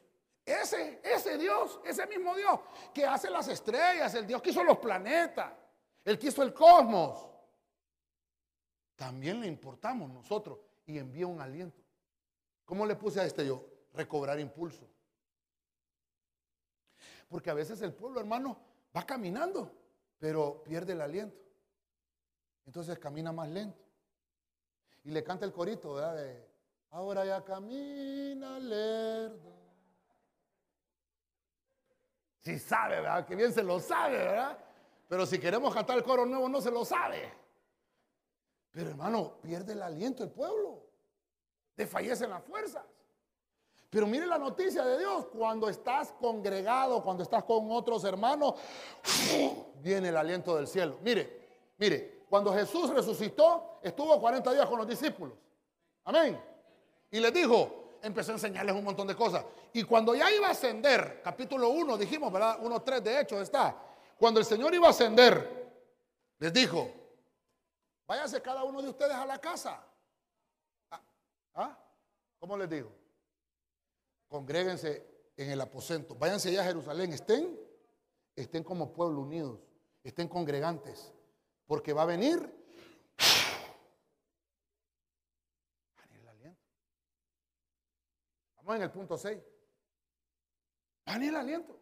Ese, 0.46 1.02
ese 1.04 1.36
Dios, 1.36 1.80
ese 1.84 2.06
mismo 2.06 2.34
Dios 2.34 2.60
que 2.94 3.04
hace 3.04 3.28
las 3.28 3.48
estrellas, 3.48 4.14
el 4.14 4.26
Dios 4.26 4.40
que 4.40 4.50
hizo 4.50 4.64
los 4.64 4.78
planetas, 4.78 5.52
el 6.02 6.18
que 6.18 6.28
hizo 6.28 6.42
el 6.42 6.54
cosmos. 6.54 7.28
También 8.96 9.38
le 9.38 9.48
importamos 9.48 10.08
nosotros 10.08 10.60
y 10.86 10.96
envía 10.96 11.26
un 11.26 11.42
aliento. 11.42 11.83
¿Cómo 12.64 12.86
le 12.86 12.96
puse 12.96 13.20
a 13.20 13.24
este 13.24 13.46
yo? 13.46 13.64
Recobrar 13.92 14.40
impulso. 14.40 14.88
Porque 17.28 17.50
a 17.50 17.54
veces 17.54 17.80
el 17.82 17.92
pueblo, 17.92 18.20
hermano, 18.20 18.58
va 18.96 19.04
caminando, 19.04 19.70
pero 20.18 20.62
pierde 20.62 20.92
el 20.92 21.00
aliento. 21.00 21.40
Entonces 22.66 22.98
camina 22.98 23.32
más 23.32 23.48
lento. 23.48 23.84
Y 25.04 25.10
le 25.10 25.22
canta 25.22 25.44
el 25.44 25.52
corito, 25.52 25.94
¿verdad? 25.94 26.46
Ahora 26.90 27.24
ya 27.24 27.44
camina 27.44 28.58
lerdo. 28.58 29.52
Si 32.40 32.58
sabe, 32.58 32.96
¿verdad? 32.96 33.26
Que 33.26 33.36
bien 33.36 33.52
se 33.52 33.62
lo 33.62 33.80
sabe, 33.80 34.18
¿verdad? 34.18 34.58
Pero 35.08 35.26
si 35.26 35.38
queremos 35.38 35.74
cantar 35.74 35.98
el 35.98 36.04
coro 36.04 36.24
nuevo, 36.24 36.48
no 36.48 36.60
se 36.60 36.70
lo 36.70 36.84
sabe. 36.84 37.32
Pero 38.70 38.90
hermano, 38.90 39.38
pierde 39.40 39.72
el 39.72 39.82
aliento 39.82 40.24
el 40.24 40.30
pueblo 40.30 40.83
desfallecen 41.76 42.30
las 42.30 42.42
fuerzas. 42.44 42.84
Pero 43.90 44.06
mire 44.08 44.26
la 44.26 44.38
noticia 44.38 44.84
de 44.84 44.98
Dios, 44.98 45.26
cuando 45.26 45.68
estás 45.68 46.12
congregado, 46.20 47.00
cuando 47.02 47.22
estás 47.22 47.44
con 47.44 47.70
otros 47.70 48.02
hermanos, 48.02 48.54
viene 49.80 50.08
el 50.08 50.16
aliento 50.16 50.56
del 50.56 50.66
cielo. 50.66 50.98
Mire, 51.00 51.46
mire, 51.78 52.24
cuando 52.28 52.52
Jesús 52.52 52.90
resucitó, 52.90 53.78
estuvo 53.82 54.20
40 54.20 54.52
días 54.52 54.66
con 54.66 54.78
los 54.78 54.88
discípulos. 54.88 55.38
Amén. 56.04 56.40
Y 57.12 57.20
les 57.20 57.32
dijo, 57.32 57.92
empezó 58.02 58.32
a 58.32 58.34
enseñarles 58.34 58.74
un 58.74 58.82
montón 58.82 59.06
de 59.06 59.14
cosas. 59.14 59.44
Y 59.72 59.84
cuando 59.84 60.14
ya 60.16 60.28
iba 60.32 60.48
a 60.48 60.50
ascender, 60.50 61.20
capítulo 61.22 61.68
1, 61.68 61.96
dijimos, 61.96 62.32
¿verdad? 62.32 62.58
1.3 62.60 63.00
de 63.00 63.20
hecho 63.20 63.40
está. 63.40 63.76
Cuando 64.18 64.40
el 64.40 64.46
Señor 64.46 64.74
iba 64.74 64.88
a 64.88 64.90
ascender, 64.90 65.72
les 66.38 66.52
dijo, 66.52 66.90
váyase 68.08 68.42
cada 68.42 68.64
uno 68.64 68.82
de 68.82 68.88
ustedes 68.88 69.14
a 69.14 69.24
la 69.24 69.38
casa. 69.38 69.80
¿Ah? 71.54 71.78
¿Cómo 72.38 72.56
les 72.56 72.68
digo? 72.68 72.92
Congréguense 74.28 75.32
en 75.36 75.50
el 75.50 75.60
aposento. 75.60 76.14
Váyanse 76.16 76.48
allá 76.50 76.62
a 76.62 76.64
Jerusalén. 76.64 77.12
Estén, 77.12 77.58
estén 78.34 78.64
como 78.64 78.92
pueblo 78.92 79.20
unidos. 79.20 79.60
Estén 80.02 80.28
congregantes. 80.28 81.12
Porque 81.66 81.92
va 81.92 82.02
a 82.02 82.06
venir. 82.06 82.38
El 86.12 86.28
aliento. 86.28 86.60
Vamos 88.56 88.76
en 88.76 88.82
el 88.82 88.90
punto 88.90 89.16
6. 89.16 89.38
Va 91.08 91.12
a 91.12 91.14
venir 91.14 91.30
el 91.30 91.36
aliento. 91.36 91.80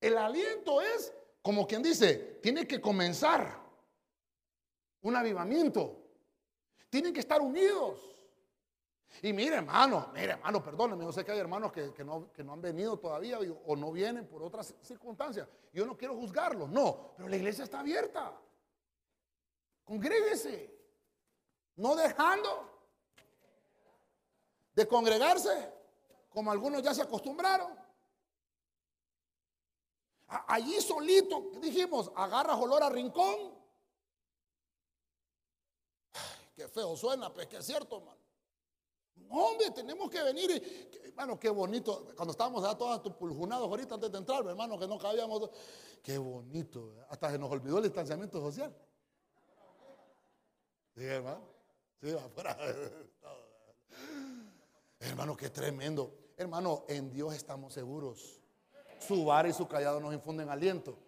El 0.00 0.18
aliento 0.18 0.82
es, 0.82 1.14
como 1.40 1.66
quien 1.66 1.82
dice, 1.82 2.40
tiene 2.42 2.66
que 2.66 2.80
comenzar 2.80 3.58
un 5.00 5.16
avivamiento. 5.16 6.00
Tienen 6.90 7.12
que 7.14 7.20
estar 7.20 7.40
unidos. 7.40 8.14
Y 9.22 9.32
mire, 9.32 9.56
hermano, 9.56 10.10
mire, 10.12 10.32
hermano, 10.32 10.62
perdóneme, 10.62 11.04
yo 11.04 11.12
sé 11.12 11.24
que 11.24 11.32
hay 11.32 11.38
hermanos 11.38 11.72
que, 11.72 12.04
no, 12.04 12.30
no, 12.36 12.52
han 12.52 12.60
venido 12.60 12.98
todavía 12.98 13.38
o 13.66 13.76
no 13.76 13.92
vienen 13.92 14.26
por 14.26 14.42
otras 14.42 14.74
circunstancias. 14.82 15.48
Yo 15.72 15.86
no 15.86 15.96
quiero 15.96 16.14
juzgarlos, 16.14 16.68
no, 16.68 17.12
pero 17.16 17.28
la 17.28 17.36
iglesia 17.36 17.64
está 17.64 17.80
abierta. 17.80 18.32
Congréguese, 19.84 20.74
no 21.76 21.94
dejando 21.94 22.70
de 24.74 24.88
congregarse, 24.88 25.72
como 26.30 26.50
algunos 26.50 26.82
ya 26.82 26.92
se 26.92 27.02
acostumbraron. 27.02 27.72
Allí 30.26 30.80
solito, 30.80 31.50
dijimos, 31.60 32.10
agarra 32.16 32.56
olor 32.56 32.82
a 32.82 32.90
rincón. 32.90 33.54
qué 36.56 36.68
feo 36.68 36.96
suena, 36.96 37.32
pues 37.32 37.46
que 37.46 37.58
es 37.58 37.66
cierto, 37.66 37.98
hermano. 37.98 38.23
Hombre, 39.30 39.70
tenemos 39.70 40.10
que 40.10 40.22
venir. 40.22 40.90
hermano, 41.04 41.38
qué 41.38 41.50
bonito. 41.50 42.06
Cuando 42.14 42.32
estábamos 42.32 42.64
a 42.64 42.76
todos 42.76 43.00
puljunados 43.14 43.68
ahorita 43.68 43.94
antes 43.94 44.12
de 44.12 44.18
entrar, 44.18 44.46
hermano, 44.46 44.78
que 44.78 44.86
no 44.86 44.98
cabíamos. 44.98 45.50
Qué 46.02 46.18
bonito. 46.18 46.94
Hasta 47.08 47.30
se 47.30 47.38
nos 47.38 47.50
olvidó 47.50 47.78
el 47.78 47.84
distanciamiento 47.84 48.40
social. 48.40 48.74
Sí, 50.94 51.04
hermano. 51.04 51.42
Sí, 52.00 52.12
afuera. 52.12 52.56
hermano, 55.00 55.36
qué 55.36 55.50
tremendo. 55.50 56.14
Hermano, 56.36 56.84
en 56.88 57.10
Dios 57.10 57.34
estamos 57.34 57.74
seguros. 57.74 58.40
Su 59.00 59.24
vara 59.24 59.48
y 59.48 59.52
su 59.52 59.66
callado 59.66 59.98
nos 59.98 60.14
infunden 60.14 60.48
aliento. 60.48 60.98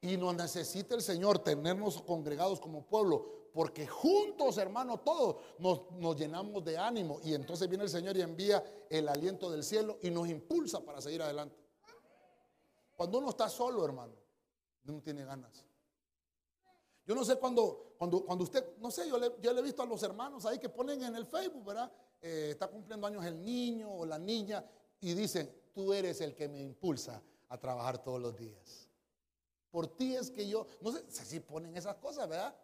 Y 0.00 0.16
nos 0.16 0.34
necesita 0.34 0.94
el 0.94 1.02
Señor 1.02 1.40
tenernos 1.40 2.02
congregados 2.02 2.60
como 2.60 2.86
pueblo 2.86 3.37
porque 3.58 3.88
juntos, 3.88 4.56
hermano, 4.58 5.00
todos 5.00 5.34
nos, 5.58 6.16
llenamos 6.16 6.64
de 6.64 6.78
ánimo 6.78 7.18
y 7.24 7.34
entonces 7.34 7.68
viene 7.68 7.82
el 7.82 7.90
Señor 7.90 8.16
y 8.16 8.20
envía 8.20 8.62
el 8.88 9.08
aliento 9.08 9.50
del 9.50 9.64
cielo 9.64 9.98
y 10.00 10.12
nos 10.12 10.28
impulsa 10.28 10.78
para 10.78 11.00
seguir 11.00 11.22
adelante. 11.22 11.56
Cuando 12.94 13.18
uno 13.18 13.30
está 13.30 13.48
solo, 13.48 13.84
hermano, 13.84 14.14
no 14.84 15.02
tiene 15.02 15.24
ganas. 15.24 15.64
Yo 17.04 17.16
no 17.16 17.24
sé 17.24 17.34
cuando, 17.34 17.96
cuando, 17.98 18.24
cuando 18.24 18.44
usted, 18.44 18.76
no 18.78 18.92
sé, 18.92 19.08
yo 19.08 19.18
le, 19.18 19.34
yo 19.40 19.50
he 19.50 19.62
visto 19.62 19.82
a 19.82 19.86
los 19.86 20.04
hermanos 20.04 20.46
ahí 20.46 20.60
que 20.60 20.68
ponen 20.68 21.02
en 21.02 21.16
el 21.16 21.26
Facebook, 21.26 21.64
¿verdad? 21.64 21.90
Eh, 22.22 22.50
está 22.52 22.68
cumpliendo 22.68 23.08
años 23.08 23.24
el 23.24 23.44
niño 23.44 23.92
o 23.92 24.06
la 24.06 24.20
niña 24.20 24.64
y 25.00 25.14
dicen, 25.14 25.52
tú 25.74 25.92
eres 25.92 26.20
el 26.20 26.36
que 26.36 26.48
me 26.48 26.60
impulsa 26.60 27.20
a 27.48 27.58
trabajar 27.58 28.04
todos 28.04 28.20
los 28.20 28.36
días. 28.36 28.88
Por 29.72 29.88
ti 29.88 30.14
es 30.14 30.30
que 30.30 30.48
yo, 30.48 30.64
no 30.80 30.92
sé 30.92 31.02
si 31.10 31.40
ponen 31.40 31.76
esas 31.76 31.96
cosas, 31.96 32.28
¿verdad? 32.28 32.54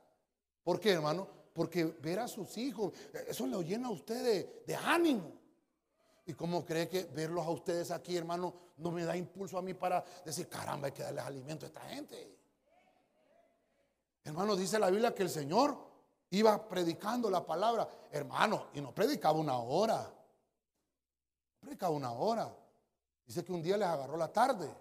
¿Por 0.65 0.81
qué, 0.81 0.93
hermano? 0.93 1.29
Porque 1.53 1.85
ver 1.85 2.19
a 2.19 2.27
sus 2.27 2.57
hijos, 2.57 2.93
eso 3.29 3.47
le 3.47 3.63
llena 3.63 3.89
a 3.89 3.91
usted 3.93 4.65
de, 4.67 4.75
ánimo. 4.75 5.31
¿Y 6.27 6.33
cómo 6.33 6.65
cree 6.65 6.89
que 6.89 7.05
verlos 7.05 7.47
a 7.47 7.51
ustedes 7.51 7.91
aquí, 7.91 8.17
hermano, 8.17 8.55
no 8.79 8.91
me 8.91 9.05
da 9.05 9.15
impulso 9.15 9.59
a 9.59 9.63
mí 9.63 9.75
para 9.75 10.03
decir, 10.25 10.49
caramba, 10.49 10.87
hay 10.87 10.93
que 10.93 11.03
darles 11.03 11.23
alimento 11.23 11.67
a 11.67 11.69
esta 11.69 11.83
gente? 11.83 12.39
Hermano, 14.25 14.57
dice 14.57 14.79
la 14.79 14.89
Biblia 14.89 15.15
que 15.15 15.23
el 15.23 15.29
Señor 15.29 15.77
iba 16.31 16.67
predicando 16.67 17.29
la 17.29 17.45
palabra, 17.45 17.87
hermano, 18.11 18.69
y 18.73 18.81
no 18.81 18.95
predicaba 18.95 19.39
una 19.39 19.59
hora, 19.59 20.11
predicaba 21.61 21.93
una 21.93 22.13
hora. 22.13 22.57
Dice 23.27 23.45
que 23.45 23.53
un 23.53 23.63
día 23.63 23.77
les 23.77 23.87
agarró 23.87 24.17
la 24.17 24.33
tarde, 24.33 24.75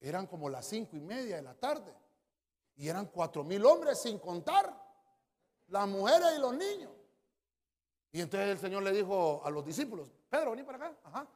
eran 0.00 0.26
como 0.26 0.48
las 0.48 0.64
cinco 0.66 0.96
y 0.96 1.00
media 1.00 1.36
de 1.36 1.42
la 1.42 1.54
tarde. 1.54 1.94
Y 2.76 2.88
eran 2.88 3.06
cuatro 3.06 3.44
mil 3.44 3.64
hombres 3.64 4.00
sin 4.00 4.18
contar 4.18 4.84
las 5.68 5.88
mujeres 5.88 6.28
y 6.36 6.40
los 6.40 6.54
niños. 6.54 6.90
Y 8.12 8.20
entonces 8.20 8.50
el 8.50 8.58
Señor 8.58 8.82
le 8.82 8.92
dijo 8.92 9.42
a 9.44 9.50
los 9.50 9.64
discípulos, 9.64 10.10
Pedro, 10.28 10.50
vení 10.52 10.62
para 10.62 10.78
acá, 10.78 10.98
ajá, 11.04 11.28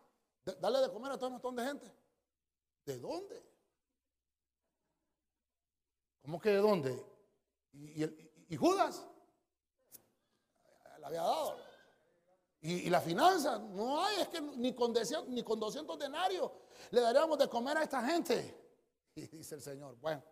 dale 0.61 0.79
de 0.79 0.91
comer 0.93 1.13
a 1.13 1.17
todo 1.17 1.27
un 1.27 1.33
montón 1.35 1.57
de 1.57 1.65
gente. 1.65 1.93
¿De 2.85 2.99
dónde? 2.99 3.45
¿Cómo 6.23 6.41
que 6.41 6.51
de 6.51 6.59
dónde? 6.59 7.05
¿Y, 7.73 8.57
Judas? 8.57 9.07
Le 10.99 11.07
había 11.07 11.23
dado. 11.23 11.57
Y, 12.61 12.91
la 12.91 13.01
finanza, 13.01 13.59
no 13.59 14.05
hay, 14.05 14.21
es 14.23 14.29
que 14.29 14.41
ni 14.41 14.75
con, 14.75 14.93
ni 15.29 15.43
con 15.43 15.61
200 15.61 15.99
denarios 15.99 16.51
le 16.91 17.01
daríamos 17.01 17.39
de 17.39 17.49
comer 17.49 17.77
a 17.79 17.83
esta 17.83 18.03
gente. 18.03 18.55
Y 19.15 19.27
dice 19.27 19.57
el 19.57 19.63
Señor, 19.63 19.97
bueno. 19.97 20.23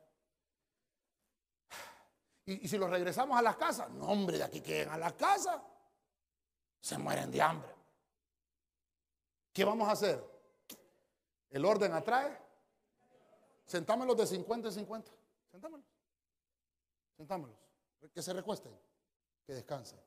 Y, 2.46 2.68
si 2.68 2.78
los 2.78 2.88
regresamos 2.88 3.36
a 3.36 3.42
las 3.42 3.56
casas, 3.56 3.90
no 3.90 4.06
hombre, 4.06 4.38
de 4.38 4.44
aquí 4.44 4.60
que 4.60 4.82
a 4.84 4.96
la 4.96 5.16
casa, 5.16 5.62
se 6.80 6.96
mueren 6.96 7.30
de 7.30 7.42
hambre. 7.42 7.74
¿Qué 9.52 9.64
vamos 9.64 9.88
a 9.88 9.92
hacer? 9.92 10.24
¿El 11.50 11.64
orden 11.64 11.92
atrae? 11.92 12.40
Sentámelos 13.64 14.16
de 14.16 14.26
50 14.26 14.68
en 14.68 14.74
50. 14.74 15.12
Sentámelos. 15.50 15.86
Sentámelos. 17.16 17.56
Que 18.14 18.22
se 18.22 18.32
recuesten. 18.32 18.72
Que 19.44 19.54
descansen. 19.54 19.98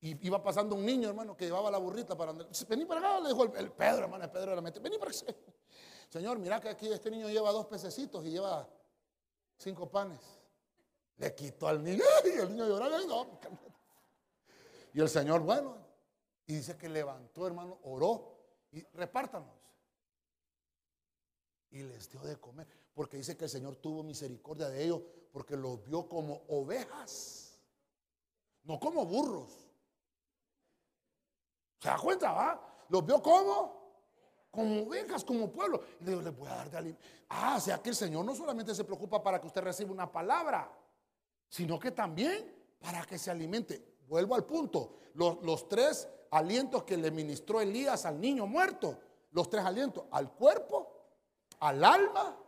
Y 0.00 0.26
iba 0.26 0.40
pasando 0.42 0.76
un 0.76 0.84
niño, 0.84 1.08
hermano, 1.08 1.36
que 1.36 1.46
llevaba 1.46 1.70
la 1.70 1.78
burrita 1.78 2.16
para 2.16 2.30
andar. 2.30 2.48
Vení 2.68 2.84
para 2.84 3.00
acá, 3.00 3.20
le 3.20 3.28
dijo 3.30 3.44
el, 3.44 3.72
Pedro, 3.72 4.04
hermano, 4.04 4.24
el 4.24 4.30
Pedro 4.30 4.54
la 4.54 4.60
mente. 4.60 4.78
Vení 4.78 4.98
para 4.98 5.10
acá. 5.10 5.34
Señor, 6.08 6.38
mira 6.38 6.60
que 6.60 6.68
aquí 6.68 6.92
este 6.92 7.10
niño 7.10 7.28
lleva 7.28 7.50
dos 7.50 7.66
pececitos 7.66 8.24
y 8.26 8.30
lleva 8.30 8.68
cinco 9.56 9.90
panes. 9.90 10.41
Le 11.16 11.34
quitó 11.34 11.68
al 11.68 11.82
niño 11.82 12.04
y 12.24 12.38
el 12.38 12.50
niño 12.50 12.66
lloraba. 12.66 12.98
Y 14.94 15.00
el 15.00 15.08
Señor, 15.08 15.40
bueno, 15.40 15.78
y 16.46 16.56
dice 16.56 16.76
que 16.76 16.86
levantó, 16.86 17.46
hermano, 17.46 17.78
oró 17.84 18.36
y 18.72 18.82
repártanos. 18.92 19.56
Y 21.70 21.82
les 21.82 22.10
dio 22.10 22.20
de 22.20 22.36
comer, 22.36 22.68
porque 22.92 23.16
dice 23.16 23.34
que 23.34 23.44
el 23.44 23.50
Señor 23.50 23.76
tuvo 23.76 24.02
misericordia 24.02 24.68
de 24.68 24.84
ellos, 24.84 25.00
porque 25.32 25.56
los 25.56 25.82
vio 25.82 26.06
como 26.06 26.42
ovejas, 26.48 27.58
no 28.64 28.78
como 28.78 29.06
burros. 29.06 29.50
¿Se 31.78 31.88
da 31.88 31.96
cuenta, 31.96 32.32
va? 32.32 32.84
Los 32.90 33.06
vio 33.06 33.22
como 33.22 33.82
como 34.52 34.82
ovejas, 34.82 35.24
como 35.24 35.50
pueblo. 35.50 35.82
Y 35.98 36.04
le 36.04 36.10
digo, 36.10 36.22
les 36.22 36.36
voy 36.36 36.46
a 36.46 36.56
dar 36.56 36.70
de 36.70 36.76
alimento. 36.76 37.02
Ah, 37.30 37.54
o 37.56 37.60
sea 37.60 37.82
que 37.82 37.88
el 37.88 37.96
Señor 37.96 38.22
no 38.24 38.34
solamente 38.34 38.74
se 38.74 38.84
preocupa 38.84 39.22
para 39.22 39.40
que 39.40 39.46
usted 39.46 39.62
reciba 39.62 39.90
una 39.90 40.12
palabra, 40.12 40.70
sino 41.52 41.78
que 41.78 41.90
también 41.90 42.50
para 42.80 43.04
que 43.04 43.18
se 43.18 43.30
alimente. 43.30 43.84
Vuelvo 44.08 44.34
al 44.34 44.46
punto. 44.46 44.94
Los, 45.12 45.68
tres 45.68 46.08
alientos 46.30 46.84
que 46.84 46.96
le 46.96 47.10
ministró 47.10 47.60
Elías 47.60 48.06
al 48.06 48.18
niño 48.18 48.46
muerto, 48.46 48.98
los 49.32 49.50
tres 49.50 49.62
alientos, 49.62 50.04
al 50.12 50.32
cuerpo, 50.32 51.10
al 51.60 51.84
alma 51.84 52.38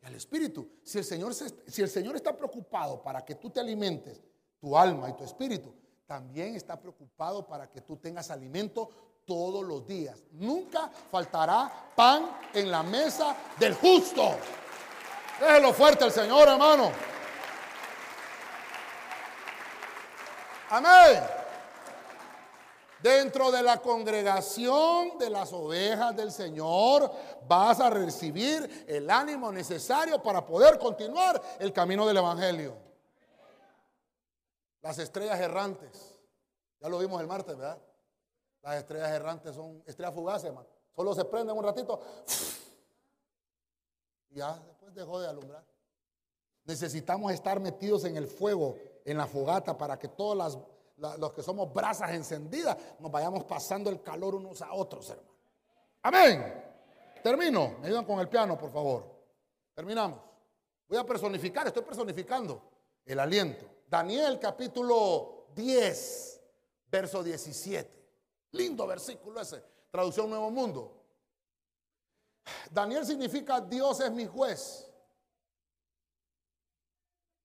y 0.00 0.06
al 0.06 0.14
espíritu. 0.14 0.66
Si 0.82 0.96
el, 0.96 1.04
Señor 1.04 1.34
si 1.34 1.82
el 1.82 1.90
Señor 1.90 2.16
está 2.16 2.34
preocupado 2.34 3.02
para 3.02 3.22
que 3.22 3.34
tú 3.34 3.50
te 3.50 3.60
alimentes, 3.60 4.22
tu 4.58 4.78
alma 4.78 5.10
y 5.10 5.12
tu 5.12 5.24
espíritu, 5.24 5.74
también 6.06 6.56
está 6.56 6.80
preocupado 6.80 7.46
para 7.46 7.70
que 7.70 7.82
tú 7.82 7.98
tengas 7.98 8.30
alimento 8.30 9.20
todos 9.26 9.62
los 9.62 9.86
días. 9.86 10.24
Nunca 10.32 10.88
faltará 11.10 11.92
pan 11.94 12.30
en 12.54 12.70
la 12.70 12.82
mesa 12.82 13.36
del 13.58 13.74
justo. 13.74 14.22
Déjelo 15.38 15.74
fuerte 15.74 16.06
el 16.06 16.12
Señor, 16.12 16.48
hermano. 16.48 17.13
Amén. 20.74 21.22
Dentro 23.00 23.52
de 23.52 23.62
la 23.62 23.80
congregación 23.80 25.16
de 25.18 25.30
las 25.30 25.52
ovejas 25.52 26.16
del 26.16 26.32
Señor 26.32 27.12
vas 27.46 27.78
a 27.78 27.90
recibir 27.90 28.84
el 28.88 29.08
ánimo 29.08 29.52
necesario 29.52 30.20
para 30.20 30.44
poder 30.44 30.80
continuar 30.80 31.40
el 31.60 31.72
camino 31.72 32.04
del 32.08 32.16
Evangelio. 32.16 32.76
Las 34.82 34.98
estrellas 34.98 35.38
errantes. 35.38 36.18
Ya 36.80 36.88
lo 36.88 36.98
vimos 36.98 37.20
el 37.20 37.28
martes, 37.28 37.56
¿verdad? 37.56 37.78
Las 38.60 38.74
estrellas 38.78 39.12
errantes 39.12 39.54
son 39.54 39.80
estrellas 39.86 40.12
fugaces, 40.12 40.46
hermano. 40.46 40.66
Solo 40.96 41.14
se 41.14 41.24
prenden 41.24 41.56
un 41.56 41.62
ratito. 41.62 42.00
Y 44.30 44.38
ya 44.38 44.58
después 44.66 44.92
dejó 44.92 45.20
de 45.20 45.28
alumbrar. 45.28 45.64
Necesitamos 46.64 47.32
estar 47.32 47.60
metidos 47.60 48.04
en 48.06 48.16
el 48.16 48.26
fuego 48.26 48.76
en 49.04 49.18
la 49.18 49.26
fogata 49.26 49.76
para 49.76 49.98
que 49.98 50.08
todos 50.08 50.58
los 50.96 51.32
que 51.32 51.42
somos 51.42 51.72
brasas 51.72 52.10
encendidas 52.12 52.76
nos 52.98 53.12
vayamos 53.12 53.44
pasando 53.44 53.90
el 53.90 54.02
calor 54.02 54.34
unos 54.34 54.62
a 54.62 54.72
otros, 54.72 55.10
hermano. 55.10 55.34
Amén. 56.02 56.64
Termino. 57.22 57.78
Me 57.80 57.86
ayudan 57.86 58.04
con 58.04 58.20
el 58.20 58.28
piano, 58.28 58.58
por 58.58 58.70
favor. 58.70 59.04
Terminamos. 59.74 60.20
Voy 60.88 60.98
a 60.98 61.04
personificar, 61.04 61.66
estoy 61.66 61.82
personificando 61.82 62.62
el 63.04 63.18
aliento. 63.18 63.66
Daniel 63.88 64.38
capítulo 64.38 65.46
10, 65.54 66.40
verso 66.90 67.22
17. 67.22 68.04
Lindo 68.52 68.86
versículo 68.86 69.40
ese. 69.40 69.62
Traducción 69.90 70.28
Nuevo 70.28 70.50
Mundo. 70.50 71.00
Daniel 72.70 73.06
significa 73.06 73.60
Dios 73.60 74.00
es 74.00 74.10
mi 74.10 74.26
juez. 74.26 74.90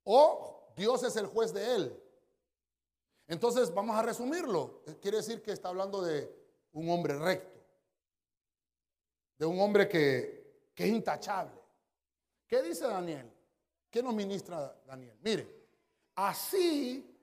O 0.03 0.58
Dios 0.79 1.03
es 1.03 1.17
el 1.17 1.27
juez 1.27 1.53
de 1.53 1.75
él. 1.75 2.03
Entonces, 3.27 3.71
vamos 3.73 3.97
a 3.97 4.01
resumirlo. 4.01 4.81
Quiere 5.01 5.17
decir 5.17 5.41
que 5.41 5.51
está 5.51 5.67
hablando 5.67 6.01
de 6.01 6.33
un 6.71 6.89
hombre 6.89 7.19
recto, 7.19 7.59
de 9.37 9.45
un 9.45 9.59
hombre 9.59 9.89
que, 9.89 10.71
que 10.73 10.85
es 10.85 10.89
intachable. 10.89 11.51
¿Qué 12.47 12.63
dice 12.63 12.87
Daniel? 12.87 13.29
¿Qué 13.91 14.01
nos 14.01 14.13
ministra 14.13 14.73
Daniel? 14.85 15.17
Mire, 15.21 15.67
así 16.15 17.13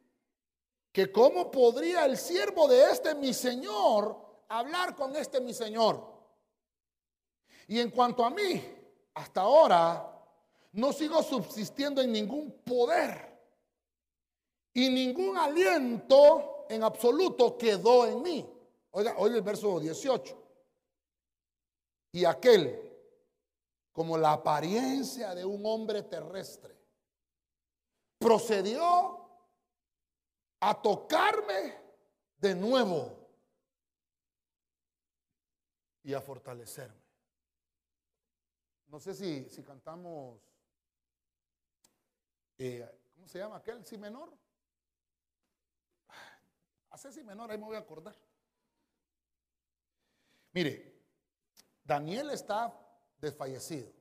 que 0.93 1.11
cómo 1.11 1.51
podría 1.51 2.05
el 2.05 2.19
siervo 2.19 2.69
de 2.69 2.91
este 2.91 3.15
mi 3.15 3.33
Señor 3.33 4.45
hablar 4.51 4.95
con 4.95 5.17
este 5.17 5.41
mi 5.41 5.55
Señor. 5.55 6.15
Y 7.69 7.81
en 7.81 7.91
cuanto 7.91 8.23
a 8.23 8.29
mí, 8.29 8.63
hasta 9.15 9.41
ahora 9.41 10.13
no 10.73 10.93
sigo 10.93 11.23
subsistiendo 11.23 12.03
en 12.03 12.13
ningún 12.13 12.53
poder 12.63 13.36
y 14.77 14.91
ningún 14.91 15.39
aliento 15.39 16.67
en 16.69 16.83
absoluto 16.83 17.57
quedó 17.57 18.05
en 18.05 18.21
mí. 18.21 18.47
Oiga, 18.91 19.15
oiga 19.17 19.37
el 19.37 19.43
verso 19.43 19.81
18. 19.81 20.43
Y 22.13 22.27
aquel, 22.27 22.95
como 23.91 24.19
la 24.19 24.35
apariencia 24.35 25.35
de 25.35 25.47
un 25.47 25.65
hombre 25.65 26.03
terrestre, 26.03 26.77
procedió 28.19 29.27
a 30.61 30.83
tocarme 30.83 31.75
de 32.37 32.55
nuevo 32.55 33.17
y 36.03 36.13
a 36.13 36.21
fortalecerme. 36.21 37.03
No 38.89 39.01
sé 39.01 39.15
si, 39.15 39.49
si 39.49 39.63
cantamos, 39.63 40.39
eh, 42.59 42.87
¿cómo 43.15 43.27
se 43.27 43.39
llama 43.39 43.57
aquel? 43.57 43.83
Si 43.83 43.97
menor. 43.97 44.37
Hace 46.97 47.13
si 47.13 47.23
menor, 47.23 47.51
ahí 47.51 47.59
me 47.59 47.67
voy 47.67 47.77
a 47.77 47.81
acordar. 47.81 48.17
Mire, 50.53 50.99
Daniel 51.85 52.31
está 52.31 52.75
desfallecido. 53.19 53.93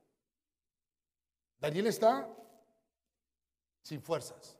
Daniel 1.58 1.88
está 1.88 2.26
sin 3.82 4.00
fuerzas. 4.00 4.58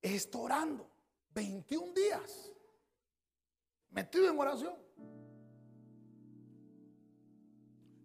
Esto 0.00 0.42
orando 0.42 0.88
21 1.30 1.92
días, 1.92 2.52
metido 3.88 4.30
en 4.30 4.38
oración. 4.38 4.76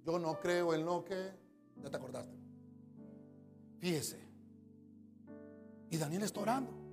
Yo 0.04 0.18
no 0.18 0.40
creo 0.40 0.74
en 0.74 0.86
lo 0.86 1.06
que, 1.06 1.32
ya 1.84 1.90
te 1.92 1.98
acordaste. 1.98 2.36
Fíjese. 3.78 4.28
Y 5.92 5.98
Daniel 5.98 6.24
está 6.24 6.40
orando. 6.40 6.85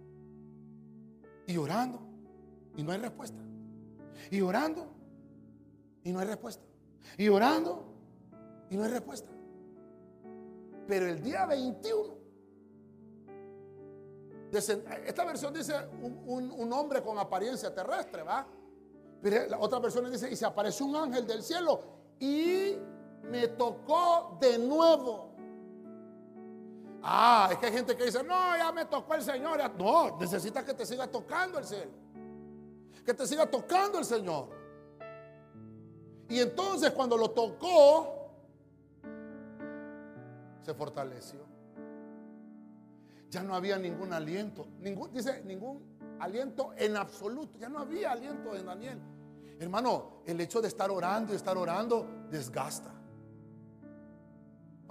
Y 1.52 1.58
orando. 1.58 2.00
Y 2.78 2.82
no 2.82 2.92
hay 2.92 2.98
respuesta. 2.98 3.42
Y 4.30 4.40
orando. 4.40 4.86
Y 6.02 6.10
no 6.10 6.20
hay 6.20 6.26
respuesta. 6.26 6.64
Y 7.18 7.28
orando. 7.28 7.84
Y 8.70 8.76
no 8.76 8.84
hay 8.84 8.90
respuesta. 8.90 9.30
Pero 10.88 11.08
el 11.08 11.22
día 11.22 11.44
21, 11.44 12.14
esta 14.52 15.24
versión 15.24 15.52
dice 15.52 15.74
un, 16.00 16.72
hombre 16.72 17.02
con 17.02 17.18
apariencia 17.18 17.74
terrestre, 17.74 18.22
¿va? 18.22 18.46
Pero 19.20 19.48
la 19.48 19.58
otra 19.58 19.78
versión 19.78 20.10
dice, 20.10 20.30
y 20.30 20.36
se 20.36 20.46
apareció 20.46 20.86
un 20.86 20.96
ángel 20.96 21.26
del 21.26 21.42
cielo 21.42 21.80
y 22.18 22.76
me 23.30 23.48
tocó 23.48 24.38
de 24.40 24.58
nuevo. 24.58 25.31
Ah, 27.02 27.48
es 27.50 27.58
que 27.58 27.66
hay 27.66 27.72
gente 27.72 27.96
que 27.96 28.04
dice, 28.04 28.22
no, 28.22 28.56
ya 28.56 28.70
me 28.70 28.84
tocó 28.84 29.14
el 29.14 29.22
Señor. 29.22 29.58
No, 29.76 30.16
necesitas 30.18 30.64
que 30.64 30.74
te 30.74 30.86
siga 30.86 31.08
tocando 31.08 31.58
el 31.58 31.64
cielo. 31.64 31.90
Que 33.04 33.12
te 33.12 33.26
siga 33.26 33.50
tocando 33.50 33.98
el 33.98 34.04
Señor. 34.04 34.48
Y 36.28 36.38
entonces 36.38 36.92
cuando 36.92 37.16
lo 37.16 37.30
tocó, 37.30 38.30
se 40.62 40.72
fortaleció. 40.74 41.40
Ya 43.30 43.42
no 43.42 43.54
había 43.54 43.78
ningún 43.78 44.12
aliento, 44.12 44.66
ningún, 44.78 45.12
dice, 45.12 45.42
ningún 45.44 45.82
aliento 46.20 46.72
en 46.76 46.96
absoluto. 46.96 47.58
Ya 47.58 47.68
no 47.68 47.80
había 47.80 48.12
aliento 48.12 48.54
en 48.54 48.66
Daniel. 48.66 48.98
Hermano, 49.58 50.22
el 50.24 50.40
hecho 50.40 50.60
de 50.60 50.68
estar 50.68 50.90
orando 50.90 51.32
y 51.32 51.36
estar 51.36 51.56
orando 51.56 52.26
desgasta. 52.30 52.92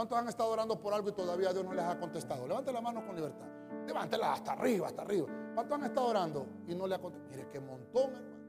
¿Cuántos 0.01 0.17
han 0.17 0.29
estado 0.29 0.49
orando 0.49 0.79
por 0.79 0.95
algo 0.95 1.09
y 1.09 1.11
todavía 1.11 1.53
Dios 1.53 1.63
no 1.63 1.75
les 1.75 1.85
ha 1.85 1.95
contestado? 1.99 2.47
Levante 2.47 2.73
la 2.73 2.81
mano 2.81 3.05
con 3.05 3.15
libertad. 3.15 3.45
Levántela 3.85 4.33
hasta 4.33 4.53
arriba, 4.53 4.87
hasta 4.87 5.03
arriba. 5.03 5.27
¿Cuántos 5.53 5.77
han 5.77 5.85
estado 5.85 6.07
orando 6.07 6.47
y 6.67 6.73
no 6.73 6.87
le 6.87 6.95
ha 6.95 6.99
contestado? 6.99 7.29
Mire 7.29 7.47
qué 7.51 7.59
montón, 7.59 8.15
hermano. 8.15 8.41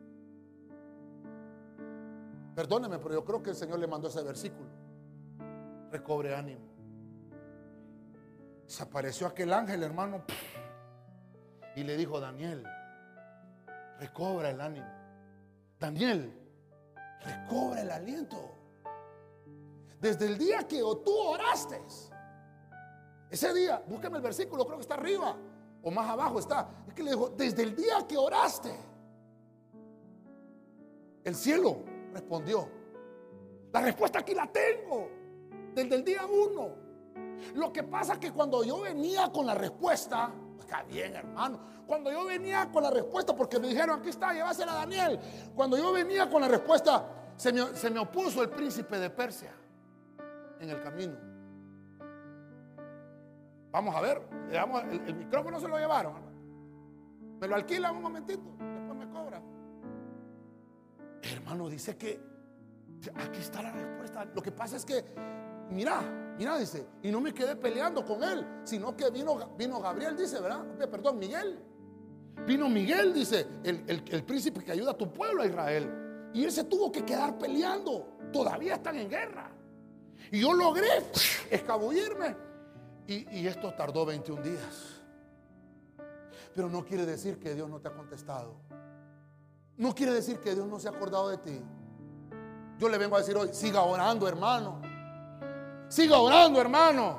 Perdóneme, 2.54 2.98
pero 3.00 3.16
yo 3.16 3.24
creo 3.26 3.42
que 3.42 3.50
el 3.50 3.56
Señor 3.56 3.80
le 3.80 3.86
mandó 3.86 4.08
ese 4.08 4.22
versículo. 4.22 4.70
Recobre 5.90 6.34
ánimo. 6.34 6.62
Se 8.64 8.84
apareció 8.84 9.26
aquel 9.26 9.52
ángel, 9.52 9.82
hermano, 9.82 10.24
y 11.76 11.84
le 11.84 11.98
dijo, 11.98 12.18
Daniel, 12.18 12.64
recobra 14.00 14.48
el 14.48 14.58
ánimo. 14.58 14.88
Daniel, 15.78 16.32
recobra 17.20 17.82
el 17.82 17.90
aliento. 17.90 18.61
Desde 20.02 20.26
el 20.26 20.36
día 20.36 20.66
que 20.66 20.80
tú 20.80 21.16
oraste, 21.16 21.80
ese 23.30 23.54
día, 23.54 23.80
búsqueme 23.86 24.16
el 24.16 24.22
versículo, 24.22 24.66
creo 24.66 24.78
que 24.78 24.82
está 24.82 24.94
arriba 24.94 25.36
o 25.80 25.90
más 25.92 26.10
abajo 26.10 26.40
está. 26.40 26.68
Es 26.88 26.92
que 26.92 27.04
le 27.04 27.12
dijo, 27.12 27.28
desde 27.28 27.62
el 27.62 27.76
día 27.76 28.04
que 28.08 28.18
oraste, 28.18 28.74
el 31.22 31.36
cielo 31.36 31.84
respondió. 32.12 32.68
La 33.72 33.80
respuesta 33.80 34.18
aquí 34.18 34.34
la 34.34 34.50
tengo, 34.50 35.08
desde 35.72 35.94
el 35.94 36.04
día 36.04 36.26
uno. 36.26 36.70
Lo 37.54 37.72
que 37.72 37.84
pasa 37.84 38.14
es 38.14 38.18
que 38.18 38.32
cuando 38.32 38.64
yo 38.64 38.80
venía 38.80 39.30
con 39.30 39.46
la 39.46 39.54
respuesta, 39.54 40.34
está 40.58 40.82
bien 40.82 41.14
hermano, 41.14 41.60
cuando 41.86 42.10
yo 42.10 42.24
venía 42.24 42.68
con 42.72 42.82
la 42.82 42.90
respuesta, 42.90 43.36
porque 43.36 43.60
me 43.60 43.68
dijeron, 43.68 44.00
aquí 44.00 44.08
está, 44.08 44.32
llévasela 44.32 44.72
a 44.72 44.76
Daniel, 44.78 45.20
cuando 45.54 45.78
yo 45.78 45.92
venía 45.92 46.28
con 46.28 46.40
la 46.40 46.48
respuesta, 46.48 47.06
se 47.36 47.52
me, 47.52 48.00
opuso 48.00 48.42
el 48.42 48.50
príncipe 48.50 48.98
de 48.98 49.08
Persia 49.08 49.61
en 50.62 50.70
el 50.70 50.80
camino. 50.80 51.16
Vamos 53.70 53.94
a 53.94 54.00
ver, 54.00 54.22
el, 54.50 55.14
micrófono 55.14 55.58
se 55.58 55.68
lo 55.68 55.78
llevaron, 55.78 56.14
me 57.40 57.48
lo 57.48 57.54
alquilan 57.54 57.96
un 57.96 58.02
momentito, 58.02 58.42
después 58.58 58.98
me 58.98 59.08
cobran. 59.10 59.42
Hermano, 61.22 61.68
dice 61.68 61.96
que 61.96 62.20
aquí 63.14 63.40
está 63.40 63.62
la 63.62 63.72
respuesta. 63.72 64.24
Lo 64.26 64.42
que 64.42 64.52
pasa 64.52 64.76
es 64.76 64.84
que, 64.84 65.04
mira, 65.70 66.02
Mira, 66.38 66.58
dice, 66.58 66.86
y 67.02 67.10
no 67.10 67.20
me 67.20 67.32
quedé 67.32 67.56
peleando 67.56 68.04
con 68.04 68.22
él, 68.24 68.44
sino 68.64 68.96
que 68.96 69.10
vino, 69.10 69.38
vino 69.56 69.80
Gabriel, 69.80 70.16
dice, 70.16 70.40
¿verdad? 70.40 70.64
Perdón, 70.90 71.18
Miguel. 71.18 71.58
Vino 72.46 72.68
Miguel, 72.68 73.12
dice, 73.12 73.46
el, 73.62 74.24
príncipe 74.24 74.64
que 74.64 74.72
ayuda 74.72 74.92
a 74.92 74.98
tu 74.98 75.12
pueblo, 75.12 75.42
a 75.42 75.46
Israel. 75.46 76.30
Y 76.32 76.44
él 76.44 76.50
se 76.50 76.64
tuvo 76.64 76.90
que 76.90 77.04
quedar 77.04 77.36
peleando. 77.38 78.16
Todavía 78.32 78.74
están 78.74 78.96
en 78.96 79.10
guerra. 79.10 79.50
Y 80.30 80.40
yo 80.40 80.52
logré 80.52 80.88
escabullirme. 81.50 82.36
Y, 83.06 83.46
esto 83.46 83.74
tardó 83.74 84.06
21 84.06 84.42
días. 84.42 85.02
Pero 86.54 86.68
no 86.68 86.84
quiere 86.84 87.04
decir 87.04 87.38
que 87.38 87.54
Dios 87.54 87.68
no 87.68 87.80
te 87.80 87.88
ha 87.88 87.92
contestado. 87.92 88.54
No 89.76 89.94
quiere 89.94 90.12
decir 90.12 90.38
que 90.38 90.54
Dios 90.54 90.66
no 90.66 90.78
se 90.78 90.88
ha 90.88 90.92
acordado 90.92 91.28
de 91.28 91.38
ti. 91.38 91.60
Yo 92.78 92.88
le 92.88 92.98
vengo 92.98 93.16
a 93.16 93.18
decir 93.18 93.36
hoy, 93.36 93.50
siga 93.52 93.82
orando, 93.82 94.28
hermano. 94.28 94.80
Siga 95.88 96.18
orando, 96.18 96.60
hermano. 96.60 97.18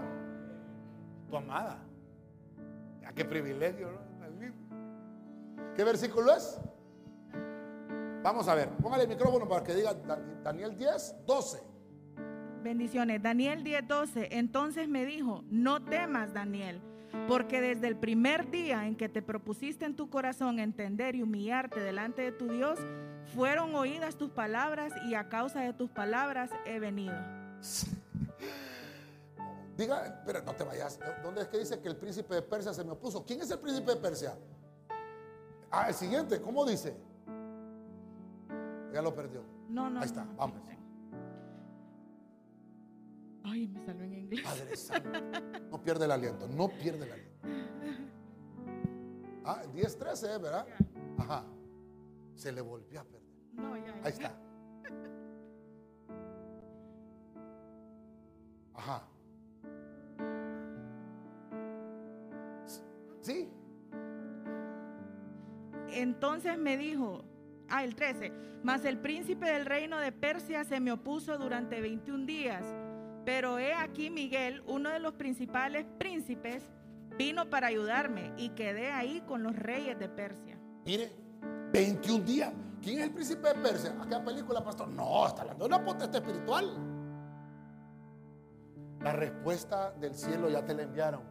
Tu 1.29 1.37
amada. 1.37 1.79
Ya 3.01 3.11
qué 3.13 3.25
privilegio, 3.25 3.91
¿no? 3.91 4.13
¿Qué 5.75 5.83
versículo 5.83 6.33
es? 6.33 6.59
Vamos 8.21 8.47
a 8.47 8.55
ver, 8.55 8.69
póngale 8.77 9.03
el 9.03 9.09
micrófono 9.09 9.47
para 9.47 9.63
que 9.63 9.73
diga 9.73 9.93
Daniel 10.43 10.77
10, 10.77 11.25
12. 11.25 11.72
Bendiciones. 12.63 13.21
Daniel 13.21 13.63
10, 13.63 13.87
12. 13.87 14.29
Entonces 14.31 14.87
me 14.87 15.05
dijo, 15.05 15.43
no 15.49 15.83
temas, 15.83 16.33
Daniel, 16.33 16.81
porque 17.27 17.59
desde 17.59 17.87
el 17.87 17.97
primer 17.97 18.49
día 18.49 18.87
en 18.87 18.95
que 18.95 19.09
te 19.09 19.21
propusiste 19.21 19.85
en 19.85 19.95
tu 19.95 20.09
corazón 20.09 20.59
entender 20.59 21.15
y 21.15 21.23
humillarte 21.23 21.81
delante 21.81 22.21
de 22.21 22.31
tu 22.31 22.47
Dios, 22.47 22.79
fueron 23.35 23.75
oídas 23.75 24.15
tus 24.15 24.31
palabras 24.31 24.93
y 25.05 25.15
a 25.15 25.27
causa 25.27 25.59
de 25.59 25.73
tus 25.73 25.89
palabras 25.89 26.51
he 26.65 26.79
venido. 26.79 27.15
Diga, 29.77 30.21
pero 30.25 30.41
no 30.43 30.53
te 30.53 30.63
vayas. 30.63 30.99
¿Dónde 31.21 31.41
es 31.41 31.47
que 31.47 31.57
dice 31.57 31.81
que 31.81 31.89
el 31.89 31.97
príncipe 31.97 32.35
de 32.35 32.43
Persia 32.43 32.73
se 32.73 32.83
me 32.83 32.91
opuso? 32.91 33.25
¿Quién 33.25 33.41
es 33.41 33.51
el 33.51 33.59
príncipe 33.59 33.91
de 33.91 33.97
Persia? 33.97 34.37
Ah, 35.69 35.89
el 35.89 35.95
siguiente, 35.95 36.39
¿cómo 36.39 36.65
dice? 36.65 36.95
Ya 38.93 39.01
lo 39.01 39.13
perdió. 39.13 39.41
No, 39.67 39.89
no. 39.89 39.99
Ahí 39.99 40.05
está, 40.05 40.25
vamos. 40.37 40.61
Ay, 43.43 43.67
me 43.67 43.85
salió 43.85 44.03
en 44.03 44.13
inglés. 44.13 44.41
Padre 44.43 44.75
Santo. 44.75 45.09
No 45.69 45.81
pierde 45.83 46.05
el 46.05 46.11
aliento, 46.11 46.47
no 46.47 46.69
pierde 46.69 47.05
el 47.05 47.11
aliento. 47.11 47.33
Ah, 49.45 49.61
el 49.63 49.73
10, 49.73 49.97
13, 49.97 50.27
¿verdad? 50.37 50.65
Ajá. 51.17 51.43
Se 52.35 52.51
le 52.51 52.61
volvió 52.61 53.01
a 53.01 53.03
perder. 53.03 53.29
No, 53.53 53.77
ya, 53.77 53.93
Ahí 54.03 54.11
está. 54.11 54.39
Ajá. 58.73 59.07
Sí. 63.21 63.49
Entonces 65.89 66.57
me 66.57 66.77
dijo, 66.77 67.23
ah, 67.69 67.83
el 67.83 67.95
13, 67.95 68.31
mas 68.63 68.83
el 68.85 68.97
príncipe 68.97 69.45
del 69.45 69.65
reino 69.65 69.99
de 69.99 70.11
Persia 70.11 70.63
se 70.63 70.79
me 70.79 70.91
opuso 70.91 71.37
durante 71.37 71.79
21 71.79 72.25
días, 72.25 72.65
pero 73.25 73.59
he 73.59 73.73
aquí 73.73 74.09
Miguel, 74.09 74.63
uno 74.67 74.89
de 74.89 74.99
los 74.99 75.13
principales 75.13 75.85
príncipes, 75.97 76.63
vino 77.17 77.49
para 77.49 77.67
ayudarme 77.67 78.33
y 78.37 78.49
quedé 78.49 78.91
ahí 78.91 79.21
con 79.27 79.43
los 79.43 79.55
reyes 79.55 79.97
de 79.99 80.09
Persia. 80.09 80.57
Mire, 80.85 81.11
21 81.71 82.23
días. 82.23 82.53
¿Quién 82.81 82.99
es 82.99 83.05
el 83.05 83.11
príncipe 83.11 83.47
de 83.47 83.55
Persia? 83.55 83.95
¿Aquella 84.01 84.23
película, 84.23 84.63
pastor? 84.63 84.89
No, 84.89 85.25
está 85.25 85.41
hablando 85.41 85.67
de 85.67 85.75
una 85.75 85.85
potestad 85.85 86.15
espiritual. 86.21 86.69
La 89.01 89.13
respuesta 89.13 89.91
del 89.91 90.13
cielo 90.15 90.49
ya 90.49 90.65
te 90.65 90.73
la 90.73 90.83
enviaron. 90.83 91.21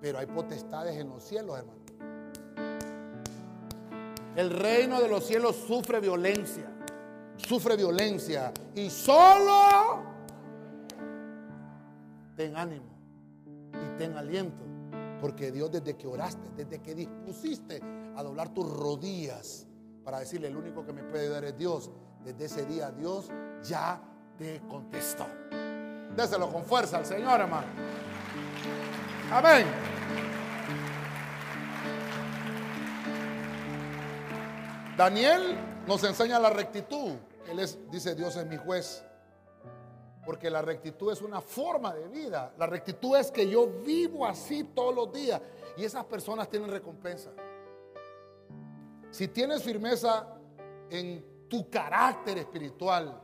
Pero 0.00 0.18
hay 0.18 0.26
potestades 0.26 0.96
en 0.96 1.08
los 1.08 1.22
cielos, 1.22 1.58
hermano. 1.58 1.84
El 4.36 4.50
reino 4.50 5.00
de 5.00 5.08
los 5.08 5.26
cielos 5.26 5.56
sufre 5.56 6.00
violencia. 6.00 6.70
Sufre 7.36 7.76
violencia. 7.76 8.52
Y 8.74 8.90
solo 8.90 10.03
ten 12.44 12.56
ánimo 12.58 12.92
y 13.72 13.98
ten 13.98 14.16
aliento. 14.16 14.64
Porque 15.20 15.50
Dios 15.50 15.70
desde 15.72 15.96
que 15.96 16.06
oraste, 16.06 16.50
desde 16.54 16.82
que 16.82 16.94
dispusiste 16.94 17.80
a 18.14 18.22
doblar 18.22 18.52
tus 18.52 18.70
rodillas 18.70 19.66
para 20.04 20.18
decirle 20.18 20.48
el 20.48 20.56
único 20.56 20.84
que 20.84 20.92
me 20.92 21.02
puede 21.04 21.30
dar 21.30 21.44
es 21.44 21.56
Dios, 21.56 21.90
desde 22.22 22.44
ese 22.44 22.66
día 22.66 22.90
Dios 22.90 23.30
ya 23.62 24.02
te 24.36 24.60
contestó. 24.68 25.26
Déselo 26.14 26.52
con 26.52 26.64
fuerza 26.64 26.98
al 26.98 27.06
Señor, 27.06 27.40
hermano. 27.40 27.66
Amén. 29.32 29.66
Daniel 34.98 35.56
nos 35.86 36.04
enseña 36.04 36.38
la 36.38 36.50
rectitud. 36.50 37.12
Él 37.50 37.58
es, 37.58 37.78
dice, 37.90 38.14
Dios 38.14 38.36
es 38.36 38.46
mi 38.46 38.58
juez. 38.58 39.03
Porque 40.24 40.50
la 40.50 40.62
rectitud 40.62 41.12
es 41.12 41.20
una 41.22 41.40
forma 41.40 41.94
de 41.94 42.08
vida. 42.08 42.52
La 42.58 42.66
rectitud 42.66 43.16
es 43.16 43.30
que 43.30 43.48
yo 43.48 43.66
vivo 43.66 44.26
así 44.26 44.64
todos 44.64 44.94
los 44.94 45.12
días. 45.12 45.40
Y 45.76 45.84
esas 45.84 46.04
personas 46.04 46.48
tienen 46.48 46.70
recompensa. 46.70 47.30
Si 49.10 49.28
tienes 49.28 49.62
firmeza 49.62 50.26
en 50.90 51.46
tu 51.48 51.68
carácter 51.70 52.38
espiritual, 52.38 53.20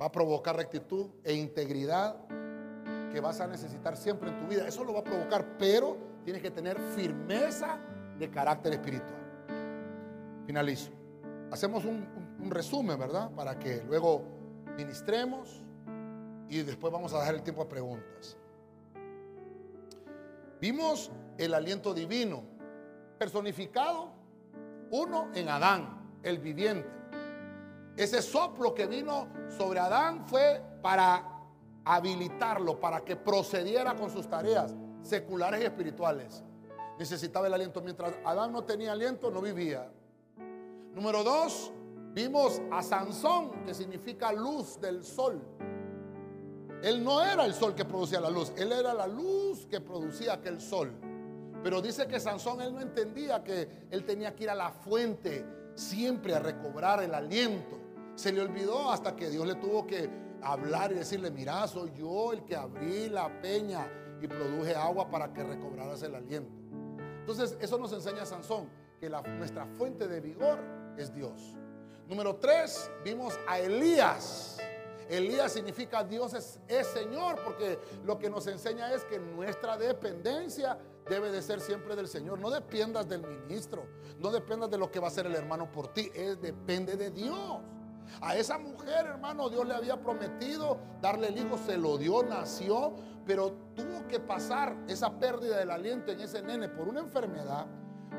va 0.00 0.06
a 0.06 0.12
provocar 0.12 0.56
rectitud 0.56 1.10
e 1.24 1.32
integridad 1.34 2.16
que 3.12 3.20
vas 3.20 3.40
a 3.40 3.46
necesitar 3.46 3.96
siempre 3.96 4.30
en 4.30 4.38
tu 4.38 4.46
vida. 4.46 4.66
Eso 4.68 4.84
lo 4.84 4.92
va 4.92 5.00
a 5.00 5.04
provocar, 5.04 5.56
pero 5.58 5.96
tienes 6.24 6.42
que 6.42 6.50
tener 6.50 6.78
firmeza 6.94 7.78
de 8.18 8.30
carácter 8.30 8.74
espiritual. 8.74 9.20
Finalizo. 10.46 10.90
Hacemos 11.50 11.84
un, 11.84 12.06
resumen, 12.50 12.98
¿verdad? 12.98 13.30
Para 13.32 13.58
que 13.58 13.82
luego 13.84 14.22
ministremos 14.76 15.62
y 16.48 16.62
después 16.62 16.92
vamos 16.92 17.12
a 17.12 17.20
dejar 17.20 17.34
el 17.34 17.42
tiempo 17.42 17.62
a 17.62 17.68
preguntas. 17.68 18.36
Vimos 20.60 21.10
el 21.38 21.54
aliento 21.54 21.92
divino 21.92 22.42
personificado, 23.18 24.10
uno 24.90 25.30
en 25.34 25.48
Adán, 25.48 26.18
el 26.22 26.38
viviente. 26.38 26.88
Ese 27.96 28.20
soplo 28.20 28.74
que 28.74 28.86
vino 28.86 29.28
sobre 29.56 29.80
Adán 29.80 30.26
fue 30.26 30.62
para 30.82 31.36
habilitarlo, 31.84 32.78
para 32.78 33.00
que 33.00 33.16
procediera 33.16 33.96
con 33.96 34.10
sus 34.10 34.28
tareas 34.28 34.74
seculares 35.02 35.62
y 35.62 35.64
espirituales. 35.64 36.42
Necesitaba 36.98 37.46
el 37.46 37.54
aliento. 37.54 37.80
Mientras 37.80 38.14
Adán 38.24 38.52
no 38.52 38.64
tenía 38.64 38.92
aliento, 38.92 39.30
no 39.30 39.40
vivía. 39.40 39.90
Número 40.94 41.22
dos, 41.22 41.72
vimos 42.16 42.62
a 42.72 42.82
Sansón, 42.82 43.62
que 43.66 43.74
significa 43.74 44.32
luz 44.32 44.80
del 44.80 45.04
sol. 45.04 45.38
Él 46.82 47.04
no 47.04 47.22
era 47.22 47.44
el 47.44 47.52
sol 47.52 47.74
que 47.74 47.84
producía 47.84 48.20
la 48.20 48.30
luz, 48.30 48.54
él 48.56 48.72
era 48.72 48.94
la 48.94 49.06
luz 49.06 49.66
que 49.66 49.82
producía 49.82 50.32
aquel 50.32 50.58
sol. 50.58 50.94
Pero 51.62 51.82
dice 51.82 52.06
que 52.06 52.18
Sansón 52.18 52.62
él 52.62 52.72
no 52.72 52.80
entendía 52.80 53.44
que 53.44 53.86
él 53.90 54.04
tenía 54.06 54.34
que 54.34 54.44
ir 54.44 54.50
a 54.50 54.54
la 54.54 54.70
fuente 54.70 55.44
siempre 55.74 56.34
a 56.34 56.38
recobrar 56.38 57.02
el 57.02 57.14
aliento. 57.14 57.78
Se 58.14 58.32
le 58.32 58.40
olvidó 58.40 58.90
hasta 58.90 59.14
que 59.14 59.28
Dios 59.28 59.46
le 59.46 59.56
tuvo 59.56 59.86
que 59.86 60.08
hablar 60.42 60.92
y 60.92 60.94
decirle, 60.94 61.30
mira, 61.30 61.68
soy 61.68 61.92
yo 61.98 62.32
el 62.32 62.44
que 62.44 62.56
abrí 62.56 63.10
la 63.10 63.42
peña 63.42 63.90
y 64.22 64.26
produje 64.26 64.74
agua 64.74 65.10
para 65.10 65.34
que 65.34 65.44
recobraras 65.44 66.02
el 66.02 66.14
aliento. 66.14 66.54
Entonces, 67.20 67.58
eso 67.60 67.76
nos 67.76 67.92
enseña 67.92 68.24
Sansón, 68.24 68.70
que 68.98 69.10
nuestra 69.10 69.66
fuente 69.66 70.08
de 70.08 70.20
vigor 70.20 70.58
es 70.96 71.12
Dios. 71.12 71.58
Número 72.08 72.36
tres, 72.36 72.88
vimos 73.04 73.38
a 73.48 73.58
Elías. 73.58 74.58
Elías 75.08 75.52
significa 75.52 76.04
Dios 76.04 76.34
es, 76.34 76.86
Señor, 76.88 77.36
porque 77.44 77.78
lo 78.04 78.18
que 78.18 78.30
nos 78.30 78.46
enseña 78.46 78.92
es 78.92 79.04
que 79.04 79.18
nuestra 79.18 79.76
dependencia 79.76 80.78
debe 81.08 81.30
de 81.30 81.42
ser 81.42 81.60
siempre 81.60 81.96
del 81.96 82.06
Señor. 82.06 82.38
No 82.38 82.50
dependas 82.50 83.08
del 83.08 83.26
ministro, 83.26 83.86
no 84.18 84.30
dependas 84.30 84.70
de 84.70 84.78
lo 84.78 84.90
que 84.90 85.00
va 85.00 85.06
a 85.06 85.10
hacer 85.10 85.26
el 85.26 85.34
hermano 85.34 85.70
por 85.70 85.88
ti, 85.88 86.10
es 86.14 86.40
depende 86.40 86.96
de 86.96 87.10
Dios. 87.10 87.60
A 88.20 88.36
esa 88.36 88.56
mujer, 88.56 89.06
hermano, 89.06 89.48
Dios 89.48 89.66
le 89.66 89.74
había 89.74 90.00
prometido 90.00 90.78
darle 91.00 91.28
el 91.28 91.38
hijo, 91.38 91.58
se 91.58 91.76
lo 91.76 91.98
dio, 91.98 92.22
nació, 92.22 92.94
pero 93.26 93.52
tuvo 93.74 94.06
que 94.06 94.20
pasar 94.20 94.76
esa 94.86 95.18
pérdida 95.18 95.58
del 95.58 95.72
aliento 95.72 96.12
en 96.12 96.20
ese 96.20 96.40
nene 96.40 96.68
por 96.68 96.88
una 96.88 97.00
enfermedad 97.00 97.66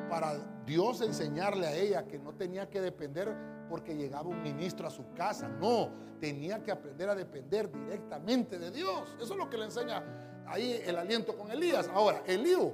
para 0.10 0.38
Dios 0.66 1.00
enseñarle 1.02 1.68
a 1.68 1.74
ella 1.74 2.06
que 2.06 2.20
no 2.20 2.34
tenía 2.34 2.70
que 2.70 2.82
depender 2.82 3.34
porque 3.70 3.96
llegaba 3.96 4.28
un 4.30 4.42
ministro 4.42 4.88
a 4.88 4.90
su 4.90 5.14
casa. 5.14 5.48
No, 5.48 5.90
tenía 6.20 6.64
que 6.64 6.72
aprender 6.72 7.10
a 7.10 7.16
depender 7.16 7.72
directamente 7.72 8.58
de 8.58 8.72
Dios. 8.72 9.16
Eso 9.22 9.34
es 9.34 9.40
lo 9.40 9.50
que 9.50 9.58
le 9.58 9.66
enseña 9.66 10.04
ahí 10.48 10.82
el 10.86 10.98
aliento 10.98 11.36
con 11.36 11.52
Elías. 11.52 11.90
Ahora, 11.94 12.24
Eliú 12.26 12.74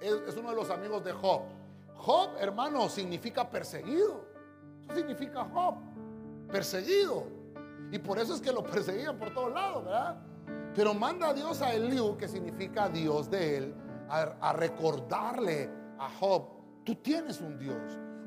es, 0.00 0.36
uno 0.36 0.50
de 0.50 0.56
los 0.56 0.70
amigos 0.70 1.04
de 1.04 1.12
Job. 1.12 1.42
Job, 1.96 2.30
hermano, 2.38 2.88
significa 2.88 3.48
perseguido. 3.48 4.24
Eso 4.88 4.96
significa 4.96 5.44
Job, 5.44 5.74
perseguido. 6.50 7.24
Y 7.92 7.98
por 7.98 8.18
eso 8.18 8.34
es 8.34 8.40
que 8.40 8.52
lo 8.52 8.62
perseguían 8.70 9.18
por 9.18 9.32
todos 9.34 9.52
lados, 9.52 9.84
¿verdad? 9.84 10.16
Pero 10.74 10.94
manda 10.94 11.28
a 11.28 11.34
Dios 11.34 11.60
a 11.62 11.74
Eliú, 11.74 12.16
que 12.16 12.28
significa 12.28 12.88
Dios 12.88 13.30
de 13.30 13.56
él, 13.56 13.74
a 14.08 14.52
recordarle 14.52 15.70
a 16.00 16.08
Job, 16.18 16.44
tú 16.84 16.96
tienes 16.96 17.40
un 17.40 17.58
Dios, 17.58 17.76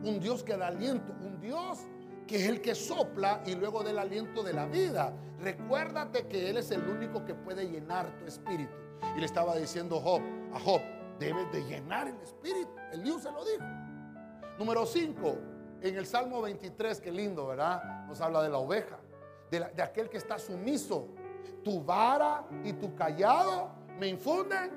un 0.03 0.19
Dios 0.19 0.43
que 0.43 0.55
da 0.55 0.67
aliento, 0.67 1.13
un 1.21 1.39
Dios 1.41 1.79
que 2.27 2.37
es 2.37 2.47
el 2.47 2.61
que 2.61 2.75
sopla 2.75 3.43
y 3.45 3.55
luego 3.55 3.83
del 3.83 3.99
aliento 3.99 4.43
de 4.43 4.53
la 4.53 4.65
vida. 4.65 5.13
Recuérdate 5.39 6.27
que 6.27 6.49
Él 6.49 6.57
es 6.57 6.71
el 6.71 6.87
único 6.87 7.25
que 7.25 7.33
puede 7.33 7.69
llenar 7.69 8.17
tu 8.17 8.25
espíritu. 8.25 8.73
Y 9.15 9.19
le 9.19 9.25
estaba 9.25 9.55
diciendo 9.55 9.99
Job, 9.99 10.21
a 10.53 10.59
Job, 10.59 10.81
debes 11.19 11.51
de 11.51 11.61
llenar 11.65 12.07
el 12.07 12.19
espíritu. 12.21 12.71
El 12.91 13.03
Dios 13.03 13.23
se 13.23 13.31
lo 13.31 13.43
dijo. 13.43 13.63
Número 14.57 14.85
5, 14.85 15.37
en 15.81 15.97
el 15.97 16.05
Salmo 16.05 16.41
23, 16.41 17.01
qué 17.01 17.11
lindo, 17.11 17.47
¿verdad? 17.47 18.05
Nos 18.07 18.21
habla 18.21 18.41
de 18.41 18.49
la 18.49 18.57
oveja, 18.57 18.99
de, 19.51 19.59
de 19.59 19.81
aquel 19.81 20.09
que 20.09 20.17
está 20.17 20.39
sumiso. 20.39 21.09
Tu 21.63 21.83
vara 21.83 22.45
y 22.63 22.73
tu 22.73 22.95
callado 22.95 23.71
me 23.99 24.07
infunden. 24.07 24.71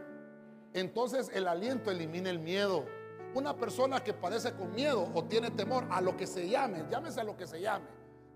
Entonces 0.73 1.31
el 1.33 1.47
aliento 1.47 1.91
elimina 1.91 2.31
el 2.31 2.39
miedo. 2.39 2.85
Una 3.37 3.55
persona 3.55 4.03
que 4.03 4.15
padece 4.15 4.55
con 4.55 4.75
miedo 4.75 5.11
o 5.13 5.23
tiene 5.25 5.51
temor 5.51 5.87
a 5.91 6.01
lo 6.01 6.17
que 6.17 6.27
se 6.27 6.49
llame, 6.49 6.87
llámese 6.91 7.21
a 7.21 7.25
lo 7.25 7.37
que 7.37 7.47
se 7.47 7.61
llame, 7.61 7.85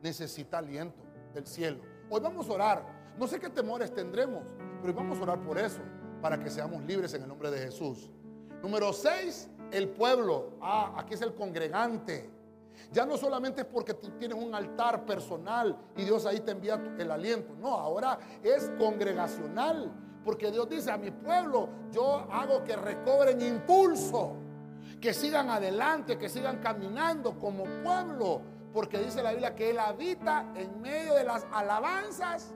necesita 0.03 0.59
aliento 0.59 1.03
del 1.33 1.47
cielo. 1.47 1.81
Hoy 2.11 2.21
vamos 2.21 2.51
a 2.51 2.53
orar. 2.53 3.15
No 3.17 3.27
sé 3.27 3.41
qué 3.41 3.49
temores 3.49 3.95
tendremos, 3.95 4.45
pero 4.83 4.89
hoy 4.89 4.93
vamos 4.93 5.19
a 5.19 5.23
orar 5.23 5.43
por 5.43 5.57
eso, 5.57 5.81
para 6.21 6.39
que 6.39 6.51
seamos 6.51 6.83
libres 6.83 7.15
en 7.15 7.23
el 7.23 7.29
nombre 7.29 7.51
de 7.51 7.61
Jesús. 7.61 8.11
Número 8.63 8.93
6, 8.93 9.49
el 9.73 9.89
pueblo. 9.89 10.59
Ah, 10.61 10.93
aquí 10.99 11.15
es 11.15 11.23
el 11.23 11.35
congregante. 11.35 12.29
Ya 12.93 13.07
no 13.07 13.17
solamente 13.17 13.63
es 13.63 13.67
porque 13.69 13.95
tú 13.95 14.11
tienes 14.19 14.37
un 14.37 14.55
altar 14.55 15.07
personal 15.07 15.79
y 15.97 16.05
Dios 16.05 16.27
ahí 16.27 16.41
te 16.41 16.51
envía 16.51 16.75
el 16.99 17.11
aliento. 17.11 17.55
No, 17.59 17.73
ahora 17.73 18.19
es 18.43 18.71
congregacional. 18.79 19.91
Porque 20.23 20.51
Dios 20.51 20.69
dice 20.69 20.91
a 20.91 20.99
mi 20.99 21.11
pueblo, 21.11 21.71
yo 21.91 22.27
hago 22.31 22.63
que 22.65 22.77
recobren 22.77 23.41
impulso 23.41 24.37
que 25.01 25.15
sigan 25.15 25.51
adelante, 25.51 26.19
que 26.19 26.29
sigan 26.29 26.59
caminando 26.59 27.39
como 27.39 27.65
pueblo, 27.83 28.43
porque 28.73 28.99
dice 28.99 29.23
la 29.23 29.31
Biblia 29.31 29.55
que 29.55 29.71
Él 29.71 29.79
habita 29.79 30.53
en 30.55 30.81
medio 30.81 31.15
de 31.15 31.25
las 31.25 31.47
alabanzas 31.53 32.53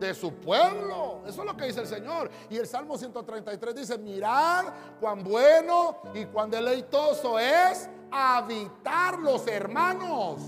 de 0.00 0.12
su 0.12 0.34
pueblo. 0.34 1.22
Eso 1.26 1.42
es 1.42 1.46
lo 1.46 1.56
que 1.56 1.66
dice 1.66 1.80
el 1.80 1.86
Señor. 1.86 2.30
Y 2.50 2.56
el 2.56 2.66
Salmo 2.66 2.98
133 2.98 3.74
dice, 3.74 3.98
mirad 3.98 4.66
cuán 5.00 5.22
bueno 5.22 5.98
y 6.12 6.26
cuán 6.26 6.50
deleitoso 6.50 7.38
es 7.38 7.88
habitar 8.10 9.18
los 9.20 9.46
hermanos 9.46 10.40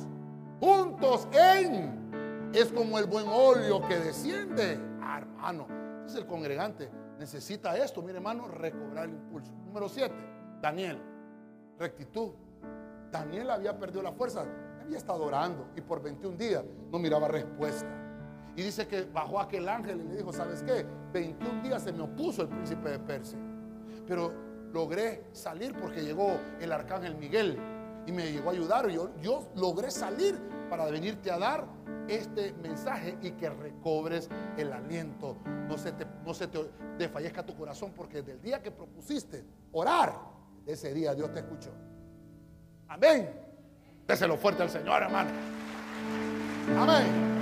juntos 0.60 1.28
en. 1.32 2.50
Es 2.52 2.72
como 2.72 2.98
el 2.98 3.06
buen 3.06 3.26
óleo 3.28 3.80
que 3.86 3.98
desciende. 3.98 4.78
Ah, 5.00 5.18
hermano, 5.18 5.66
es 6.04 6.14
el 6.14 6.26
congregante. 6.26 6.90
Necesita 7.18 7.76
esto, 7.76 8.02
mire 8.02 8.18
hermano, 8.18 8.48
recobrar 8.48 9.04
el 9.04 9.14
impulso. 9.14 9.52
Número 9.66 9.88
7, 9.88 10.14
Daniel 10.60 11.00
rectitud. 11.78 12.30
Daniel 13.10 13.50
había 13.50 13.78
perdido 13.78 14.02
la 14.02 14.12
fuerza, 14.12 14.44
había 14.80 14.98
estado 14.98 15.24
orando 15.24 15.68
y 15.76 15.80
por 15.80 16.02
21 16.02 16.36
días 16.36 16.64
no 16.90 16.98
miraba 16.98 17.28
respuesta. 17.28 17.88
Y 18.56 18.62
dice 18.62 18.88
que 18.88 19.04
bajó 19.04 19.40
aquel 19.40 19.68
ángel 19.68 20.00
y 20.00 20.08
le 20.08 20.16
dijo, 20.16 20.32
¿sabes 20.32 20.62
qué? 20.62 20.84
21 21.12 21.62
días 21.62 21.82
se 21.82 21.92
me 21.92 22.02
opuso 22.02 22.42
el 22.42 22.48
príncipe 22.48 22.90
de 22.90 22.98
Persia. 22.98 23.38
Pero 24.06 24.32
logré 24.72 25.24
salir 25.32 25.74
porque 25.78 26.02
llegó 26.02 26.38
el 26.60 26.72
arcángel 26.72 27.14
Miguel 27.14 27.56
y 28.06 28.12
me 28.12 28.32
llegó 28.32 28.50
a 28.50 28.52
ayudar. 28.52 28.88
Yo, 28.88 29.48
logré 29.54 29.90
salir 29.90 30.36
para 30.68 30.86
venirte 30.86 31.30
a 31.30 31.38
dar 31.38 31.66
este 32.08 32.52
mensaje 32.54 33.16
y 33.22 33.30
que 33.32 33.48
recobres 33.48 34.28
el 34.56 34.72
aliento. 34.72 35.36
No 35.68 35.78
se 35.78 35.92
te, 35.92 36.06
no 36.24 36.34
se 36.34 36.48
te 36.48 36.58
desfallezca 36.98 37.46
tu 37.46 37.54
corazón 37.54 37.92
porque 37.94 38.18
desde 38.18 38.32
el 38.32 38.42
día 38.42 38.62
que 38.62 38.70
propusiste 38.70 39.44
orar, 39.72 40.37
ese 40.72 40.92
día 40.92 41.14
Dios 41.14 41.32
te 41.32 41.40
escuchó. 41.40 41.70
Amén. 42.88 43.30
Déselo 44.06 44.36
fuerte 44.36 44.62
al 44.62 44.70
Señor, 44.70 45.02
hermano. 45.02 45.30
Amén. 46.76 47.37